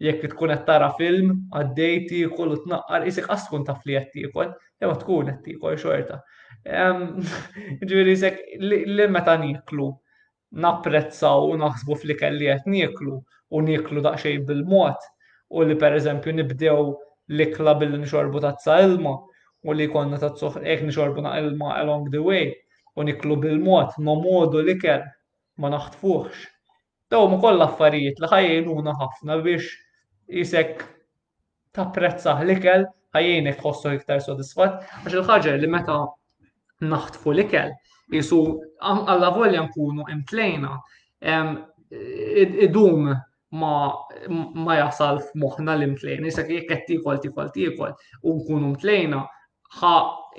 [0.06, 4.54] jekk tkun qed tara film għaddejti kollu tnaqqar isik qas tkun taf li qed tiekol,
[4.80, 6.22] jew tkun qed tiekol xorta.
[6.64, 9.88] Ġviri, sekk, li meta niklu,
[10.64, 13.18] napprezzaw u naħsbu fli kelli niklu
[13.50, 15.04] u niklu daqsxejn bil-mod
[15.50, 16.80] u li pereżempju nibdew
[17.40, 19.12] likla ikla billi nxorbu tazza ilma
[19.68, 22.48] u li konna tazzuħ ek nxorbu na ilma along the way
[22.96, 25.02] u niklu bil-mod, modu l-ikel
[25.60, 26.34] ma naħtfuħx.
[27.12, 29.68] Daw ma koll affarijiet li ħajjenuna ħafna biex
[30.38, 30.80] jisek
[31.76, 32.88] tapprezzaħ l-ikel
[33.18, 36.00] ħajjenek xossu iktar sodisfat għax il-ħagġa li meta
[36.82, 37.70] naħtfu l-ikel.
[38.20, 38.38] Isu
[38.80, 40.72] għalla volja nkunu imtlejna.
[42.66, 43.06] Idum
[43.60, 43.74] ma,
[44.28, 46.28] ma jasal f-moħna l-imtlejna.
[46.28, 49.22] jisak jek qed tikol tikol tikol u nkunu mtlejna.
[49.80, 49.94] Ha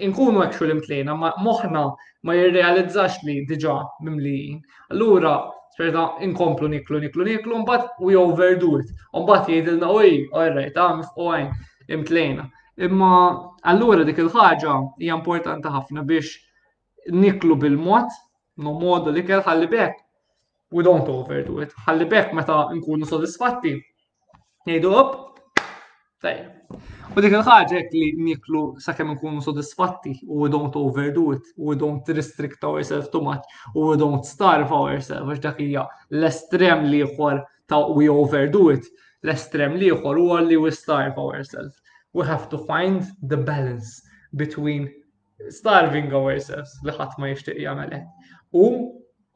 [0.10, 1.86] nkunu actual imtlejna, ma moħna
[2.26, 4.62] ma jirrealizzax li diġa mimlijin.
[4.91, 8.94] Allura Sperta, inkomplu niklu, niklu, niklu, mbat we overdo it.
[9.12, 11.49] Mbat jgħidilna, uj, all right, għamif, oj,
[11.91, 12.45] imtlejna.
[12.84, 16.34] Imma allura dik il-ħaġa hija importanti ħafna biex
[17.22, 18.10] niklu bil-mod,
[18.65, 20.02] no modu li kell ħalli bekk.
[20.76, 21.72] We don't overdo it.
[21.85, 23.77] Ħalli bekk meta nkunu sodisfatti.
[24.68, 25.15] Ngħidu up.
[26.19, 26.49] tajja.
[27.15, 31.80] U dik il-ħaġa li niklu sakemm nkunu sodisfatti u we don't overdo it, u we
[31.85, 33.43] don't restrict ourselves too much,
[33.73, 37.03] u we don't starve ourselves, għax dak hija l-estrem li
[37.72, 38.85] ta' we overdo it,
[39.23, 41.85] l-estrem li jħor li we starve ourselves
[42.16, 43.00] we have to find
[43.32, 43.90] the balance
[44.42, 44.84] between
[45.60, 48.68] starving ourselves li ħadd ma jixtieq jagħmel hekk u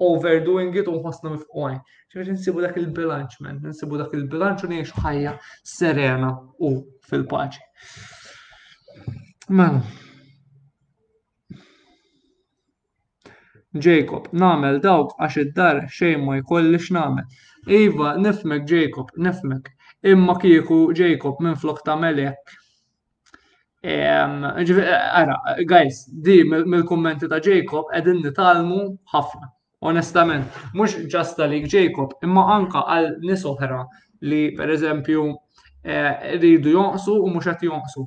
[0.09, 1.73] overdoing it u nħossna mifqoj.
[2.13, 5.33] ċivir nsibu dak il-bilanċ, men, nsibu dak il-bilanċ u nejx ħajja
[5.71, 6.29] serena
[6.63, 6.69] u
[7.09, 7.59] fil-paċi.
[9.59, 9.81] Mela.
[13.75, 17.27] Jacob, namel dawk għax id-dar xejn ma jkollix namel.
[17.81, 19.67] Iva, nifmek Jacob, nifmek.
[20.07, 22.57] Imma kieku Jacob minn flok ta' melek
[23.81, 28.79] Għara, eh, guys, di mill-kommenti ta' Jacob edin nitalmu
[29.13, 29.47] ħafna.
[29.87, 33.77] Onestament, mux ġasta li Jacob, imma anka għal nisoħra
[34.27, 35.23] li per eżempju
[35.85, 38.03] eh, rridu jonqsu u mux għat jonqsu.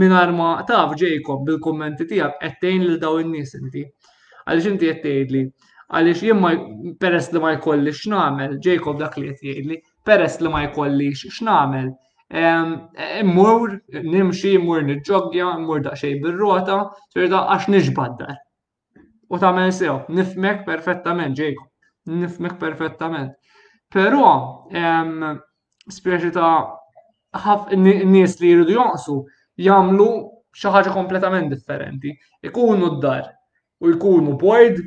[0.00, 3.84] Min arma taf Jacob bil-kommenti tijak għettejn li daw n-nis inti.
[4.48, 5.44] Għalix inti għettejn li
[5.92, 6.54] għalix jimma
[7.00, 9.76] peress li ma jkollix x'namel, Jacob dak li jgħidli,
[10.08, 11.92] peress li ma jkollix x'namel,
[12.32, 16.76] Immur, nimxi, mmur nġogja, mmur daqxej bil-rota,
[17.12, 18.32] s-sirda għax nġbaddar.
[19.28, 21.66] U ta' men sew, nifmek perfettament, ġejku,
[22.22, 23.34] nifmek perfettament.
[23.92, 24.64] Pero,
[25.92, 26.72] spieċi ta'
[27.76, 29.20] nies li jridu jagħmlu
[29.68, 30.08] jamlu
[30.62, 32.16] xaħġa kompletament differenti.
[32.48, 33.28] Ikunu d-dar
[33.84, 34.80] u jkunu boyd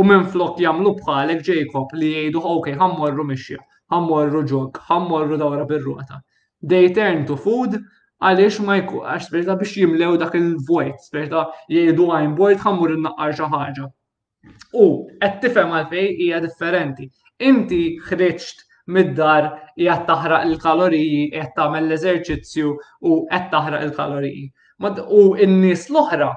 [0.00, 3.56] u minn flok jamlu bħalek Jacob li jgħidu, ok, ħammorru mixja,
[3.94, 6.20] ħammorru ġog, ħammorru dawra bil rota
[6.62, 7.78] They turn to food
[8.20, 13.46] għaliex ma jkunx speċta biex jimlew dak il-vojt, speċta jgħidu għajn bojt ħammur innaqar xi
[13.54, 13.86] ħaġa.
[14.82, 14.88] U
[15.22, 17.06] qed tifhem għalfej hija differenti.
[17.48, 19.48] Inti ħriġt mid-dar
[19.80, 22.76] jgħat taħraq il-kaloriji, jgħat tagħmel l-eżerċizzju
[23.08, 24.44] u qed taħraq il-kaloriji.
[25.16, 26.30] U n nis l-oħra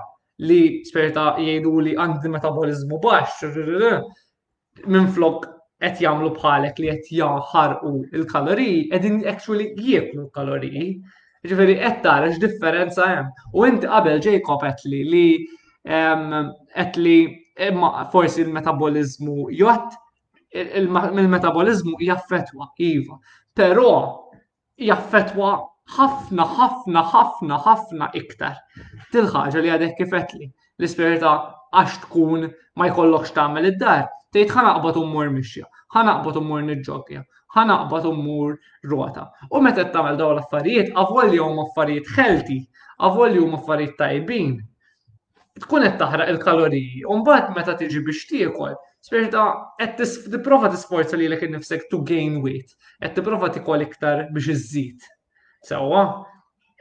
[0.47, 3.43] li sperta jgħidu li għandhi metabolizmu baxx,
[4.87, 5.52] minn flok
[5.83, 7.89] qed jagħmlu bħalek li qed jaħarqu
[8.21, 10.85] l-kaloriji qegħdin actually jieklu l-kaloriji.
[11.43, 13.31] Ġifieri qed tara x'differenza hemm.
[13.51, 15.27] U inti qabel Jacob qed li li
[15.83, 17.17] qed li
[17.67, 19.97] imma forsi l-metabolizmu jott
[20.55, 23.19] il-metabolizmu jaffetwa iva.
[23.53, 23.89] Però
[24.87, 25.51] jaffetwa
[25.97, 28.55] ħafna ħafna ħafna ħafna iktar.
[29.11, 31.35] Til-ħaġa li għadek kifetli l-ispirita
[31.75, 32.47] għax tkun
[32.79, 37.21] ma jkollokx tagħmel id-dar tgħid ħana qbad u mmur mixja ħanaqbad ummur nġogja,
[37.55, 38.55] ħanaqbad ummur
[38.91, 39.25] ruota.
[39.51, 42.57] U meta tagħmel dawn l-affarijiet, avolli huma affarijiet healthy,
[43.09, 44.55] avolli huma affarijiet tajbin.
[45.63, 48.73] Tkun qed taħraq il-kaloriji, u mbagħad meta tiġi biex tiekol,
[49.05, 49.45] speċta
[49.83, 50.03] qed
[50.33, 55.09] tipprova tisforza lilek innifsek to gain weight, qed tipprova tikol iktar biex iżżid.
[55.69, 56.05] Sewwa,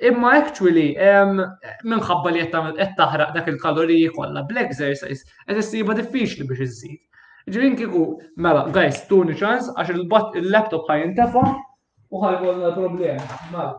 [0.09, 0.97] Imma actually,
[1.87, 7.01] minħabba li qed taħraq dak il-kaloriji kollha bl-exercise, qed issiba diffiċli biex iżżid.
[7.51, 8.03] Ġivin kiku,
[8.39, 9.97] mela, guys, tuni ċans, għax
[10.41, 11.43] il-laptop ħaj jintefa
[12.13, 13.23] u ħaj għolna problem.
[13.51, 13.73] Mela,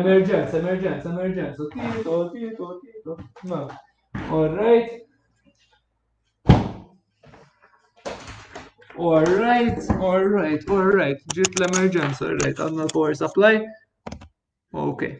[0.00, 1.66] emergenza, emergenza, emergenza.
[1.74, 3.78] tito, tito, tito, mela.
[4.30, 5.02] Alright.
[9.10, 11.22] Alright, alright, alright.
[11.36, 13.54] Ġit l-emerġenza, alright, għanna power supply.
[14.72, 15.18] Okay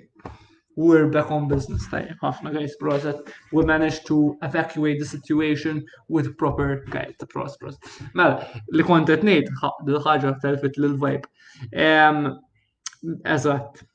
[0.76, 2.16] we're back on business time.
[2.22, 3.16] ħafna guys process.
[3.52, 7.76] we managed to evacuate the situation with proper guys the process.
[8.14, 12.38] mela li kont qed ngħid ħaġa telfit lil vibe
[13.38, 13.88] eżatt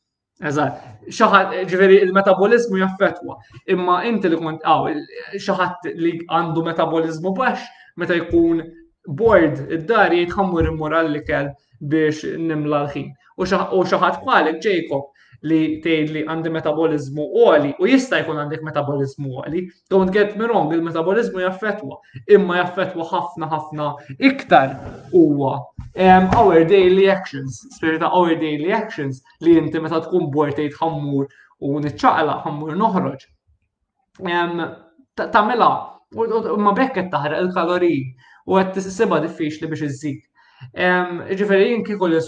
[0.46, 3.40] Eżat, xaħat, ġveri, il-metabolizmu jaffetwa.
[3.74, 4.92] Imma inti li kont, għaw,
[5.42, 7.64] xaħat li għandu metabolizmu bax,
[7.98, 8.62] meta jkun
[9.18, 11.50] bored id-dar jitħammur il-moral li kell
[11.90, 13.10] biex nimla l-ħin.
[13.40, 15.10] U xaħat kwalik, Jacob,
[15.46, 19.62] li tgħid li għandi metabolizmu għoli u jista' jkun għandek metabolizmu għali.
[19.92, 22.00] Don't get me wrong, il-metabolizmu jaffetwa,
[22.34, 23.90] imma jaffetwa ħafna ħafna
[24.30, 24.74] iktar
[25.12, 25.54] huwa
[25.98, 31.30] um, our daily actions, spirita our daily actions li inti meta tkun bor tgħid ħammur
[31.66, 33.28] u niċċaqla ħammur noħroġ.
[34.26, 34.66] Um,
[35.18, 35.70] Tamela,
[36.58, 38.02] ma bekket taħraq il-kaloriji
[38.48, 38.82] u għed t
[39.28, 40.24] diffiċli biex iżżid.
[40.74, 42.22] Um, Ġifiri, jien kikol l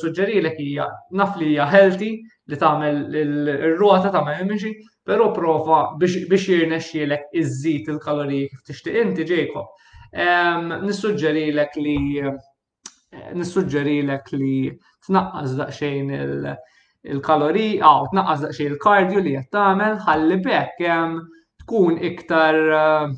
[0.53, 0.85] hija
[1.17, 4.69] naf li hija healthy, li tagħmel ir-ruota tagħmel imixi,
[5.09, 9.69] però prova biex jirnexxielek iż-żid il-kaloriji kif tixtieq inti Jacob.
[10.25, 12.33] Ehm, nissuġġerilek li eh,
[13.37, 14.55] nissuġġerilek li
[15.07, 21.15] tnaqqas daqsxejn il-kaloriji, aw tnaqqas daqsxejn il-kardju li qed tagħmel, ħalli bekk ehm,
[21.65, 23.11] tkun iktar eh,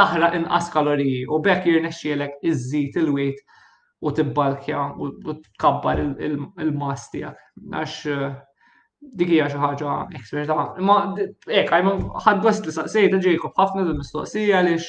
[0.00, 3.44] taħraq inqas kaloriji u bekk jirnexxielek iż-żid il-weight
[4.00, 5.08] u tibbalkja u
[5.44, 7.40] tkabbar il-mas tiegħek.
[7.82, 8.36] Għax eh,
[9.20, 10.56] dik hija xi ħaġa eksperta.
[10.84, 11.96] Ma hekk għajma
[12.26, 14.88] ħadgost li saqsejt Jacob ħafna l-mistoqsija għaliex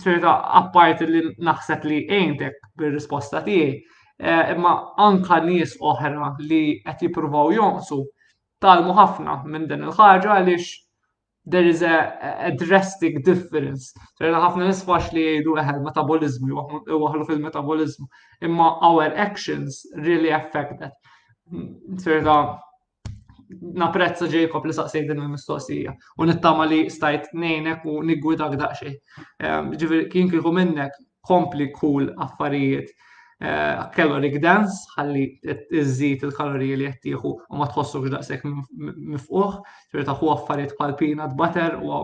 [0.00, 3.82] sperta apparti li naħseb li għejntek bil risposta tiegħi.
[4.20, 4.74] Eh, imma
[5.08, 8.02] anka nies oħra li qed jippruvaw jonqsu
[8.60, 10.76] talmu ħafna minn din il-ħaġa għaliex
[11.50, 13.90] there is a, a drastic difference.
[14.22, 16.64] Rena ħafna nisfax li jgħidu eħel metabolizmu,
[17.02, 18.06] waħlu fil-metabolizmu,
[18.46, 20.94] imma our actions really affect that.
[22.06, 22.36] Rena
[23.82, 28.92] naprezza Jacob li saqsej din il-mistoqsija u nittama li stajt nejnek u nigwidak daqxie.
[29.44, 30.94] Ehm, Ġivir, kien kieku minnek
[31.26, 32.94] kompli kull affarijiet
[33.40, 35.20] Kaloric eh, dance, ħalli
[35.80, 38.44] iżżid il-kaloriji li tieħu u ma tħossux daqshekk
[38.76, 39.54] mifquħ,
[39.94, 42.02] trid taħu affarijiet bħal peanut butter u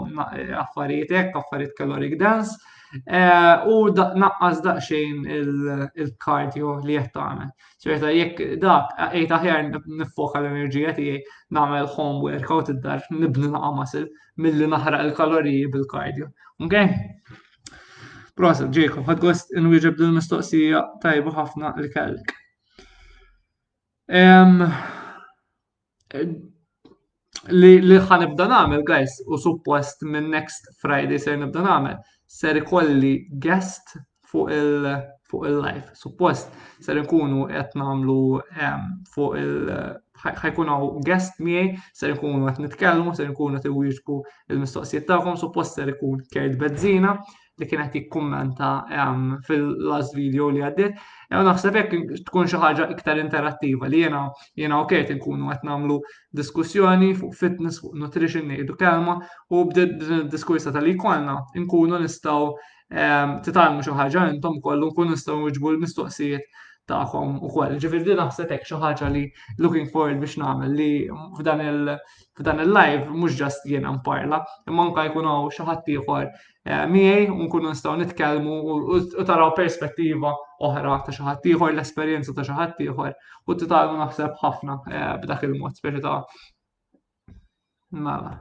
[0.65, 2.57] affarijiet hekk, affarijiet caloric dance.
[3.05, 3.77] Eh, u
[4.23, 5.29] naqqas daqsxejn
[5.93, 7.53] il-kardio li qed tagħmel.
[7.85, 9.65] Ċerta jekk dak qejt eh, aħjar
[10.01, 11.21] nifoka l-enerġija tiegħi
[11.61, 14.09] nagħmel home workout id-dar nibni naqa' mill
[14.47, 16.33] milli naħraq il-kaloriji bil-kardio.
[16.65, 16.95] Okay?
[18.37, 22.33] Proset, Jacob, ħad gost inwieġeb din mistoqsija tajbu ħafna li kellek.
[27.57, 27.71] Li
[28.11, 31.97] ħan nibda nagħmel, guys, u suppost minn next Friday ser nibda nagħmel,
[32.37, 33.15] ser ikolli
[33.47, 33.97] guest
[34.29, 34.91] fuq il
[35.27, 35.89] fuq il-live.
[35.97, 36.53] Suppost
[36.85, 38.19] ser nkunu qed nagħmlu
[39.17, 39.73] fuq il-
[40.27, 45.89] ħajkun għaw guest miej, ser nkunu għet nitkellmu, ser nkunu għet il-mistoqsijiet tagħhom, suppost ser
[45.97, 47.17] ikun Kert bedzina
[47.59, 48.66] li kienet jikkummenta
[48.97, 50.99] ehm, fil-last video li għaddit.
[51.33, 54.24] Jew naħseb jekk tkun xi ħaġa iktar interattiva li jiena
[54.61, 55.97] jiena okej tinkunu qed nagħmlu
[56.41, 59.16] diskussjoni fuq fitness, fuq nutrition ngħidu kelma
[59.51, 59.97] u bdiet
[60.37, 66.53] diskursa tal jkollna nkunu nistgħu ehm, titalmu xi ħaġa intom kollu nkunu nistgħu nwiġbu l-mistoqsijiet
[66.91, 67.77] tagħhom ukoll.
[67.83, 69.23] Ġifir din naħseb hekk xi ħaġa li
[69.59, 70.91] looking forward biex nagħmel li
[71.41, 74.41] f'dan il-live mhux ġast jiena mparla,
[74.71, 79.53] imma anke jkun hawn xi ħadd ieħor eh, miegħi u nkunu nistgħu nitkellmu u taraw
[79.59, 80.33] perspettiva
[80.69, 83.11] oħra ta' xi ħadd ieħor, l-esperjenza ta' xi ħadd ieħor
[83.51, 86.19] u titalmu naħseb ħafna eh, b'dak il-mod speċi ta'
[88.07, 88.33] Mela.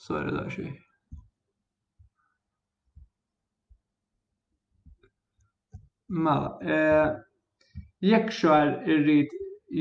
[0.00, 0.64] Sorry da xi.
[6.10, 7.16] Mela, eh,
[8.02, 9.28] jekk xar irrid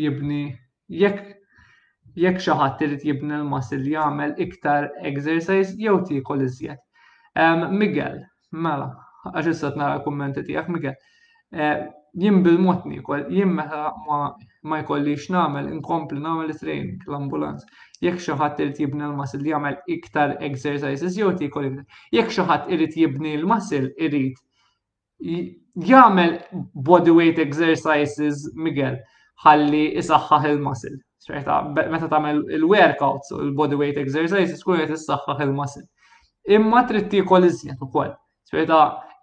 [0.03, 0.55] jibni,
[1.01, 1.21] jekk
[2.23, 2.51] jekk xi
[2.85, 6.79] irid jibni l masil jagħmel iktar exercise jew tiekol iżjed.
[7.81, 8.19] Miguel,
[8.51, 8.89] mela,
[9.33, 10.97] għax nara kummenti tiegħek Miguel.
[12.19, 14.17] jim bil motni jim jien ma,
[14.67, 17.63] ma jkollix nagħmel inkompli nagħmel training l-ambulanz.
[18.01, 21.87] Jekk xaħat ħadd irid jibni l masil jagħmel iktar exercises jew tiekol kolizjet.
[22.17, 24.35] Jekk xaħat ħadd irid jibni l masil irid
[25.19, 26.39] body
[26.75, 28.97] bodyweight exercises Miguel
[29.45, 35.53] ħalli isaħħaħ il masil Xrejta, meta tagħmel il-workouts u l-bodyweight exercises kun qed issaħħaħ il
[35.57, 35.85] masil
[36.49, 38.13] Imma trid tiekol iżjed ukoll.
[38.47, 38.77] Sweta,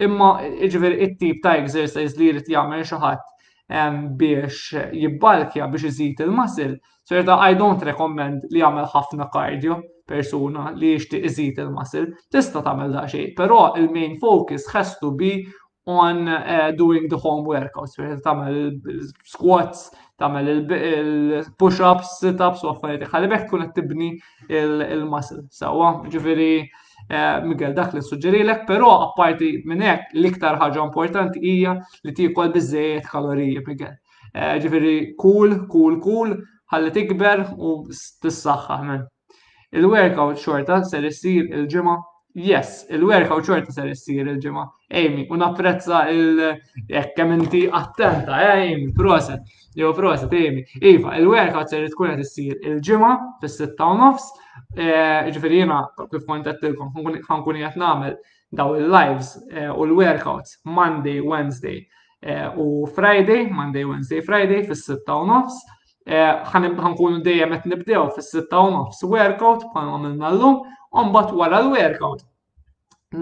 [0.05, 6.37] imma jiġifier it-tip ta' exercise li jrid jagħmel xi ħadd biex jibbalkja biex iżid il
[6.41, 12.11] masil Ċerta, I don't recommend li jagħmel ħafna cardio persuna li jixtieq iżid il masil
[12.33, 15.33] Tista' tagħmel daqsxejn, però il-main focus ħestu bi
[15.87, 18.79] on uh, doing the home workouts, tamel
[19.25, 23.05] squats, tamel il-push-ups, sit-ups u għaffariet.
[23.07, 24.09] Għalibek tkun qed tibni
[24.49, 25.45] il-muscle.
[25.55, 26.51] Sawa, ġifiri,
[27.07, 32.51] eh, Miguel dak li suġġerilek, però apparti minn hekk l-iktar ħaġa importanti hija li kol
[32.57, 33.95] biżejjed kalorija, Miguel.
[34.35, 36.35] Eh, Ġifieri cool, cool, cool,
[36.75, 37.77] ħalli tikber u
[38.25, 39.07] tissaħħaħ minn.
[39.77, 41.97] Il-workout xorta ser issir il-ġimgħa
[42.37, 44.67] Yes, il-workout xorta ser issir il-ġimgħa.
[44.91, 49.43] Amy, un apprezza il-jekkem inti attenta, Amy, proset,
[49.75, 50.65] jew proset, Amy.
[50.81, 53.11] Iva, il-workout ser tkun qed issir il-ġimgħa
[53.43, 54.29] fis sitta u nofs,
[54.79, 54.87] e,
[55.35, 55.65] ġifieri
[56.13, 58.15] kif kont qedtilkom ħankun qed nagħmel
[58.61, 61.83] daw il-lives e, u l-workouts Monday, Wednesday
[62.23, 65.59] e, u Friday, Monday, Wednesday, Friday fis sitta u nofs.
[66.07, 70.63] ħankun dejjem qed nibdew fis sitta u nofs workout pan għamilna llum,
[70.95, 72.23] u mbagħad wara l-workout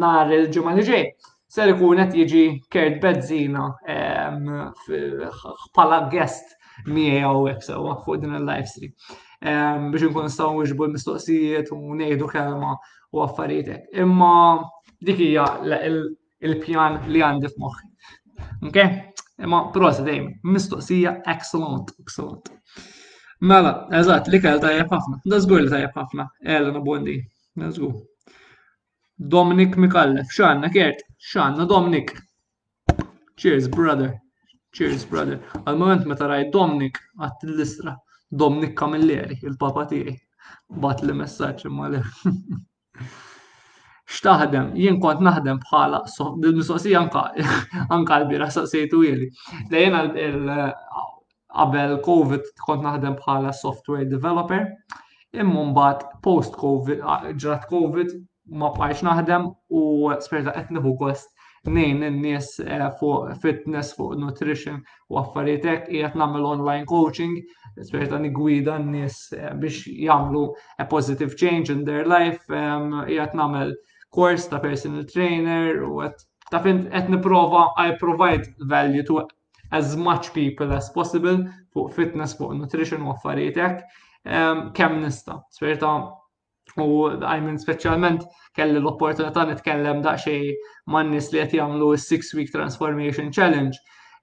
[0.04, 1.08] nar il-ġimgħa li ġej
[1.54, 2.40] ser ikun qed jiġi
[2.74, 3.64] kert Bezzina
[4.88, 6.54] bħala guest
[6.96, 8.94] miegħu hekk sewwa fuq din il-live stream.
[9.92, 12.72] Biex inkun nistgħu nwiġbu l-mistoqsijiet u ngħidu kelma
[13.14, 14.32] u affarijiet hekk, Imma
[15.08, 17.90] dik hija il-pjan li għandi f'moħħi.
[18.70, 18.78] Ok?
[19.46, 22.50] Imma prosa dejjem, mistoqsija excellent, excellent.
[23.50, 25.20] Mela, eżatt, li kell tajjeb ħafna.
[25.30, 26.26] Da żgur li tajjeb ħafna.
[26.56, 27.16] Elena Bondi,
[27.60, 27.70] da
[29.34, 31.02] Dominik Mikalle, x'għandna kert?
[31.24, 32.10] X'għandna Dominik.
[33.40, 34.10] Cheers, brother.
[34.76, 35.38] Cheers, brother.
[35.62, 37.92] Għal moment meta rajt Dominik, għat l-istra.
[38.42, 40.12] Domnik Kamilleri, il-papa tiegħi.
[40.84, 42.00] Bat li messaġġ imma li.
[44.16, 45.98] X'taħdem, jien kont naħdem bħala
[46.44, 47.20] dil-mistoqsija anka
[47.96, 49.28] anka l-bira saqsejtu jeli.
[49.70, 49.72] l
[51.54, 54.62] qabel COVID kont naħdem bħala software developer.
[55.40, 55.98] Imma mbagħad
[56.28, 56.98] post COVID
[57.40, 58.08] ġrat COVID
[58.52, 59.44] ma bqajx naħdem
[59.78, 59.82] u
[60.20, 61.30] sperta etni nieħu kost
[61.72, 67.38] nejn in-nies eh, fuq fitness, fuq nutrition u għaffaritek hekk qiegħed online coaching,
[67.88, 70.42] sperta nigwida n-nies eh, biex jagħmlu
[70.78, 73.72] a positive change in their life, qiegħed ehm, nagħmel
[74.12, 79.22] kors ta' personal trainer u qed ta' fint qed niprova I provide value to
[79.72, 83.80] as much people as possible fuq fitness, fuq nutrition u għaffaritek
[84.28, 85.40] ehm, kem nista'.
[85.50, 85.96] Sperta
[86.82, 88.24] U għajmin specialment
[88.58, 90.46] kelli l-opportunità nitkellem daqxej
[90.90, 93.74] man nies li qed jagħmlu s-Six Week Transformation Challenge.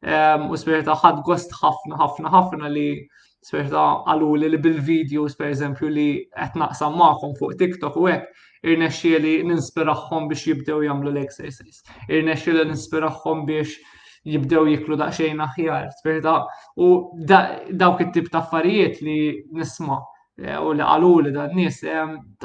[0.03, 3.03] Ehm, u sperta ħadd gost ħafna ħafna ħafna li
[3.47, 9.19] sperta għalu li bil-videos per eżempju li qed naqsam magħhom fuq TikTok u hekk irnexxie
[9.23, 11.79] li ninspiraħħom biex jibdew jagħmlu l-exercise.
[12.11, 13.79] Irnexxie li ninspiraħħom biex
[14.27, 15.87] jibdew jiklu daqxejn aħjar.
[16.01, 16.35] Sperta
[16.75, 16.91] u
[17.23, 19.19] dawk it-tip ta' affarijiet li
[19.63, 20.03] nisma'
[20.39, 21.81] Eh, u li għalu li dan nis.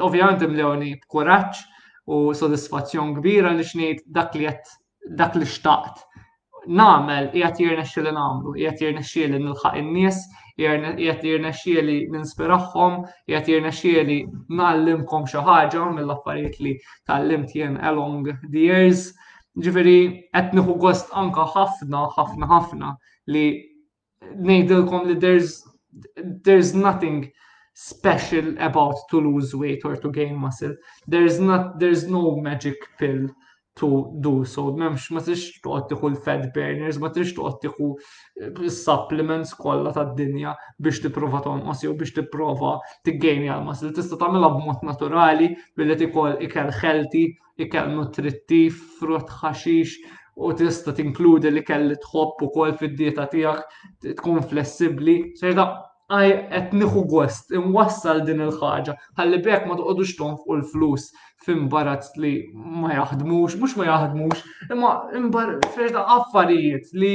[0.03, 1.61] Ovvijament imlewni b'kuraċ
[2.11, 4.49] u sodisfazzjon kbira li xnejt dak li
[5.21, 6.03] dak li xtaqt.
[6.67, 10.17] Namel, jgħat jirna li namlu, jgħat jirna li nilħaq in-nies,
[10.59, 11.53] jgħat jirna
[11.87, 12.97] li ninspiraħħom,
[13.31, 13.71] jgħat jirna
[14.09, 14.17] li
[14.59, 16.75] nallimkom xi ħaġa mill-affarijiet li
[17.07, 19.05] tallimt jen along the years.
[19.63, 19.97] Ġifieri
[20.35, 22.93] qed nieħu gost anka ħafna, ħafna, ħafna
[23.31, 23.45] li
[24.35, 25.63] ngħidilkom li there's
[26.43, 27.29] there's nothing
[27.79, 30.75] special about to lose weight or to gain muscle.
[31.07, 33.27] There's not there's no magic pill
[33.79, 33.89] to
[34.25, 34.61] do so.
[34.81, 40.55] Memx ma tix toqgħod tieħu l-fed burners, ma tix toqgħod tieħu eh, supplements kollha tad-dinja
[40.81, 42.71] biex tipprova tonqos jew biex tipprova
[43.05, 43.93] tiggejnja l-muscle.
[43.99, 47.27] Tista' tagħmilha b'mod naturali billi tikol ikel healthy,
[47.61, 49.99] ikel nutrittiv, frott ħaxix,
[50.41, 55.19] u tista' tinkludi li kelli tħobb ukoll fid-dieta tiegħek tkun flessibbli.
[55.37, 55.69] Sejda
[56.13, 61.07] għaj qed nieħu gost imwassal din il-ħaġa ħalli bekk ma toqgħodux tonfqu l-flus
[61.43, 67.13] f'imbarazz li ma jaħdmux, mhux ma jaħdmux, imma imbar ferda affarijiet li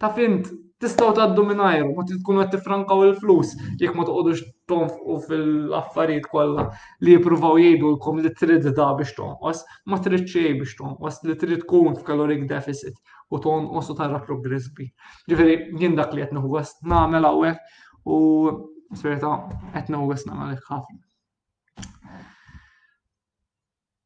[0.00, 6.28] ta' fint tistgħu tgħaddu dominajru, ma tkunu qed tifrankaw il-flus jekk ma toqgħodux tonfqu fil-affarijiet
[6.32, 6.68] kollha
[7.00, 11.96] li l-kom li trid da biex tonqos, ma trid xejn biex tonqos li trid tkun
[11.96, 12.94] f'kaloric deficit
[13.30, 14.90] u ton u tara progress bi.
[15.30, 18.50] Ġifiri, jindak dak li qed nieħu gost nagħmel hawnhekk u
[18.98, 19.32] s-verita
[19.80, 21.00] etna u għasna għalek ħafna.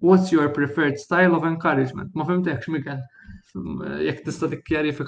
[0.05, 2.11] What's your preferred style of encouragement?
[2.15, 2.99] Ma fimtek Miguel,
[4.05, 4.51] jek tista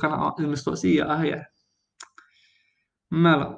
[0.00, 1.42] kana il-mistoqsija għahja.
[3.10, 3.50] Mela,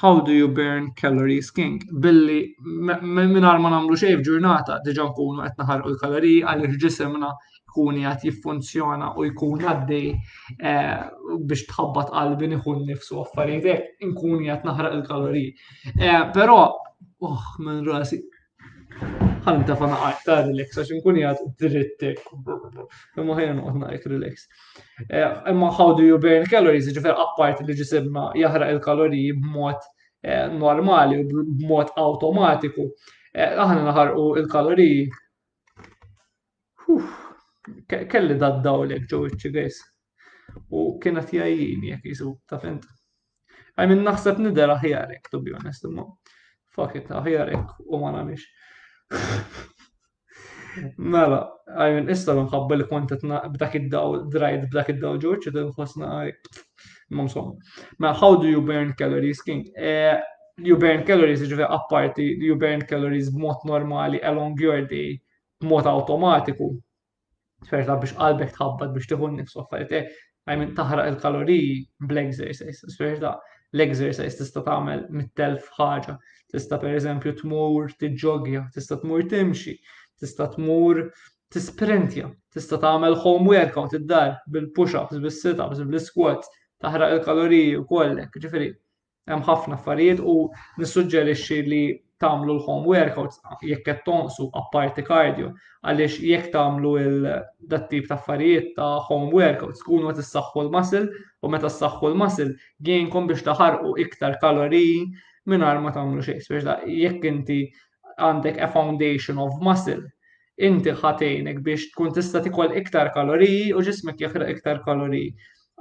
[0.00, 1.82] how do you burn calories king?
[2.00, 2.54] Billi,
[3.00, 7.32] minn ma namlu xej f'ġurnata, diġa nkunu qed naħarqu l kalori għal ġisimna
[7.78, 11.02] jkun għat jiffunzjona u jkun għaddej eh,
[11.48, 15.52] biex tħabbat qalbi nħun nifsu għaffarijiet, nkun għat naħraq il-kaloriji.
[16.00, 16.58] Eh, Pero,
[17.22, 18.18] oh, uħ, minn rasi,
[19.46, 22.24] għan ta' fana għaktar relax, għax nkun għat drittek.
[23.22, 24.48] Imma ħajna għatna għek relax.
[25.10, 29.86] Eh, imma how do you burn calories, ġifer appart li ġisibna jahraq il-kaloriji b'mod
[30.58, 31.28] normali u
[31.60, 32.88] b'mod automatiku.
[33.38, 35.06] Aħna naħarqu il-kaloriji
[38.12, 39.76] kelli daddawlek ġew iċ-ċigejs.
[40.76, 42.84] U kienet jajjini jek jisu ta' fint.
[43.78, 46.04] I mean, naħseb nidher aħjarek, to be honest, imma.
[46.74, 48.42] Fuck it, aħjarek u ma namiex.
[50.96, 51.42] Mela,
[51.74, 56.06] I mean, issa nħabba li kontet b'dak id-daw, drajt b'dak id-daw ġoċ, id nħosna
[57.16, 57.42] Mom Ma
[57.98, 59.64] mela, how do you burn calories, King?
[59.80, 60.20] Uh,
[60.60, 65.18] you burn calories, ġifi apparti, you burn calories b'mod normali along your day,
[65.62, 66.74] b'mod automatiku,
[67.66, 70.12] Tferta biex qalbek tħabbad biex tiħun nifsu affarijiet.
[70.48, 71.72] Għajmin eh, taħraq il-kaloriji
[72.10, 72.86] bl-exercise.
[72.94, 73.32] sferda
[73.76, 76.14] l-exercise tista' tagħmel mit-telf ħaġa.
[76.54, 79.74] Tista' pereżempju tmur tiġogja, tista' tmur timxi,
[80.22, 81.02] tista' tmur
[81.52, 86.50] tisprintja, tista' tagħmel home workout id-dar bil-push-ups, bis-sit-ups, bil-squats,
[86.84, 88.38] taħraq il-kaloriji u kollek.
[88.46, 88.70] Ġifieri,
[89.34, 90.38] hemm ħafna affarijiet u
[90.84, 91.84] nissuġġerixxi li
[92.22, 95.50] tagħmlu l home workouts jekk qed tonsu apparti cardio
[95.88, 96.92] għaliex jekk tagħmlu
[97.74, 101.06] dat tip ta' affarijiet ta' workouts kunu qed issaħħu l-muscle
[101.46, 102.56] u meta ssaħħu l-muscle
[102.90, 104.98] ginkom biex taħarqu iktar kaloriji
[105.54, 107.60] mingħajr ma tagħmlu xejn biex jekk inti
[108.26, 110.02] għandek a foundation of muscle
[110.68, 115.30] inti ħatejnek biex tkun tista' tikol iktar kaloriji u ġismek jaħraq iktar kaloriji.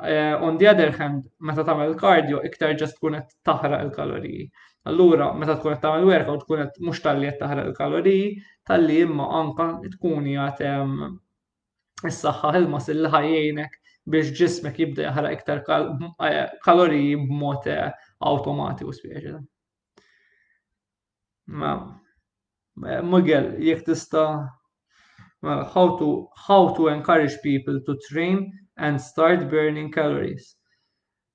[0.05, 4.43] Eh, on the other hand, meta tagħmel kardio, iktar ġest tkun qed taħraq il-kaloriji.
[4.88, 8.27] Allura, meta tkun qed tagħmel workout tkun qed mhux tal-li qed taħraq il-kaloriji,
[8.69, 9.65] tal-li imma anka
[9.97, 13.77] tkun hemm is-saħħa ħilma mas li ħajjejnek
[14.14, 17.91] biex ġismek jibda jaħraq iktar eh, kaloriji b'mod eh,
[18.31, 19.35] awtomatiku spiex.
[21.51, 21.72] Ma,
[22.84, 24.26] jekk jek tista'
[25.76, 26.09] how to
[26.47, 28.39] how to encourage people to train
[28.77, 30.55] and start burning calories.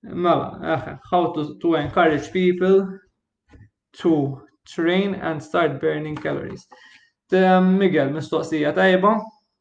[0.02, 2.86] Mela, eh, how to, to encourage people
[3.98, 6.66] to train and start burning calories.
[7.32, 9.12] Um, Miguel, mistoqsija tajba,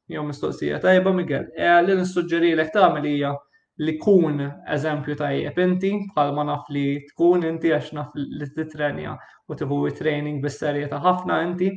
[0.10, 1.45] jew mistoqsija tajba, Miguel.
[1.58, 2.66] E, li nissuġġeri l
[3.06, 3.36] hija
[3.80, 9.16] li kun eżempju tajjeb inti, bħalma naf li tkun inti għax naf li t-trenja
[9.48, 10.74] u tibu training bis ta'
[11.08, 11.72] ħafna inti.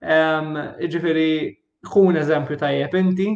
[0.00, 1.56] Ġifiri,
[1.90, 3.34] kun eżempju tajjeb inti,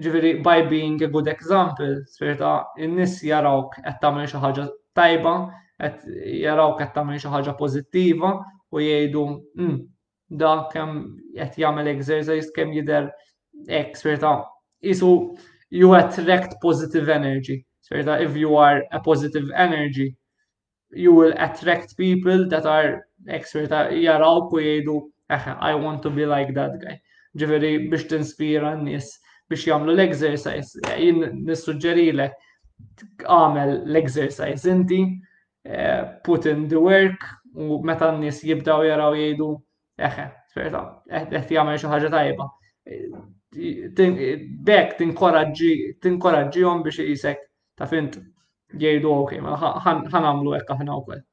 [0.00, 5.34] ġifiri, by being a good example, sferta, n-nis jarawk għattamil xaħġa tajba,
[5.82, 6.04] qed
[6.42, 8.28] jaraw qed tagħmel xaħġa pozittiva
[8.76, 9.74] u jgħidu hmm,
[10.42, 11.02] da kemm
[11.44, 13.08] qed jagħmel exercise jider
[13.68, 14.30] ek eksperta
[14.88, 15.10] jisu
[15.80, 17.58] you attract positive energy.
[17.86, 20.06] Sperta if you are a positive energy
[20.90, 23.02] you will attract people that are
[23.38, 24.96] eksperta jaraw ku jgħidu
[25.30, 26.96] eh, I want to be like that guy.
[27.36, 29.10] ġiveri biex t-inspira n nis
[29.52, 30.80] biex jgħamlu l-exercise.
[30.88, 35.02] Jien nissuġġerilek għamil l-exercise inti
[35.68, 37.18] Eh, put in the work
[37.54, 39.48] u meta n-nis jibdaw jaraw jgħidu
[40.08, 40.82] eħe, sperta,
[41.34, 42.46] eħti jgħamil xaħġa tajba.
[44.68, 47.42] Bek tinkoraġġi jom biex jisek
[47.80, 48.20] ta' fint
[48.78, 51.24] jgħidu ok, ma ekka ekk u wkoll.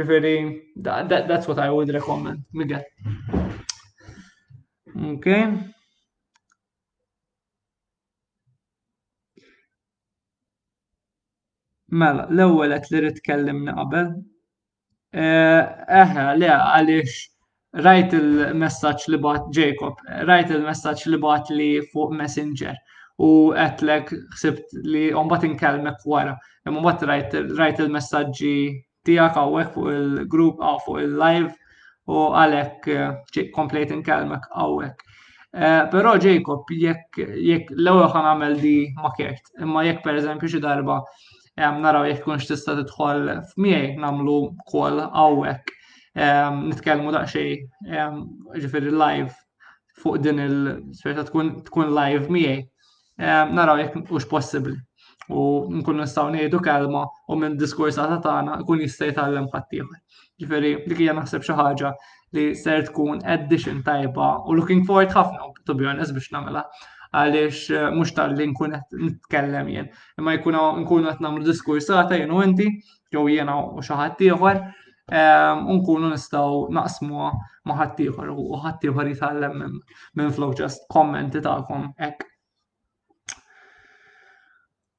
[0.00, 0.34] Ġifiri,
[0.82, 2.80] that's what I would recommend, Miguel.
[4.96, 5.52] Okay.
[11.92, 14.06] Mela, l-ewwel qed li rid qabel.
[15.12, 15.62] Eh,
[15.96, 17.18] eħe, le għaliex
[17.84, 19.98] rajt il-messaġġ li bat Jacob,
[20.30, 22.78] rajt il-messaġġ li bat li fuq Messenger
[23.20, 24.08] u għetlek
[24.38, 26.32] xsibt li mbagħad inkellmek wara.
[26.64, 28.54] Imma mbagħad rajt il-messaġġi
[29.10, 31.52] tiegħek hawnhekk fuq il-grupp għaw ah, fuq il-live
[32.08, 34.96] u għalhekk eh, komplejt inkellmek hawnhekk.
[35.52, 41.02] Eh, però Jacob, jekk l-ewwel ħan għamel di ma kert, imma jekk pereżempju xi darba
[41.56, 44.36] naraw jekk kunx tista' tidħol f'miej nagħmlu
[44.72, 45.68] kol hawnhekk.
[46.68, 48.16] Nitkellmu daqsxejn
[48.62, 49.32] ġifieri live
[50.02, 52.64] fuq din il-sperta tkun live miej,
[53.18, 54.76] naraw jek ux possibli.
[55.32, 55.44] U
[55.78, 60.00] nkun nistaw nejdu kelma u minn diskursata tagħna kun jista' jitgħallem ħaddieħor.
[60.42, 61.92] Ġifieri dik hija naħseb xi ħaġa
[62.36, 66.64] li ser tkun addition tajba u looking forward ħafna to be honest biex nagħmilha
[67.12, 69.88] għalix eh, mhux tal-li nkun qed nitkellem jen.
[70.18, 72.68] Imma jkun nkunu qed nagħmlu diskursata ah, jien u inti,
[73.12, 74.62] jew jiena u xaħati, ħadd ieħor,
[75.20, 77.28] eh, nkunu nistgħu naqsmuha
[77.68, 82.28] ma' u ħadd ieħor jitgħallem minn flow just kommenti tagħkom hekk.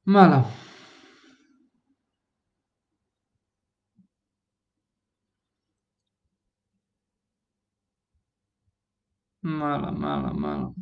[0.06, 0.44] Mala.
[9.44, 10.74] Mala, mala, mala.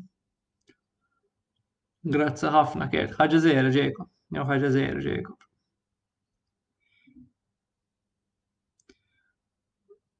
[2.03, 3.13] Grazzi ħafna kert.
[3.19, 4.07] Ħaġa zejra Jacob.
[4.33, 5.37] Jew ħaġa zejra Jacob.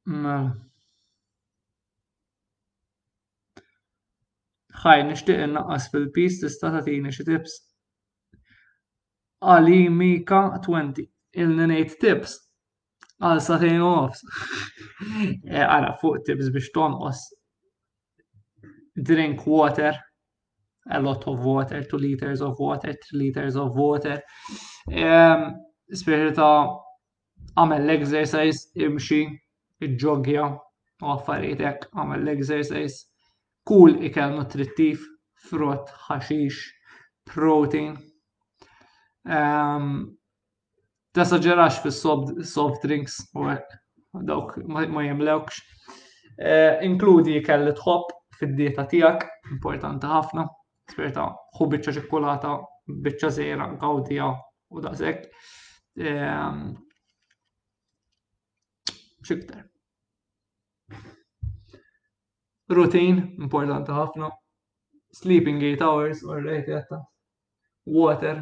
[0.05, 0.55] Mela.
[4.83, 7.57] Ħaj, nixtieq innaqqas fil-pis tista' tagħtini xi tips.
[9.55, 11.07] Ali Mika 20.
[11.41, 12.37] Ilni ngħid tips
[13.25, 14.23] għal satejn offs.
[15.01, 17.19] Eh, ara fuq tips biex tonqos
[19.07, 19.97] drink water
[20.91, 24.21] a lot of water, two liters of water, three liters of water.
[24.87, 25.51] Um, ehm,
[25.91, 26.45] Spirita
[27.59, 29.21] għamel l-exercise, imxi,
[29.99, 30.45] ġogja,
[31.03, 33.01] u għaffarietek, għamel l-exercise,
[33.67, 35.03] kull cool, ikel nutrittiv,
[35.49, 36.61] frott, ħaxix,
[37.27, 37.91] protein.
[39.25, 39.99] Um, ehm,
[41.11, 41.99] ta' saġġerax fis
[42.55, 43.77] soft drinks u għek,
[44.27, 45.59] dawk ma jemlewkx.
[46.41, 50.47] Uh, inkludi ikel li tħobb fid-dieta tijak, importanti ħafna
[50.91, 51.23] sperta,
[51.57, 52.53] hu bicċa ċikkulata,
[53.05, 54.27] bicċa zera, gawdija
[54.79, 55.25] u daqsek.
[56.05, 56.71] Ehm,
[59.21, 59.67] Xikter.
[62.71, 64.31] Routine, importanti ħafna.
[65.13, 67.01] Sleeping 8 hours, or rejt jatta.
[67.91, 68.41] Water.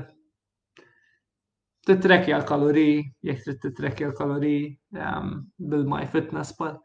[1.89, 4.65] Titrekja l-kaloriji, jek trid titrekja l-kaloriji
[4.95, 5.33] ehm,
[5.71, 6.77] bil-my fitness pal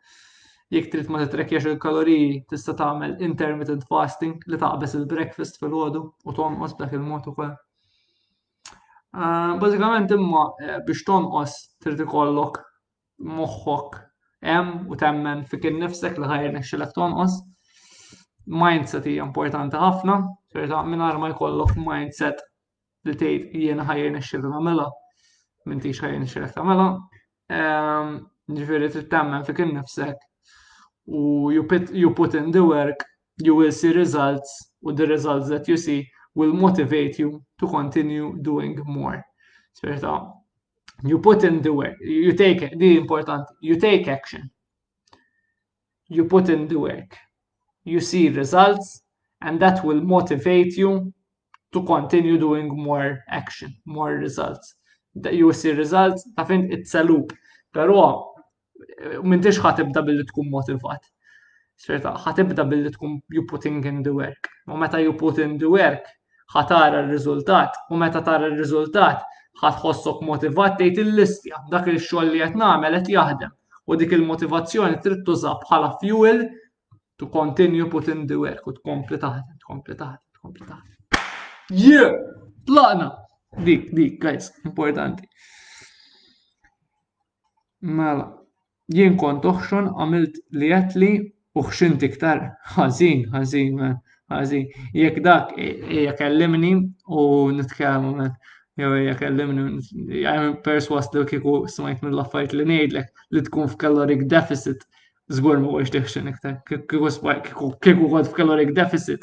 [0.74, 6.74] jekk trid ma titrekjax il-kaloriji tista' tagħmel intermittent fasting li taqbes il-breakfast fil-ħodu u tonqos
[6.78, 7.52] b'dak il-mod ukoll.
[9.14, 12.58] Ah, bażikament imma eh, biex tonqos trid ikollok
[13.36, 14.00] moħħok
[14.48, 17.38] hemm u temmen fi kien nifsek li ħajr nexxilek tonqos.
[18.64, 20.18] Mindset hija importanti ħafna,
[20.52, 22.42] ċerta mingħajr ma jkollok mindset
[23.08, 24.88] li tgħid jiena ħajr nexxilek nagħmilha,
[25.70, 26.90] m'intix ħajr ta' tagħmilha.
[27.54, 28.10] Ehm,
[28.58, 30.20] ġifieri trid temmen fi kien nifsek
[31.06, 33.04] you put you put in the work,
[33.38, 38.80] you will see results, the results that you see will motivate you to continue doing
[38.86, 39.24] more.
[39.74, 40.42] So
[41.02, 44.50] you put in the work, you take it, the important, you take action.
[46.08, 47.16] You put in the work,
[47.84, 49.02] you see results,
[49.42, 51.12] and that will motivate you
[51.72, 54.74] to continue doing more action, more results.
[55.16, 57.32] That you will see results, I think it's a loop.
[57.72, 58.33] Pero
[59.28, 61.04] m'intix ħatibda billi tkun motivat.
[61.84, 64.50] Xerta, ħatibda billi tkun you putting in the work.
[64.66, 66.06] U meta you put in the work,
[66.54, 67.80] ħatara r-riżultat.
[67.90, 69.24] U meta tara r-riżultat,
[69.62, 73.54] ħatħossok motivat tgħid il-listja dak il-xogħol li qed nagħmel qed jaħdem.
[73.86, 76.44] U dik il-motivazzjoni trid tuża bħala fuel
[77.20, 81.74] to continue put in the work u tkompli taħdem, tkompli taħdem, tkompli taħdem.
[81.74, 82.16] Yeah!
[82.68, 83.10] Tlaqna!
[83.64, 85.28] Dik, dik, guys, importanti.
[87.84, 88.30] Mela
[88.92, 91.12] jien kont uħxon għamilt li jatli
[91.56, 92.40] uħxint iktar
[92.76, 93.78] Għazin, ħażin,
[94.38, 94.66] għazin.
[94.98, 96.72] Jek dak jek għallimni
[97.08, 98.34] u man.
[98.82, 99.64] Jow, jek għallimni,
[100.24, 104.82] jgħamil perswas li kiku smajt mill laffajt li nejdlek li tkun f'caloric deficit
[105.32, 106.58] Zgur ma għax tiħxin iktar.
[106.68, 109.22] Kieku kont f'caloric deficit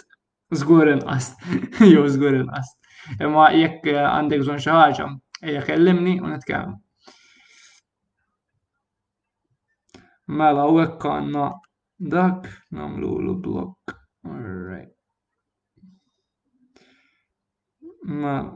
[0.56, 1.34] Zgur inqas,
[1.94, 2.72] Jow, zgur inqas.
[3.20, 5.12] Imma jek għandek zon xaħġa,
[5.52, 6.80] jek għallimni u nitkellem.
[10.38, 11.46] Mela, u hekk għandna
[12.12, 12.42] dak
[12.78, 13.80] nagħmlu blok.
[14.24, 14.96] Alright.
[18.22, 18.56] Mela.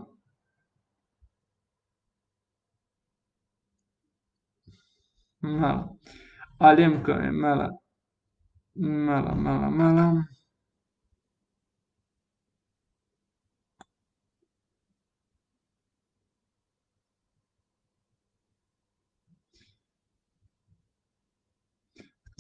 [5.44, 5.74] Mela.
[6.60, 6.96] Għalim
[7.44, 7.68] mela.
[8.76, 10.06] Mela, mela, mela.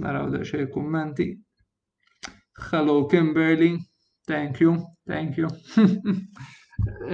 [0.01, 1.37] naraw da xej kummenti.
[2.71, 3.77] Hello Kimberly,
[4.27, 4.75] thank you,
[5.07, 5.47] thank you.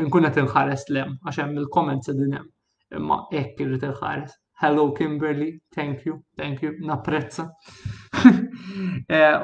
[0.01, 2.49] Nkun qed inħares lem għax hemm il-comments qegħdin hemm.
[2.97, 4.33] Imma hekk irid inħares.
[4.63, 7.45] Hello Kimberly, thank you, thank you, napprezza.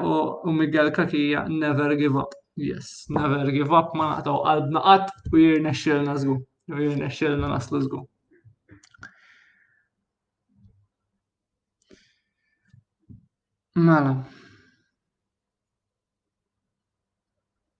[0.02, 2.34] U Miguel Kakija, never give up.
[2.58, 6.42] Yes, never give up, ma naqtaw qalbna qatt u jirnexxilna żgur.
[6.74, 8.04] Jirnexxilna naslu żgur.
[13.78, 14.14] Mela.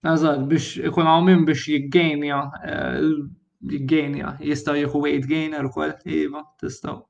[0.09, 2.37] Eżatt, biex ikun għawmin min biex jiggenja,
[2.69, 2.99] eh,
[3.73, 7.01] jiggenja, jista jieħu weight gainer u kol, jiva, tistaw.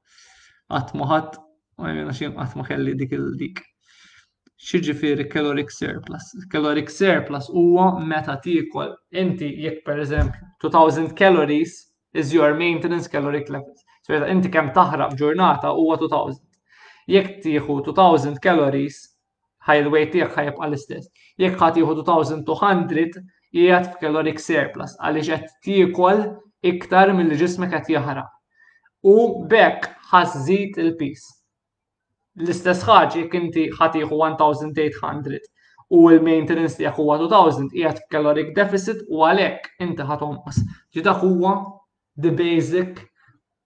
[0.73, 1.37] Għatmuħat,
[1.77, 3.61] u għamina xim għatmu kelli dik il-dik.
[4.69, 6.31] Xieġifiri caloric surplus.
[6.51, 11.77] Caloric surplus huwa meta tiekol inti jekk per eżempju 2000 calories
[12.13, 13.73] is your maintenance caloric level.
[14.03, 16.41] So inti kemm taħrab ġurnata huwa 2000.
[17.09, 18.99] Jekk tieħu 2000 calories,
[19.65, 21.09] ħaj il-weight tiegħek ħajbqa' l-istess.
[21.41, 23.21] Jekk ħat tieħu 2200
[23.55, 26.19] qiegħed f'kaloric surplus għaliex qed tiekol
[26.73, 28.27] iktar mill ġismek qed jahra.
[29.09, 29.15] U
[29.49, 31.23] bekk ħażid il-pis.
[32.45, 35.49] L-istess ħagġi jek inti ħat 1800
[35.97, 40.61] u l-maintenance tiegħek huwa 2000 qiegħed f'caloric deficit u għalhekk inti ħatonqos.
[40.93, 41.55] Ġi huwa
[42.21, 43.08] the basic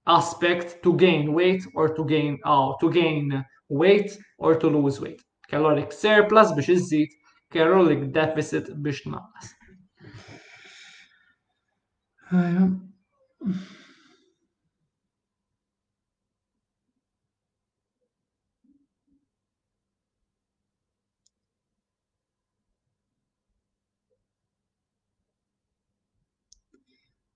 [0.08, 5.22] aspect to gain weight or to gain oh, to gain weight or to lose weight.
[5.50, 7.10] Caloric surplus biex iżid,
[7.52, 9.48] caloric deficit biex tnaqqas.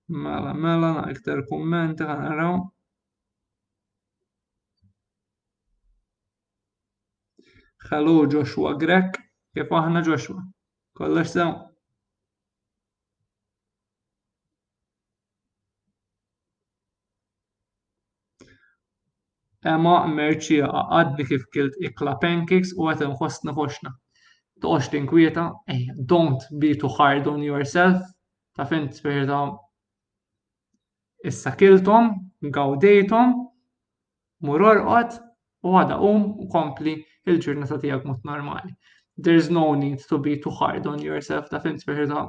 [0.09, 2.53] Mela, mela, iktar kummenti għaraw.
[7.89, 9.17] Hello Joshua Grek,
[9.57, 10.45] kif aħna Joshua?
[10.95, 11.49] Kollox sew.
[19.75, 20.71] Emma Merċija
[21.01, 23.91] għadni kif kilt ikla pancakes u għetem ħosna ħoxna.
[24.63, 25.49] Toqx tinkwieta,
[26.15, 27.99] don't be too hard on yourself.
[28.55, 28.95] Ta' fint
[31.26, 32.11] Issa kiltom,
[32.53, 33.31] gawdejtom,
[34.45, 35.15] murur orqod
[35.65, 36.91] u għada um u kompli
[37.34, 38.69] il-ġurnata tijak mut normali.
[39.18, 42.27] There's no need to be too hard on yourself, ta' fim ta'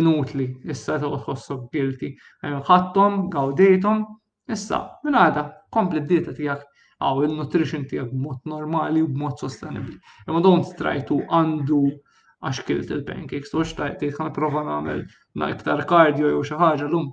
[0.00, 2.12] inutli, issa ta' uħossu guilty.
[2.44, 4.04] Għem ħattom, gawdejtom,
[4.52, 6.66] issa, minn għada, kompli d-dieta tijak
[7.00, 9.96] għaw il-nutrition tijak b'mod normali u b'mod sostenibli.
[10.28, 11.80] Imma don't try to undo
[12.44, 15.06] għax kilt il-pancakes, u xtajt, tijt għan prova namel
[15.40, 17.08] na iktar kardio jew xaħġa l-lum,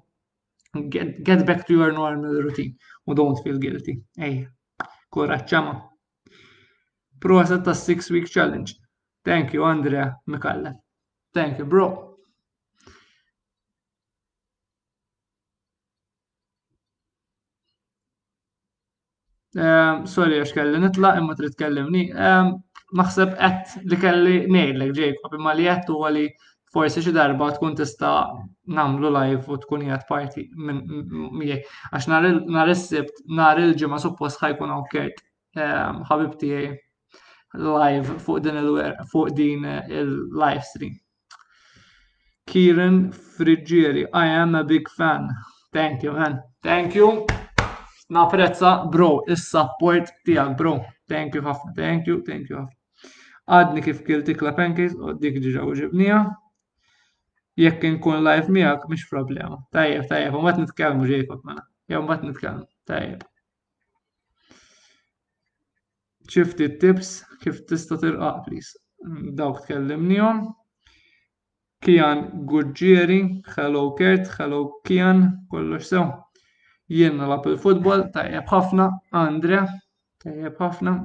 [0.89, 2.75] Get, get back to your normal routine
[3.07, 3.93] u don't feel guilty.
[4.19, 4.35] Ej,
[5.15, 5.75] kuraċċama.
[7.23, 8.75] Prosa ta' six week challenge.
[9.23, 10.73] Thank you, Andrea Mikalla.
[11.33, 11.87] Thank you, bro.
[19.57, 22.57] Um, sorry, għax kelli nitla, imma trid Um,
[22.95, 26.11] Maħseb qed li kelli nejlek, Jacob, imma li qed huwa
[26.77, 28.29] forse xi darba tkun tista'
[28.69, 30.81] nagħmlu live u tkun qiegħed parti minn
[31.39, 31.63] miegħi.
[31.89, 32.07] Għax
[32.53, 35.23] nhar is-sibt, nhar il-ġimgħa suppost ħajkun hawn Kert
[35.57, 36.69] ehm, ħabib tiegħi
[37.65, 38.69] live fuq din il
[39.15, 40.93] fuq din il-live stream.
[42.47, 45.25] Kieran Friggieri, I am a big fan.
[45.73, 46.37] Thank you, man.
[46.63, 47.25] Thank you.
[48.11, 50.77] Naprezza, bro, il support tijak, bro.
[51.09, 53.31] Thank you ħafna, thank you, thank you ħafna.
[53.47, 56.21] Għadni kif kiltik la pancakes, u dik ġiġa u ġibnija
[57.61, 59.57] jekk inkun live miegħek mhix problema.
[59.75, 61.63] Tajjeb, tajjeb, u mbagħad nitkellmu ġejkot mela.
[61.91, 62.67] Jew mbagħad nitkellmu.
[62.91, 63.25] Tajjeb.
[66.27, 67.11] Ċifti tips
[67.41, 68.73] kif tista' tilqa' please.
[69.39, 70.43] Dawk tkellimnihom.
[71.85, 73.17] Kian Gurġieri,
[73.55, 75.19] hello Kert, hello Kian,
[75.53, 76.05] kollox sew.
[76.89, 79.63] Jien nalab il-futbol, tajjeb ħafna, Andre,
[80.23, 80.95] tajjeb ħafna.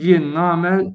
[0.00, 0.90] Jien namel.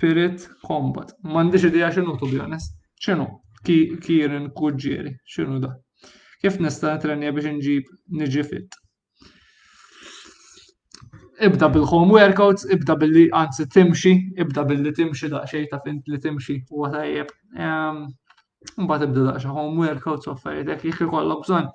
[0.00, 1.10] Spirit Combat.
[1.28, 2.72] M'għandix idea x'inhu to be honest.
[3.04, 3.26] ċinu?
[3.66, 5.74] Kirin Kuġġieri, x'inhu da?
[6.40, 7.90] Kif nista' trenja biex nġib
[8.22, 8.78] niġi fit?
[11.48, 14.14] Ibda bil-home workouts, ibda billi anzi timxi,
[14.44, 17.34] ibda billi timxi daqxej ta' fint li timxi u għatajjeb.
[18.86, 21.68] Mbagħad ibda daqxa home workouts u affarijiet jekk jekk ikollok bżonn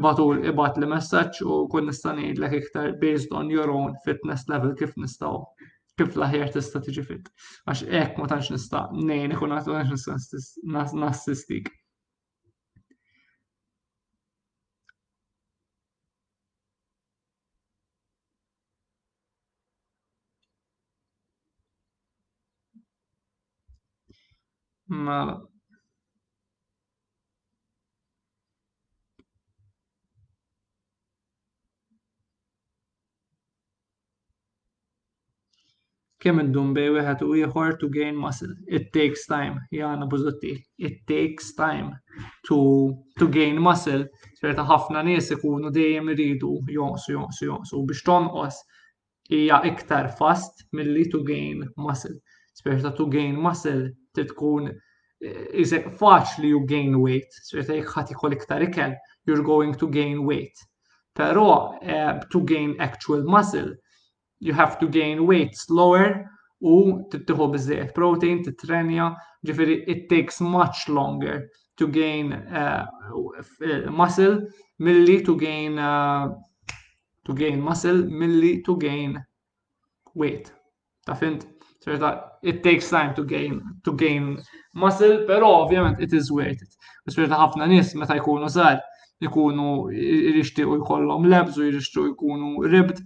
[0.00, 4.76] ibatu ibat li messaġġ u kun nista' ngħidlek iktar based on your own fitness level
[4.82, 5.44] kif nistgħu
[5.98, 7.30] kif laħjar tista' tiġi fit.
[7.66, 11.72] Għax hekk ma tantx nista' nej, neku natu għax nassistik.
[24.88, 25.42] Mala.
[36.22, 38.54] kemm indum bej wieħed u ieħor to gain muscle.
[38.78, 39.60] It takes time.
[39.70, 40.52] Jana bużotti.
[40.88, 41.92] It takes time
[42.48, 42.58] to,
[43.20, 44.06] to gain muscle.
[44.40, 48.58] Ċerta ħafna nies ikunu dejjem iridu jonqsu jonqsu jonqsu biex tonqos
[49.30, 52.14] hija iktar fast milli to gain muscle.
[52.58, 57.30] Sperta to gain muscle titkun eh, isek faċli you gain weight.
[57.46, 60.54] Sperta jekk ħadd ikol iktar ikel, you're going to gain weight.
[61.18, 63.74] Però uh, to gain actual muscle
[64.40, 66.24] you have to gain weight slower
[66.58, 69.04] u tittieħu biżejjed protein, titrenja,
[69.46, 71.44] ġifieri it takes much longer
[71.78, 72.82] to gain uh,
[73.14, 74.48] uh muscle
[74.82, 76.26] milli to gain uh,
[77.28, 79.18] to gain muscle milli to gain
[80.18, 80.50] weight.
[81.06, 81.46] Ta' fint?
[81.78, 84.40] So that it takes time to gain to gain
[84.74, 86.74] muscle, pero ovvjament it is worth it.
[87.06, 88.82] Bispirta ħafna nies meta jkunu sar
[89.20, 89.90] ikunu
[90.36, 91.62] lebz jkollhom lebżu
[92.02, 93.00] u jkunu ribt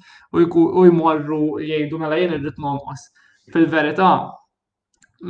[0.77, 3.05] u jmorru jgħidu mela jien irrid nonqos.
[3.55, 4.11] Fil-verità,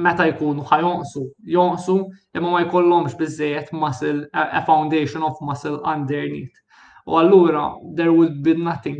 [0.06, 1.22] meta jkunu ħa jonqsu,
[1.54, 1.96] jonqsu
[2.38, 6.54] imma ma jkollhomx bizzejet muscle, a foundation of muscle underneath.
[7.06, 7.68] U allura
[8.00, 8.98] there would be nothing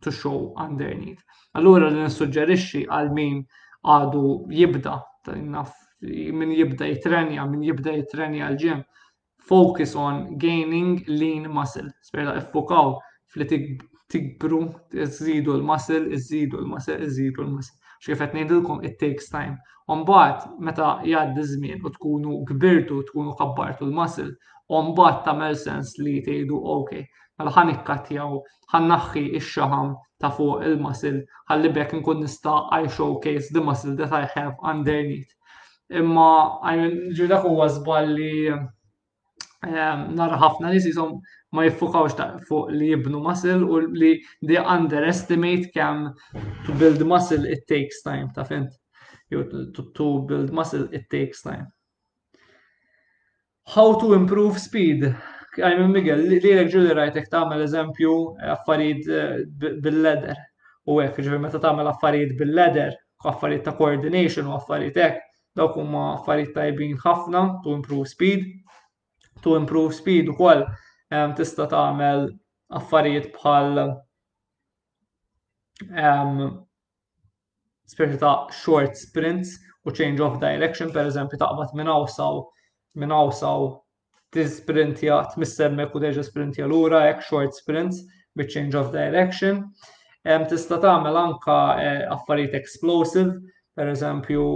[0.00, 1.22] to show underneath.
[1.54, 3.42] Allura li nissuġġerixxi għal min
[3.84, 4.24] għadu
[4.60, 4.96] jibda,
[5.34, 8.82] min jibda jitrenja, min jibda jitrenja l-ġim
[9.46, 11.88] focus on gaining lean muscle.
[12.02, 12.96] Spera effokaw
[13.34, 13.44] fli
[14.12, 14.60] tigbru,
[14.94, 17.76] iżidu l-muscle, iżidu l-muscle, iżidu l-muscle.
[18.00, 19.56] Xkifet nejdilkom it takes time.
[19.90, 24.32] Umbat, meta jgħaddi żmien u tkunu kbirtu, tkunu kabbartu l-muscle,
[24.72, 26.94] umbat mel sens li tgħidu ok,
[27.40, 28.38] mela ħan ikkattjaw,
[28.72, 29.92] ħan naħħi ix-xaħam
[30.22, 35.28] ta' fuq il-muscle, ħalli bekk nkun nista' I showcase the muscle that I have underneath.
[35.92, 36.30] Imma,
[36.64, 37.68] I mean, ġudak huwa
[39.64, 41.14] Ehm, nara ħafna nies jisom
[41.56, 44.10] ma jiffukawx fuq li jibnu muscle u li
[44.42, 46.10] they underestimate kemm
[46.66, 48.72] to build muscle it takes time, ta' fint.
[49.32, 51.68] To build muscle it takes time.
[53.76, 55.06] How to improve speed.
[55.54, 59.44] Għajmin Miguel, li l-ek ġuli rajtek għamil eżempju eh, affarijiet eh,
[59.84, 60.40] bil-leder.
[60.90, 62.90] U għek, ġivir meta għamil affarijiet bil-leder,
[63.24, 65.22] affarijiet ta' coordination u affarijiet ek,
[65.56, 68.50] dawk huma affarijiet tajbin ħafna to improve speed
[69.42, 70.62] to improve speed ukoll
[71.38, 72.22] tista' tagħmel
[72.78, 73.84] affarijiet bħal
[77.94, 82.38] speċi ta' short sprints u change of direction, per eżempju, taqbad minn awsaw,
[83.02, 83.66] minn awsaw
[84.34, 88.00] t-missemmek u deġa sprintja l-ura, ek short sprints,
[88.38, 89.60] bit change of direction.
[90.24, 93.36] Tista' tagħmel anka e, affarijiet explosive,
[93.76, 94.46] per eżempju,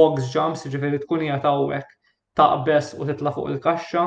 [0.00, 1.90] box jumps, ġifiri tkun jgħataw ek
[2.40, 4.02] taqbes u titla fuq il-kaxxa,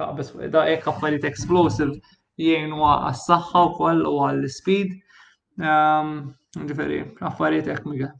[0.00, 1.94] taqbes fuq da hekk affarijiet explosive
[2.46, 3.38] jienu għas u
[3.68, 4.90] wkoll u għall-speed.
[5.70, 6.16] Ehm,
[6.72, 6.98] Ġifiri,
[7.30, 8.16] affarijiet hekk Miguel.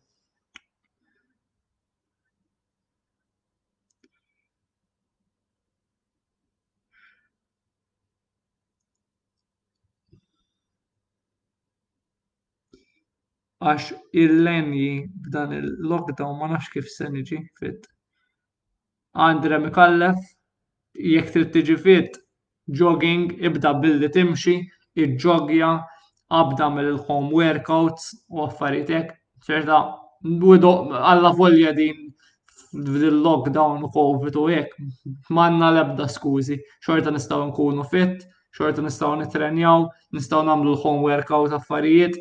[13.62, 13.84] għax
[14.22, 14.88] il-lenji
[15.26, 17.84] b'dan il-lockdown ma nafx kif se niġi fit.
[19.20, 20.16] Andre Mikallef,
[20.96, 22.14] jekk trid tiġi fit,
[22.78, 24.54] jogging, ibda billi timxi,
[25.04, 25.68] iġġogja,
[26.38, 29.12] abda mill-home workouts u affaritek,
[29.48, 29.80] ċerta,
[30.24, 32.08] għalla volja din
[32.72, 34.72] fil-lockdown u COVID u jek,
[35.38, 36.56] manna lebda skużi,
[36.88, 38.24] xorta nistaw nkunu fit,
[38.56, 42.16] xorta nistaw nitrenjaw, nistaw namlu l-home workout affarijiet,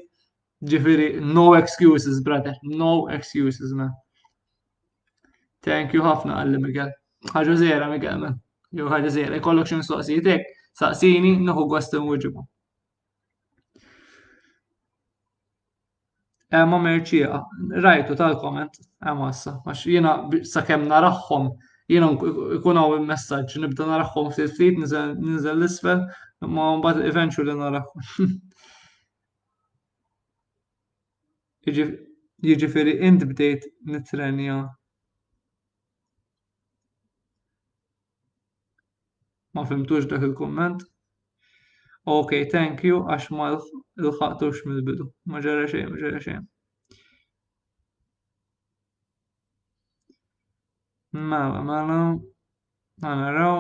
[0.74, 3.96] ġifiri, no excuses, brother, no excuses, man.
[5.66, 6.90] Thank you ħafna għalli Miguel.
[7.32, 8.38] Ħaġa zera Miguel man.
[8.74, 10.46] Jew ħaġa zera, jkollok soqsi mistoqsijiet
[10.82, 12.46] saqsini naħu gost inwiġibu.
[16.62, 17.28] Emma merċija,
[17.86, 18.74] rajtu tal-komment,
[19.12, 20.12] emma sa, għax jena
[20.54, 21.44] sakemm naraħħom,
[21.94, 22.08] jena
[22.58, 26.00] ikun għaw il-messagġ, nibda naraħħom fil ftit, nizel l-isfel,
[26.48, 28.00] ma mbagħad eventually naraħħom.
[31.72, 33.64] Jiġifieri int bdejt
[33.94, 34.58] nitrenja
[39.54, 40.80] ma fimtux dak il-komment.
[42.10, 46.48] Ok, thank you, għax ma l-ħaqtux mil bidu Ma ġara xejn, ma ġara xejn.
[51.14, 52.00] Mela, mela,
[53.04, 53.60] għanaraw,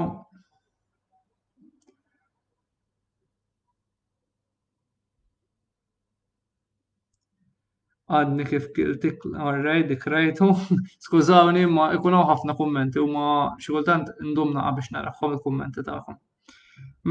[8.17, 10.47] għadni kif għarrej dik rajtu,
[11.07, 13.25] skużawni ma ikunaw ħafna kummenti u ma
[13.63, 16.17] xikultant ndumna għabix naraħħom il-kummenti taħħom.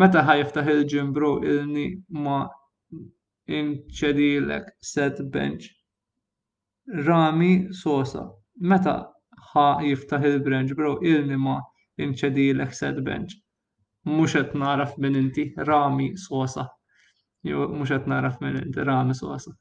[0.03, 1.87] Meta ħajftaħ il-ġim bro ilni
[2.25, 2.43] ma
[3.51, 5.71] inċedilek set bench.
[7.09, 7.53] Rami
[7.83, 8.27] Sosa.
[8.61, 9.09] Meta ħajftaħ
[9.89, 11.57] jiftaħ il-branch bro ilni ma
[12.05, 13.39] inċedilek set bench.
[14.09, 16.69] Muxet qed naraf minn inti Rami Sosa.
[17.47, 19.53] Jo qed naraf minn inti Rami Sosa.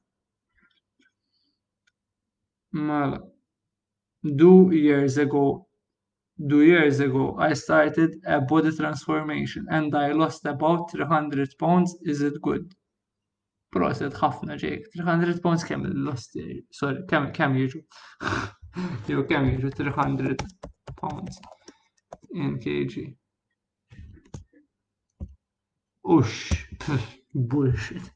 [2.76, 3.20] Two
[4.36, 5.68] Do years ago,
[6.48, 11.98] do years ago, I started a body transformation and I lost about 300 pounds.
[12.04, 12.74] Is it good?
[13.76, 14.86] half ħafna ġejk.
[14.98, 16.34] 300 pounds kemm lost
[16.74, 17.82] sorry, kemm kemm jiġu.
[19.08, 20.42] Jew kemm jiġu 300
[21.02, 21.38] pounds
[22.36, 23.06] in kg.
[26.04, 26.70] Ush,
[27.36, 28.10] bullshit.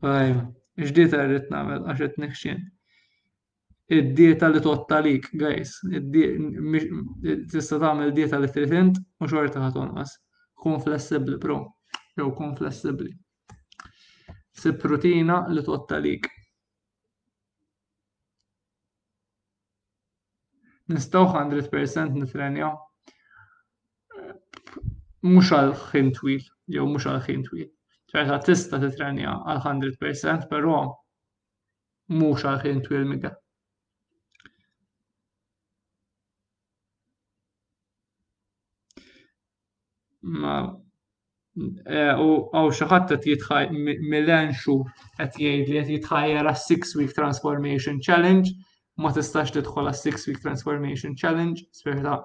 [0.00, 0.46] Fajn.
[0.80, 2.60] ix rrit rrid nagħmel għax qed nixxien.
[3.90, 5.72] Id-dieta li totta lik, guys,
[7.52, 10.14] tista' tagħmel dieta li trid int u xorta ħad tonqas.
[10.60, 11.58] Kun flessibbli pro,
[12.20, 13.10] jew kun flessibbli.
[14.60, 16.28] Sib protina li totta lik.
[20.90, 22.70] Nistgħu 100% nitrenjaw
[24.16, 24.32] eh,
[25.22, 27.68] mhux għal ħin twil, jew mhux għal ħin twil
[28.10, 30.78] ċerta tista titrenja għal 100%, pero
[32.10, 33.30] mux għal ħin twil miga.
[40.26, 43.70] Ma e, u għaw xaħat qed jitħaj
[44.10, 44.74] milenxu
[45.18, 48.52] qed jgħid li qed jitħajjar għas six week transformation challenge
[49.00, 52.18] ma tistax tidħol għas six week transformation challenge, sperta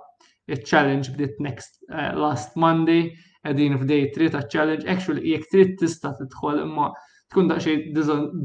[0.52, 3.14] il-challenge bdiet next e, last Monday,
[3.46, 6.88] qegħdin f'dej trid ta' challenge, actually jek trid tista' tidħol imma
[7.32, 8.42] tkun daqsxejn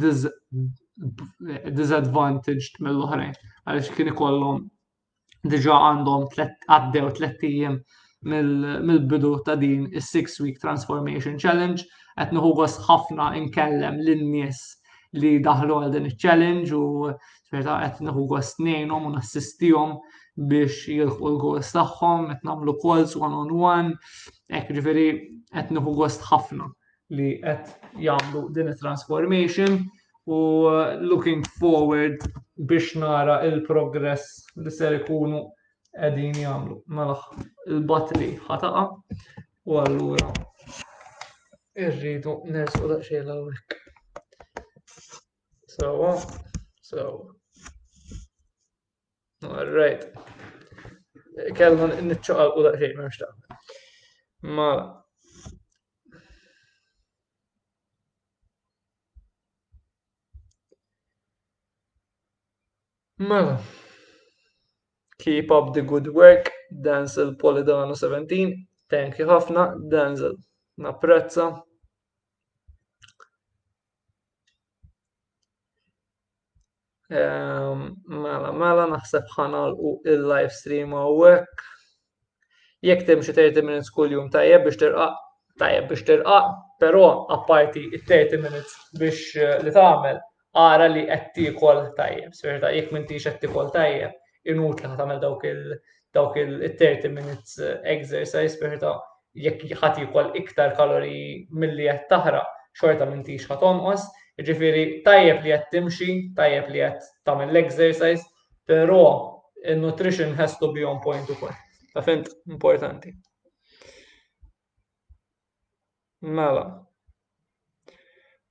[1.79, 4.61] disadvantaged mill-oħrajn għaliex kien ikollhom
[5.53, 6.29] diġà għandhom
[6.77, 7.79] għaddew tlet ijiem
[8.31, 11.87] mill-bidu ta' din is-six week transformation challenge
[12.21, 14.61] qed nieħu għos ħafna inkellem lin-nies
[15.21, 17.11] li daħlu għal din il-challenge u
[17.49, 19.97] xverta għet għos nejnom u assistijom
[20.37, 23.97] biex jilħu l-gost tagħhom, qed nagħmlu calls one on one,
[24.55, 25.07] hekk ġifieri
[25.59, 26.69] qed nieħu gost ħafna
[27.17, 29.79] li qed jagħmlu din it-transformation
[30.31, 30.39] u
[30.71, 32.23] uh, looking forward
[32.57, 34.29] biex nara il-progress
[34.59, 35.43] li ser ikunu
[35.99, 36.77] qegħdin jagħmlu.
[36.87, 37.17] Mela
[37.67, 38.87] il battery ħataqa
[39.67, 40.31] u allura
[41.81, 43.77] irridu nersu daqsxejn hawnhekk.
[45.71, 46.15] So,
[46.85, 47.05] so.
[49.43, 50.05] Alright.
[51.49, 52.17] in the
[52.57, 53.35] u daqxej, ma nxtaq.
[54.43, 55.05] Mala.
[63.19, 63.61] Mala.
[65.19, 68.67] Keep up the good work, Denzel Polidano 17.
[68.91, 70.37] Thank you Hafna, Denzel.
[70.79, 71.63] Napprezza.
[77.11, 77.81] Ehm,
[78.17, 81.63] mela, mela naħseb ħanal u il-live stream għawek.
[82.87, 85.09] Jek tim xi 30 minutes kull jum tajjeb biex terqa,
[85.63, 86.37] tajjeb biex terqa,
[86.81, 87.07] però
[87.37, 90.21] apparti it-30 minutes biex eh, li tagħmel
[90.69, 92.31] ara li qed kol tajjeb.
[92.39, 94.15] Sverta jekk m'intix qed kol tajjeb,
[94.55, 95.67] inut li tagħmel dawk il
[96.19, 98.95] dawk il-30 minutes eh, exercise sperta
[99.49, 101.19] jekk ħad ikol iktar kalori
[101.59, 102.47] milli qed taħraq,
[102.79, 103.67] xorta m'intix ħad
[104.49, 108.23] Ġifiri, tajjeb li għed timxi, tajjeb li għed tamil l-exercise,
[108.67, 109.01] pero
[109.69, 111.53] il-nutrition has to be on point u kol.
[111.93, 113.13] Ta' fint, importanti.
[116.23, 116.65] Mela.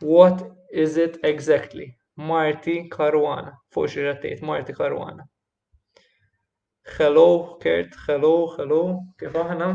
[0.01, 1.89] What is it exactly?
[2.15, 3.55] Marti Karwana.
[3.73, 5.25] Fuq xirrattejt, Marti Karwana.
[6.99, 8.83] Hello, Kert, hello, hello.
[9.21, 9.73] Kif aħna?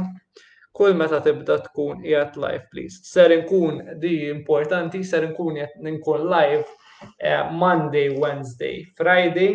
[0.75, 2.97] kull meta tibda tkun qiegħed live please.
[3.07, 9.53] Ser inkun di importanti, ser inkun qed ninkun live uh, Monday, Wednesday, Friday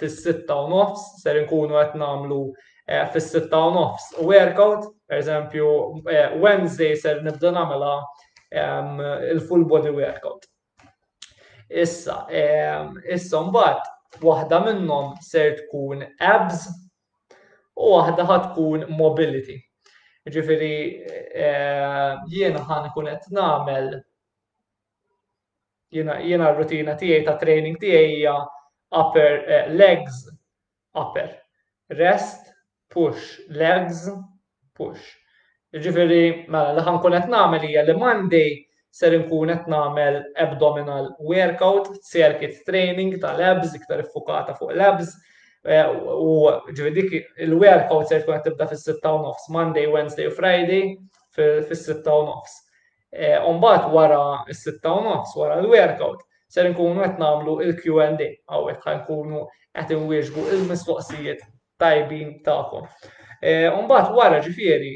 [0.00, 6.36] fis-sitta u nofs, ser inkunu qed nagħmlu uh, fis-sitta u nofs workout, pereżempju uh, eh,
[6.40, 7.92] Wednesday ser nibda nagħmilha
[8.62, 10.48] um, il-full body workout.
[11.68, 16.00] Issa, um, issa mbagħad waħda minnhom ser tkun
[16.32, 16.64] abs
[17.76, 19.58] u waħda ħad tkun mobility.
[20.30, 21.02] Ġifiri,
[21.34, 23.88] eh, jiena ħan kunet namel
[25.96, 28.36] jiena r-rutina tiegħi ta' training tiegħi hija
[29.00, 30.20] upper eh, legs,
[30.94, 31.32] upper,
[31.98, 32.52] rest,
[32.94, 34.06] push, legs,
[34.78, 35.10] push.
[35.74, 38.54] Ġifiri, mela ħan ħankun qed nagħmel hija li Monday
[39.02, 45.16] ser inkun qed nagħmel abdominal workout, circuit training tal-abs, iktar iffukata fuq l-abs,
[45.62, 46.32] Eh, u
[46.74, 47.12] ġividik
[47.44, 50.88] il-wea l-kawza tkun tibda fis-sitta u nofs, Monday, Wednesday u Friday
[51.36, 52.56] fis-sitta u nofs.
[53.14, 58.98] Eh, Umbat wara s-sitta u nofs, wara l-workout, ser nkunu qed nagħmlu il-Q&A għaw qed
[59.06, 59.44] kunu
[59.78, 61.46] qed inwieġbu il-mistoqsijiet
[61.78, 62.90] tajbin ta'kom.
[63.38, 64.90] Eh, Umbat wara ġifieri,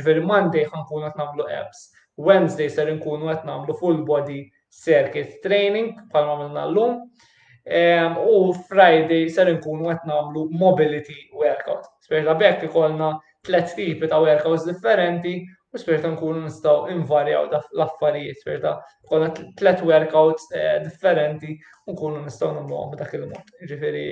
[0.00, 1.84] ġifieri Monday ħankunu qed nagħmlu apps.
[2.16, 7.02] Wednesday ser nkunu qed nagħmlu full body circuit training palma minna l-lum.
[7.64, 11.86] U Friday ser nkunu qed nagħmlu mobility workout.
[12.04, 13.12] Sperta bekk ikollna
[13.48, 15.32] tlet tipi ta' workouts differenti
[15.74, 18.74] u sperta nkunu nistgħu invarjaw l-affarijiet, sperta
[19.10, 21.56] kollha tlet workouts eh, differenti
[21.88, 23.54] u nkunu nistgħu nagħmluhom dak il-mod.
[23.72, 24.04] Ġifieri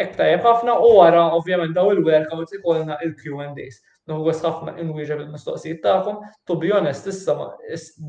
[0.00, 3.76] hekk tajjeb ħafna u wara ovvjament daw il-workouts ikollna il-Q&As.
[4.10, 7.36] Nuhu ħafna inwieġeb il-mistoqsijiet tagħkom, to be honest, issa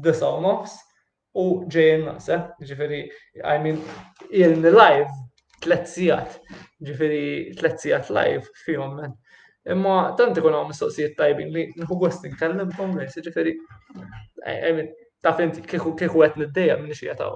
[0.07, 0.77] disa' nofs
[1.40, 1.44] u
[1.74, 2.38] ġejn naqsa,
[2.68, 2.98] ġifiri,
[3.41, 3.78] I mean,
[4.36, 5.08] jen live,
[5.64, 6.38] tlet sijat,
[6.88, 7.24] ġifiri,
[7.60, 9.14] tlet sijat live fihom men.
[9.72, 13.53] Imma tant kuna għom s-soqsijiet tajbin li nħu għost nkellem kongres, ġifiri,
[14.44, 14.90] I mean,
[15.24, 17.30] taf inti kieku għet n-deja minn xija ta'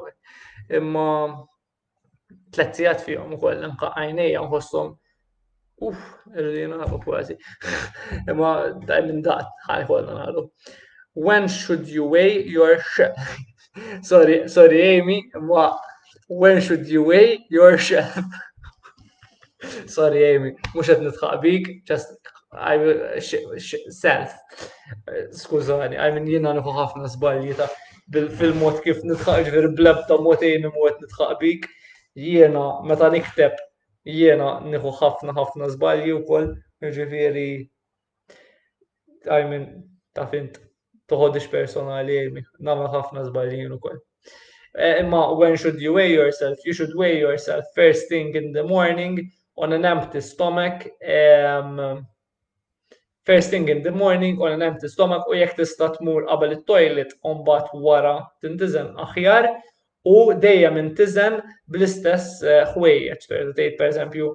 [0.73, 1.07] Imma
[2.51, 4.91] tlet sijat fihom u kollem imqa għajnejja nħossom
[5.85, 7.37] uff, irri lina għabu kważi.
[8.33, 8.51] Imma
[8.89, 10.47] dajmin daqt ħajħolna għadu.
[11.15, 13.15] When should you weigh your shit?
[14.01, 15.25] sorry, sorry, Amy.
[15.35, 15.79] What?
[16.27, 18.17] When should you weigh yourself?
[19.89, 20.53] sorry, Amy.
[20.75, 22.13] Mux għet nitħabik, just
[22.67, 22.75] I
[23.21, 24.35] self.
[25.41, 27.69] Skużani, I mean, jina nħu ħafna zbalji ta'
[28.37, 31.67] fil-mod kif nitħaq ġveri blebta mod Amy mod nitħaq bik.
[32.15, 33.57] Jena, meta nikteb,
[34.07, 37.47] jena nħu ħafna ħafna zbalji u koll, ġveri,
[39.27, 39.67] I mean,
[40.15, 40.61] ta' fint
[41.11, 42.15] toħodix personali,
[42.65, 43.99] namel ħafna zbalin u koll.
[44.77, 46.59] Eh, imma, when should you weigh yourself?
[46.65, 49.19] You should weigh yourself first thing in the morning
[49.57, 50.85] on an empty stomach.
[51.07, 52.05] Um,
[53.23, 57.15] first thing in the morning on an empty stomach u jekk tista' tmur qabel it-toilet
[57.25, 59.47] on bat wara tintizen aħjar
[60.11, 61.39] u dejjem intizen
[61.73, 63.25] bl-istess eh, ħwejjeġ.
[63.57, 64.29] Tgħid eżempju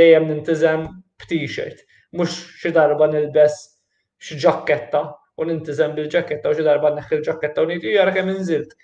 [0.00, 0.84] dejjem nintiżen
[1.24, 1.84] b't-shirt,
[2.18, 3.60] mhux xi darba nilbes
[4.24, 8.74] xi ġakketta u nintizem bil-ġaketta u ġidarba darba neħħi l-ġaketta u nitu jara kemm inżilt.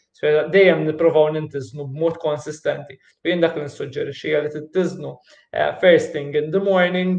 [0.55, 2.97] Dejjem nipprovaw nintiznu b'mod konsistenti.
[3.28, 5.12] Jien dak li nissuġġerixxi li tittiznu
[5.52, 7.12] eh, first thing in the morning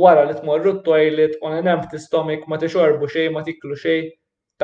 [0.00, 4.06] wara li tmorru t-toilet on an empty stomach ma tixorbu xej ma tiklu xej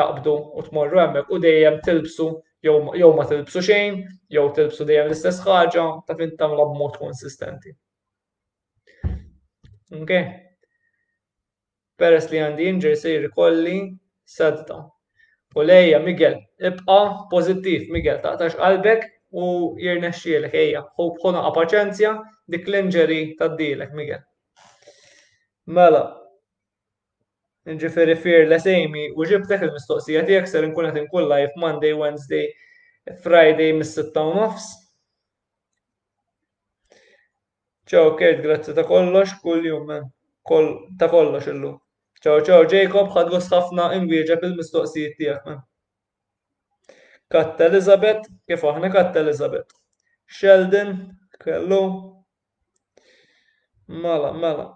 [0.01, 2.31] taqbdu u tmorru hemmhekk u dejjem tilbsu
[2.67, 4.01] jew ma tilbsu xejn,
[4.37, 7.77] jew tilbsu dejjem l-istess ħaġa ta' fin tagħmilha b'mod konsistenti.
[10.01, 10.27] Okay.
[11.97, 13.77] Peress li għandi inġer sejri kolli
[14.27, 14.77] Sedta.
[15.57, 16.35] U lejja, Miguel,
[16.69, 16.97] ibqa
[17.31, 19.05] pozittiv, Miguel, taqtax qalbek
[19.43, 19.47] u
[19.81, 22.11] jirnexxielek ejja, u bħuna paċenzja
[22.55, 24.21] dik l-inġeri tad-dilek, Miguel.
[25.79, 26.03] Mela,
[27.73, 28.19] nġifiri
[28.51, 31.07] l Amy u ġibtek il-mistoqsija tiegħek ser inkun qed
[31.47, 32.53] jif Monday, Wednesday,
[33.25, 34.69] Friday mis-sitta u nofs.
[37.87, 39.95] Ċaw, Kert, grazzi ta' kollox, kull jum,
[40.99, 41.81] ta' kollox illum.
[42.25, 45.57] Ciao ciao Jacob, ħad ħafna imwieġeb il-mistoqsijiet tiegħek.
[47.33, 49.69] Katta Elizabeth, kif aħna Katta Elizabeth.
[50.25, 50.95] Sheldon,
[51.43, 51.81] kellu.
[53.89, 54.67] Mala, mala.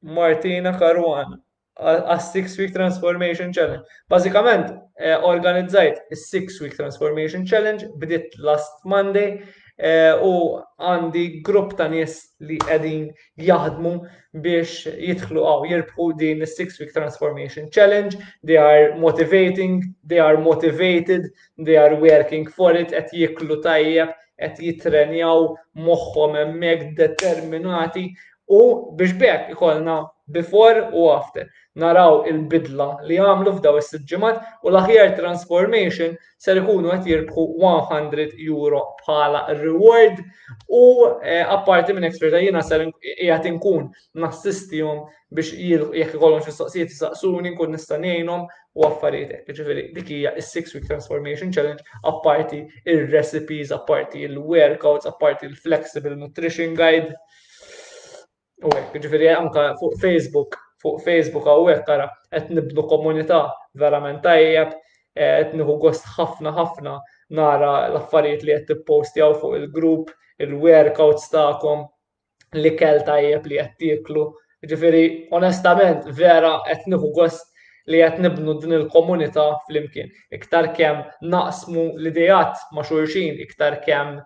[0.00, 1.40] Martina Karwan,
[1.80, 3.84] A six week transformation challenge.
[4.10, 9.40] Basikament, eh, organizzajt is six week transformation challenge, bdiet last Monday,
[9.78, 10.30] Eh, u
[10.90, 12.14] għandi grupp ta' nies
[12.48, 13.04] li qegħdin
[13.48, 13.92] jaħdmu
[14.46, 18.16] biex jitħlu għaw jirbħu din is-Six Week Transformation Challenge.
[18.42, 24.10] They are motivating, they are motivated, they are working for it, qed jiklu tajjeb,
[24.42, 25.46] qed jitrenjaw
[25.86, 28.08] moħħhom hemmhekk determinati
[28.48, 30.00] u biex bekk ikollna
[30.30, 31.46] before u after.
[31.78, 38.40] Naraw il-bidla li għamlu f'daw is ġimat u l-aħjar transformation ser ikunu qed jirbħu 100
[38.48, 40.18] euro bħala reward
[40.66, 43.86] u e, apparti minn eksperta jina jiena ser jgħat inkun
[44.24, 49.46] nassistihom biex jekk ikollhom xi soqsijiet saqsuni nkun nista' u affarijiet hekk.
[49.54, 56.74] dikija dik hija is-six week transformation challenge apparti il recipes apparti il-workouts, apparti il-flexible nutrition
[56.74, 57.14] guide
[58.66, 63.38] U hekk, ġifieri anke fuq Facebook, fuq Facebook hawnhekk għara, qed nibdu komunità
[63.82, 66.96] verament tajjeb, e, qed nieħu gost ħafna ħafna
[67.38, 70.10] nara l-affarijiet li qed għaw fuq il-grupp,
[70.42, 71.84] il-workouts tagħkom,
[72.64, 74.26] li kell tajjeb li qed tieklu.
[74.72, 75.06] Ġifiri,
[75.38, 77.46] onestament, vera qed nieħu gost
[77.88, 80.10] li qed nibnu din il-komunità flimkien.
[80.36, 81.00] Iktar kemm
[81.32, 84.18] naqsmu l-idejat ma' xulxin, iktar kemm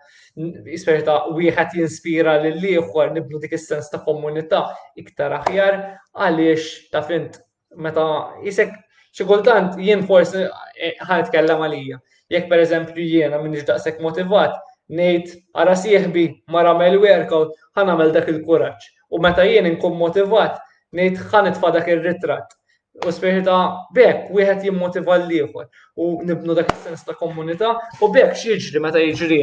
[1.07, 4.63] ta' wieħed jinspira lil ieħor nibnu dik is-sens ta' komunità
[5.05, 5.79] iktar aħjar
[6.15, 7.39] għaliex ta' fint
[7.87, 8.07] meta
[8.51, 8.75] isek
[9.13, 11.99] xi kultant jien forsi eh, ħan nitkellem għalija.
[12.33, 14.57] Jekk pereżempju jiena m'iniex daqshekk motivat,
[14.93, 18.91] ngħid ara sieħbi ma ramel workout ħan nagħmel dak il-kuraġġ.
[19.13, 20.59] U meta jien inkun motivat,
[20.97, 22.57] ngħid ħanet nitfa' dak ir-ritratt
[22.93, 23.53] U sperħita
[23.97, 27.71] bekk wieħed jimmotiva l lieħor u nibnu dak is-sens ta' komunità
[28.05, 29.39] u bekk xieġri meta jiġri.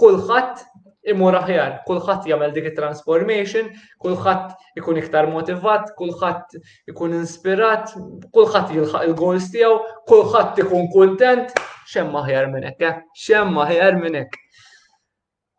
[0.00, 0.64] Kulħat
[1.12, 3.68] imur aħjar, kulħadd jagħmel dik it-transformation,
[4.02, 6.58] kulħadd ikun iktar motivat, kulħadd
[6.90, 7.92] ikun inspirat,
[8.34, 9.76] kulħadd jilħaq il-goals tiegħu,
[10.10, 11.54] kulħadd ikun kuntent,
[11.92, 13.04] xemm aħjar minn hekk, eh?
[13.26, 14.40] xemm aħjar minn hekk.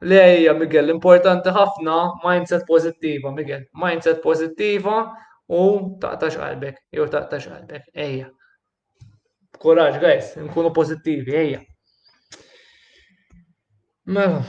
[0.05, 1.95] Lejja, Miguel, importanti ħafna
[2.25, 4.99] mindset pozittiva, Miguel, mindset pozittiva
[5.47, 5.57] u
[6.01, 8.29] taqtax qalbek, jew taqtax qalbek, ejja.
[9.61, 11.61] Kuraġ, guys, nkunu pozittivi, ejja.
[14.05, 14.41] Mela.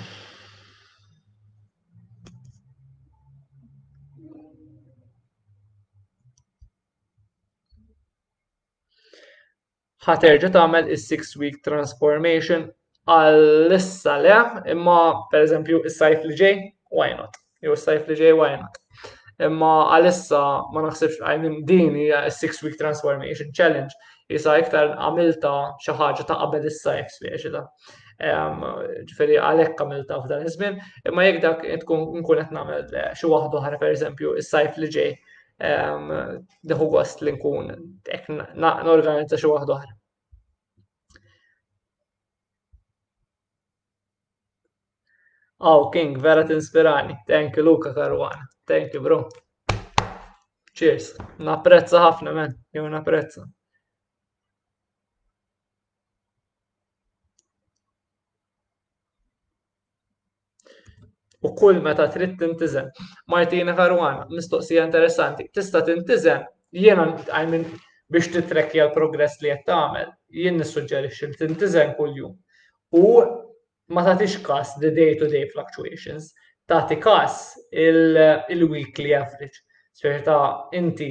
[10.07, 12.68] ħaterġa tagħmel is-six week transformation
[13.10, 14.36] għall-issa le,
[14.75, 14.99] imma
[15.33, 16.58] per eżempju is-sajf li ġej,
[16.94, 17.34] why not?
[17.66, 18.78] Jew is-sajf li ġej, why not?
[19.39, 20.39] imma għalissa
[20.73, 23.92] ma naħsibx I mean, din hija six week transformation challenge
[24.39, 25.50] isa iktar għamilta
[25.84, 27.60] xaħġa ta' qabel is-sajf spieċita.
[28.18, 30.78] Ġifieri għalhekk għamilta f'dan iż-żmien,
[31.12, 35.12] imma jekk dak tkun nkun qed nagħmel eh, xi waħda oħra pereżempju is-sajf li ġej
[36.68, 37.70] deħu gost li nkun
[38.58, 39.94] n-organizza xi waħda oħra.
[45.58, 47.15] Aw, King, vera t-inspirani.
[47.28, 48.44] Thank you, Luca Karwana.
[48.67, 49.28] Thank you, bro.
[50.75, 51.12] Cheers.
[51.39, 52.51] Napprezza ħafna, man.
[52.75, 53.45] Jew napprezza.
[61.47, 62.91] U kull meta trid tintiżen.
[63.31, 65.47] Martina Farwana, mistoqsija interessanti.
[65.55, 66.47] Tista' tintiżen.
[66.73, 67.05] jiena
[67.43, 67.62] I mean,
[68.11, 70.11] biex titrekkja l-progress li qed tagħmel.
[70.43, 72.35] Jien nissuġġerixxi li tintiżem kuljum.
[72.99, 73.07] U
[73.95, 76.33] ma tagħtix każ the day to day fluctuations.
[76.67, 77.36] Ta'ti każ
[77.73, 79.59] il-weekly average.
[79.97, 80.39] Ċerta
[80.77, 81.07] inti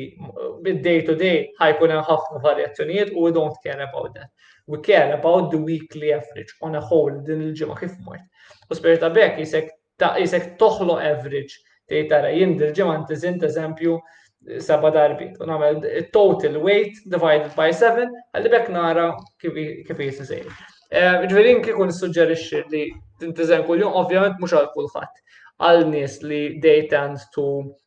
[0.61, 4.29] bid-day to day ħajkun hemm ħafna varjazzjonijiet u we don't care about that.
[4.67, 8.21] We care about the weekly average on a whole din il-ġimgħa kif mort.
[8.69, 9.71] U spirta b'hekk jisek
[10.19, 11.55] jisek toħlo average
[11.89, 15.39] tgħid tara jien dil-ġimgħa ntiżint eżempju eh, seba darbit.
[15.39, 19.07] U nagħmel total weight divided by 7 għalli bekk nara
[19.41, 20.45] kif jisir.
[20.91, 22.85] Eh, Ġverin kikun suġġerixxi li
[23.23, 25.23] tintiżen kuljum, ovvjament mhux għal kulħadd
[25.63, 27.43] għal nies li they tend to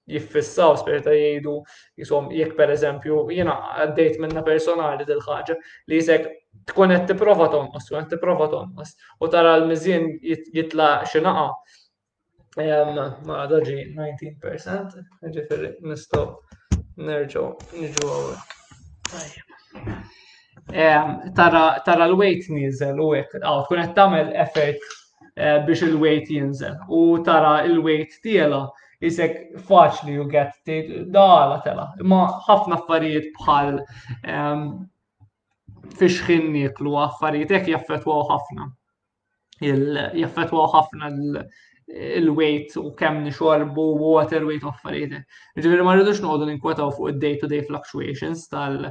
[0.08, 1.54] jiffissaw sperta jgħidu
[2.00, 5.56] jisom jekk per eżempju jena għaddejt minna personali dil ħaġa
[5.92, 6.28] li jisek
[6.70, 10.08] tkun qed tipprova tonqos, tkun qed tipprova tonqos u tara l mizin
[10.54, 11.48] jitla xinaqa.
[12.58, 15.02] Ma daġi 19%,
[15.34, 16.22] ġifiri nistgħu
[17.06, 17.44] nerġu,
[17.82, 18.56] nġu għawek.
[21.36, 24.82] Tara l-weight nizel u hekk, tkun għed tagħmel effet
[25.38, 28.60] Eh, biex il-weight jinżel u tara il-weight tiela
[29.06, 29.36] isek
[29.68, 30.72] faċli u għet
[31.14, 31.84] dala tela.
[32.12, 33.78] Ma ħafna affarijiet bħal
[34.32, 34.64] ehm,
[36.00, 38.66] fiexħin niklu affarijiet jek jaffetwaw ħafna.
[39.62, 41.12] Jaffetwaw ħafna
[42.18, 45.14] il-weight u kemm nixorbu u water weight u affarijiet.
[45.60, 48.90] Ġivir ma rridux noqogħdu ninkwetaw fuq id-day to day fluctuations tal-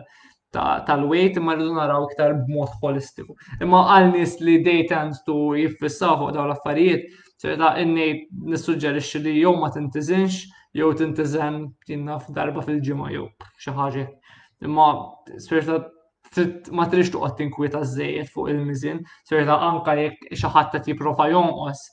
[0.87, 3.35] tal wejt imma rridu naraw iktar b'mod holistiku.
[3.61, 5.17] Imma għal nis li they tend
[5.57, 7.07] jiffissaw fuq dawn l-affarijiet,
[7.41, 8.07] ċerta inni
[8.53, 10.41] nissuġġerixxi li jew ma tintiżinx,
[10.77, 13.27] jew tintiżen jinna f'darba fil-ġimgħa jew
[13.63, 14.07] xi ħaġa.
[14.65, 14.87] Imma
[15.49, 21.29] ċerta ma trix toqgħod tinkwieta żejjed fuq il-miżin, ċerta anka jekk xi ħadd qed jipprova
[21.33, 21.85] jonqos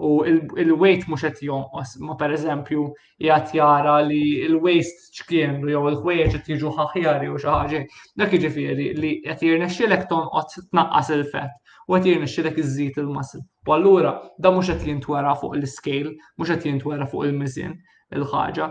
[0.00, 2.84] u il-weight mhux qed jonqos, ma pereżempju
[3.22, 7.82] jgħat jara li il-waist ċkiemlu jew il-ħwejjeġ qed jiġu ħaħjari u xi ħaġa.
[8.22, 11.56] Dak jiġifieri li qed jirnexxielek tonqos tnaqqas il-fett
[11.90, 16.52] u qed jirnexxielek iżżid il masl U allura da mhux qed jintwera fuq l-scale, mhux
[16.54, 17.76] qed jintwera fuq il mizin
[18.16, 18.70] il-ħaġa.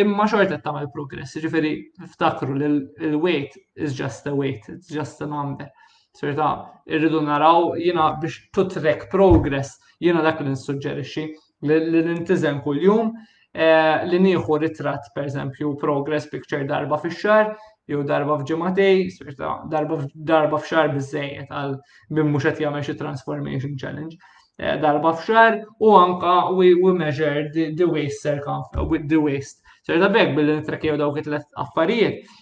[0.00, 1.74] Imma xort qed tagħmel progress, jiġifieri
[2.14, 2.70] ftakru li
[3.10, 5.68] il weight is just a weight, it's just a number.
[6.16, 6.46] Sirta,
[6.88, 11.22] irridu naraw jina biex tutrek progress Jiena dak li nissuġġerixxi
[11.68, 13.12] li nintizem kuljum
[13.56, 17.54] eh, li nieħu ritratt pereżempju progress picture darba fix-xahar
[17.92, 19.96] jew darba f'ġimagħtej darba
[20.32, 21.76] darba f'xahar biżejjed għal
[22.18, 24.18] minn mhux qed jagħmel xi transformation challenge.
[24.60, 25.58] Eh, darba f'xar
[25.88, 29.62] u anka we, we measure the, the waist circumference with the waste.
[29.86, 32.34] Ċerta bekk billi nitrakkew dawk it-tlet affarijiet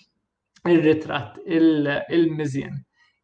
[0.73, 2.75] ir ritratt il-miżjen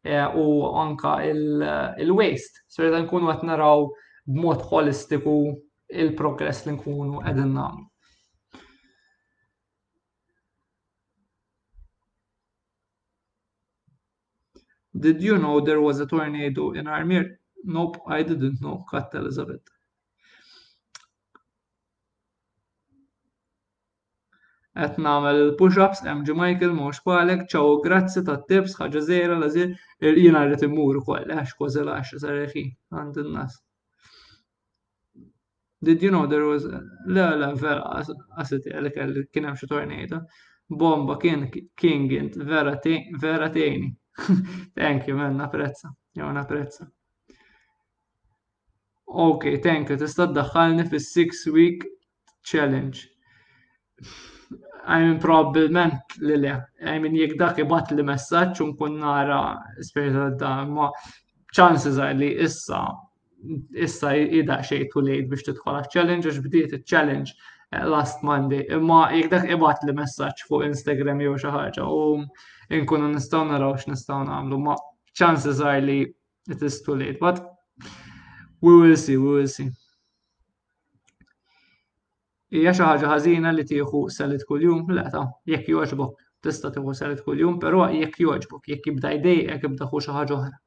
[0.07, 0.47] eh, u
[0.85, 2.63] anka il-waist.
[2.77, 3.89] Ċerta nkunu qed naraw
[4.33, 5.33] b'mod holistiku
[6.03, 7.87] il-progress li nkunu għedin nagħmlu.
[15.03, 17.27] Did you know there was a tornado in Armir?
[17.63, 19.71] Nope, I didn't know, Kat Elizabeth.
[24.81, 29.75] Et namel il-push-ups, MG Michael, mhux palek, ċaw grazzi ta' tips, ħaġa żejra, lażir,
[30.11, 32.65] il-jina rrit immur ukoll, għax kwa zela, sareħi, zareħi,
[32.97, 33.59] għandin nas
[35.83, 39.69] Did you know there was l-għala vera għasiti għalik eh, għalli eh, kien hemm xi
[39.69, 40.19] tornado.
[40.81, 41.47] Bomba kien
[41.83, 42.75] king int vera
[43.23, 43.47] vera
[44.75, 45.89] Thank you man, naprezza.
[46.13, 46.85] Jo, naprezza.
[49.07, 49.97] Ok, thank you.
[49.97, 51.83] Tista' daħalni fis-six week
[52.43, 53.07] challenge.
[54.85, 56.53] I mean, probablement li le.
[56.93, 59.41] I mean, jek dak ibat li messaċ unkun nara
[59.81, 60.91] spiritual da, ma
[61.53, 62.85] chances għalli issa
[63.73, 67.33] issa jidaq xej tu lejt biex tidħol challenge għax bdiet il-challenge
[67.73, 68.65] eh, last Monday.
[68.77, 72.21] Imma jek ibat li messaċ fuq Instagram jew xi ħaġa u
[72.77, 74.75] inkunu nistgħu naraw x'nistgħu nagħmlu, ma
[75.21, 75.97] chances are li
[76.49, 77.17] it is too late.
[77.23, 77.41] But
[78.61, 79.67] we will see, we will see.
[82.51, 87.57] Hija xi ħaġa li tieħu salit kuljum, le ta' jekk jogħġbok tista' tiħu salit kuljum,
[87.61, 90.57] però jekk jogħġbok, jekk jibda jdejjek jibda xi ħaġa oħra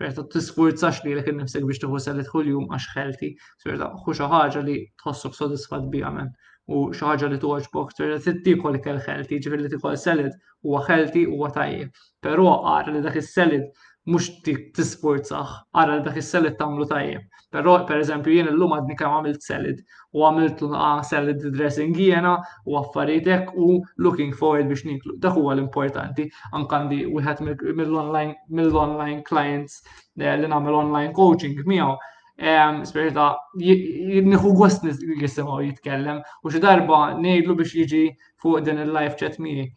[0.00, 3.28] Ferta t-sforzax li l-ek nifsek biex tuħu salet kull-jum għax xelti.
[3.64, 6.30] ferta xu xaħġa li tħossok sodisfat bi għamen
[6.76, 7.38] u xaħġa li
[7.74, 11.90] bok, ferta t-tikol kell xelti, ġifir li t-tikol salet u għaxelti u għatajje.
[12.26, 17.26] Pero għar li dak il-salet mux t-sforzax, għara dak il-selid tamlu tajjeb.
[17.54, 19.82] Pero, per eżempju, jien l-lum għadni kam għamilt selid,
[20.16, 20.62] u għamilt
[21.10, 22.32] selid dressing jena,
[22.66, 25.14] u għaffaritek, u looking forward biex niklu.
[25.26, 26.26] Dak huwa l-importanti,
[26.58, 27.44] ankandi u għed
[27.82, 29.76] mill-online clients
[30.18, 31.94] eh, li namel online coaching miegħu.
[32.42, 33.28] Ehm, sperita'
[33.62, 38.02] jidniħu għost nisimaw jitkellem, u xi darba nejdlu biex jiġi
[38.42, 39.68] fuq din il-live chat miegħi.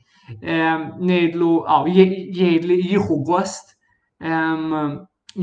[0.42, 3.74] Ehm, nejdlu, għaw, jgħidli jieħu għost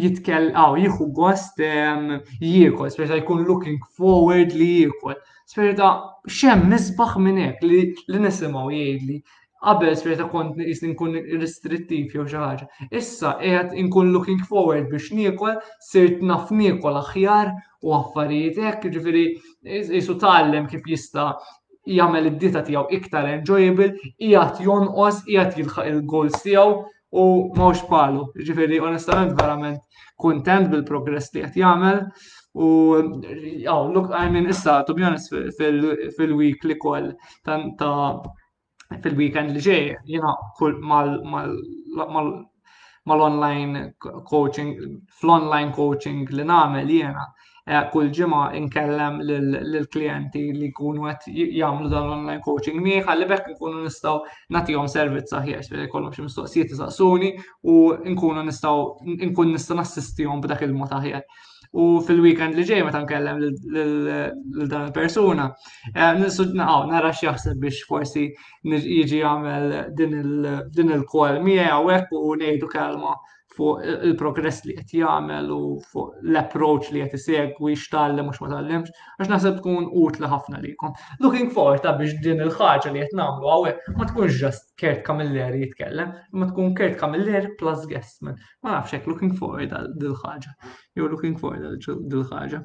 [0.02, 5.16] jitkel, għaw, jieħu gost jiekol, speċa jkun looking forward li jiekol.
[5.52, 5.90] Speċa
[6.32, 7.94] xem nisbaħ minnek li
[8.24, 9.18] nisimaw jgħidli.
[9.62, 12.70] Qabel speċa kont jisni nkun restrittiv jew xi ħaġa.
[12.98, 15.52] Issa jgħat inkun looking forward biex nieħu,
[15.90, 17.52] sirt naf l aħjar
[17.82, 19.26] u affarijiet hekk, ġifieri
[20.00, 21.28] isu tgħallem kif jista'
[21.86, 26.80] jagħmel id-dita tiegħu iktar enjoyable, qiegħed jonqos, qiegħed jilħaq il-goals tiegħu,
[27.18, 27.22] u
[27.56, 28.22] mawx palu.
[28.46, 29.80] Ġifiri, onestament, verament
[30.24, 31.98] kontent bil-progress li għet jgħamil.
[32.52, 32.64] U,
[33.00, 35.26] jaw, oh, look, I mean, issa, to be honest,
[36.18, 37.08] fil-week li koll,
[37.48, 37.60] ta'
[39.04, 39.84] fil-weekend li ġej,
[40.14, 43.86] jina kull mal-online
[44.28, 44.72] coaching,
[45.20, 47.24] fl-online coaching li namel jena
[47.70, 53.52] Eh, kull ġimgħa nkellem lill-klijenti li jkunu qed jagħmlu dan online coaching miegħi ħalli bekk
[53.52, 54.16] nkunu nistgħu
[54.56, 57.28] nagħtihom servizz saħiex li jkollhom xi mistoqsijiet isaqsuni
[57.74, 57.76] u
[58.16, 61.22] nkunu nistgħu nkun nista' nassistihom b'dak il-mod aħjar.
[61.84, 65.46] U fil-weekend li ġej meta nkellem lil dan il-persuna,
[65.94, 68.26] eh, naqgħu nara jaħseb biex forsi
[68.72, 73.14] jiġi jagħmel din il-kol miegħu hekk u ngħidu kelma
[73.56, 79.30] fuq il-progress li qed jagħmel u fuq l-approach li qed isegwi x'tallem u x'matallemx, għax
[79.32, 80.94] naħseb tkun utli ħafna likom.
[81.20, 85.62] Looking forward ta' biex din il-ħaġa li qed nagħmlu hawnhekk ma tkunx ġast Kurt Camilleri
[85.66, 88.38] jitkellem, ma tkun Kurt kamilleri plus Guestman.
[88.64, 90.54] Ma nafx hekk looking forward għal din ħaġa
[90.96, 92.64] Jew looking forward għal din ħaġa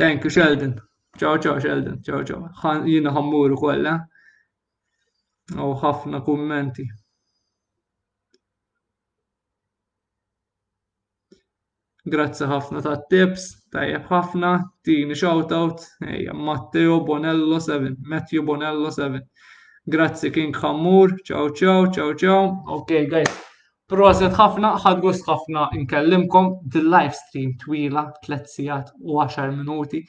[0.00, 0.76] Thank you, Sheldon.
[1.18, 1.98] Ciao, ciao, Sheldon.
[2.02, 2.46] Ciao, ciao.
[2.86, 3.96] Jina ħammuru kolla.
[3.98, 5.58] Eh?
[5.66, 6.86] U ħafna kummenti.
[12.08, 13.42] Grazzi ħafna ta' tips,
[13.74, 14.50] tajjeb ħafna,
[14.88, 19.20] tini shoutout, ejja Matteo Bonello 7, Matthew Bonello 7.
[19.86, 22.62] Grazzi King Khammur, ciao ciao, ciao ciao.
[22.78, 23.30] Ok guys,
[23.88, 30.00] proset ħafna, ħad gust ħafna nkellimkom di live stream twila, tletzijat u 10 minuti,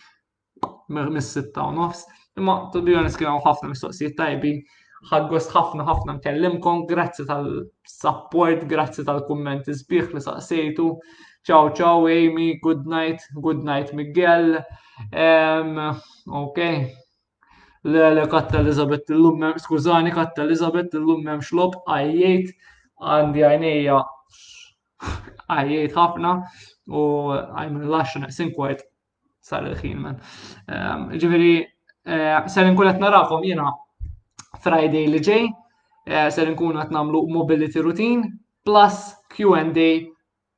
[0.88, 2.06] mis-sitta u nofs.
[2.40, 4.64] Imma to be honest kienu ħafna mistoqsijiet ħad
[5.12, 10.88] ħaggost ħafna ħafna nkellimkom, grazzi tal-support, grazzi tal-kummenti sbieħ li saqsejtu.
[11.44, 14.64] Ciao, ciao Amy, good night, good night Miguel.
[15.12, 16.96] Um, ok.
[17.82, 25.16] Le, katta Elizabeth l-lum, skużani, katta Elizabeth l-lum memx lob, għandi għajnija, oh,
[25.56, 26.36] għajjajt ħafna,
[26.94, 28.86] u għajmin l-axna, sinkwajt,
[29.42, 30.22] sar il-ħin man.
[31.18, 31.56] Ġiviri,
[32.06, 33.72] eh, sar nkun narakom jena
[34.62, 35.50] Friday li ġej,
[36.06, 38.30] eh, Sal nkun qed nagħmlu mobility routine
[38.64, 39.90] plus Q&A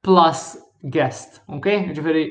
[0.03, 0.59] plus
[0.91, 1.67] guest, ok?
[1.95, 2.23] Ġifiri,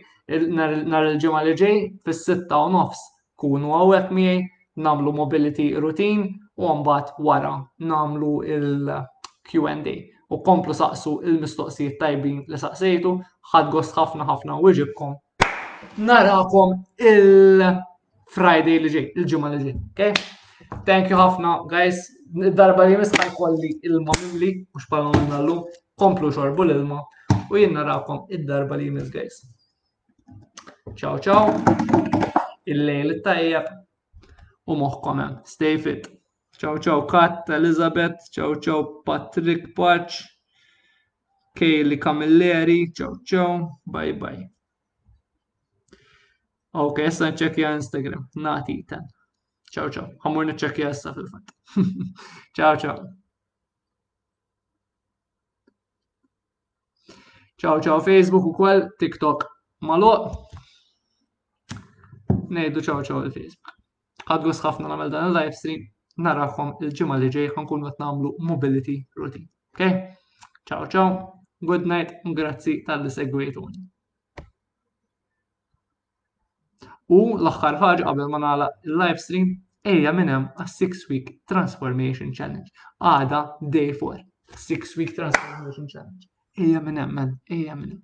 [0.53, 3.01] nar il-ġimma li ġej, fis-sitta u nofs,
[3.41, 4.43] kunu għawek miej,
[4.81, 9.97] namlu mobility routine u għambat wara namlu il-Q&A
[10.33, 13.15] u komplu saqsu il-mistoqsijiet tajbin li saqsejtu,
[13.53, 15.17] ħad gost ħafna ħafna u iġibkom.
[16.07, 20.27] Narakom il-Friday li ġej, il-ġimma li ġej, ok?
[20.89, 22.07] Thank you ħafna, guys.
[22.33, 25.67] Darba li misħaj kolli il-mamim li, mux pal l-lum,
[26.01, 27.03] komplu xorbu l-ilma
[27.53, 29.37] u jinn narawkom id-darba li jimiz guys.
[30.97, 31.43] Ciao ciao,
[32.73, 33.67] il-lejl tajjeb
[34.73, 36.09] u moħkom Stay fit.
[36.57, 40.23] Ciao ciao Kat, Elizabeth, ciao ciao Patrick Paċ,
[41.59, 44.49] Kayli Camilleri, ciao ciao, bye bye.
[46.73, 49.05] Ok, jessa nċekja Instagram, nati ten.
[49.73, 51.57] Ciao ciao, għamur nċekja jessa fil-fat.
[52.57, 53.03] ciao ciao.
[57.63, 59.45] Ciao ciao Facebook u kol TikTok.
[59.87, 60.15] Malo,
[62.51, 63.75] nejdu ċaw ciao il-Facebook.
[64.35, 65.85] Għadgu sħafna namel dan il-live stream,
[66.27, 69.47] naraħħom il-ġimma li ġej ħankun għat namlu mobility routine.
[69.77, 69.93] Ok?
[70.73, 71.13] Ciao ciao.
[71.71, 73.85] good night, grazzi tal-li segwejtuni.
[77.15, 79.55] U l-axħar ħaġa qabel ma nagħla il-live stream
[79.95, 82.75] ejja minn hemm 6 six week transformation challenge.
[83.15, 83.45] Għada
[83.79, 84.19] day 4.
[84.69, 86.27] Six week transformation challenge.
[86.57, 88.03] Ija minn emmen, ija minn.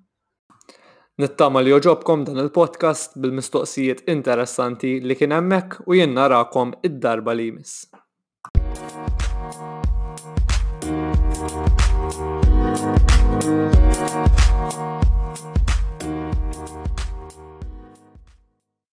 [1.21, 7.51] Nittama li joġobkom dan il-podcast bil-mistoqsijiet interessanti li kien hemmhekk u jien narakom id-darba li
[7.53, 7.87] jmiss.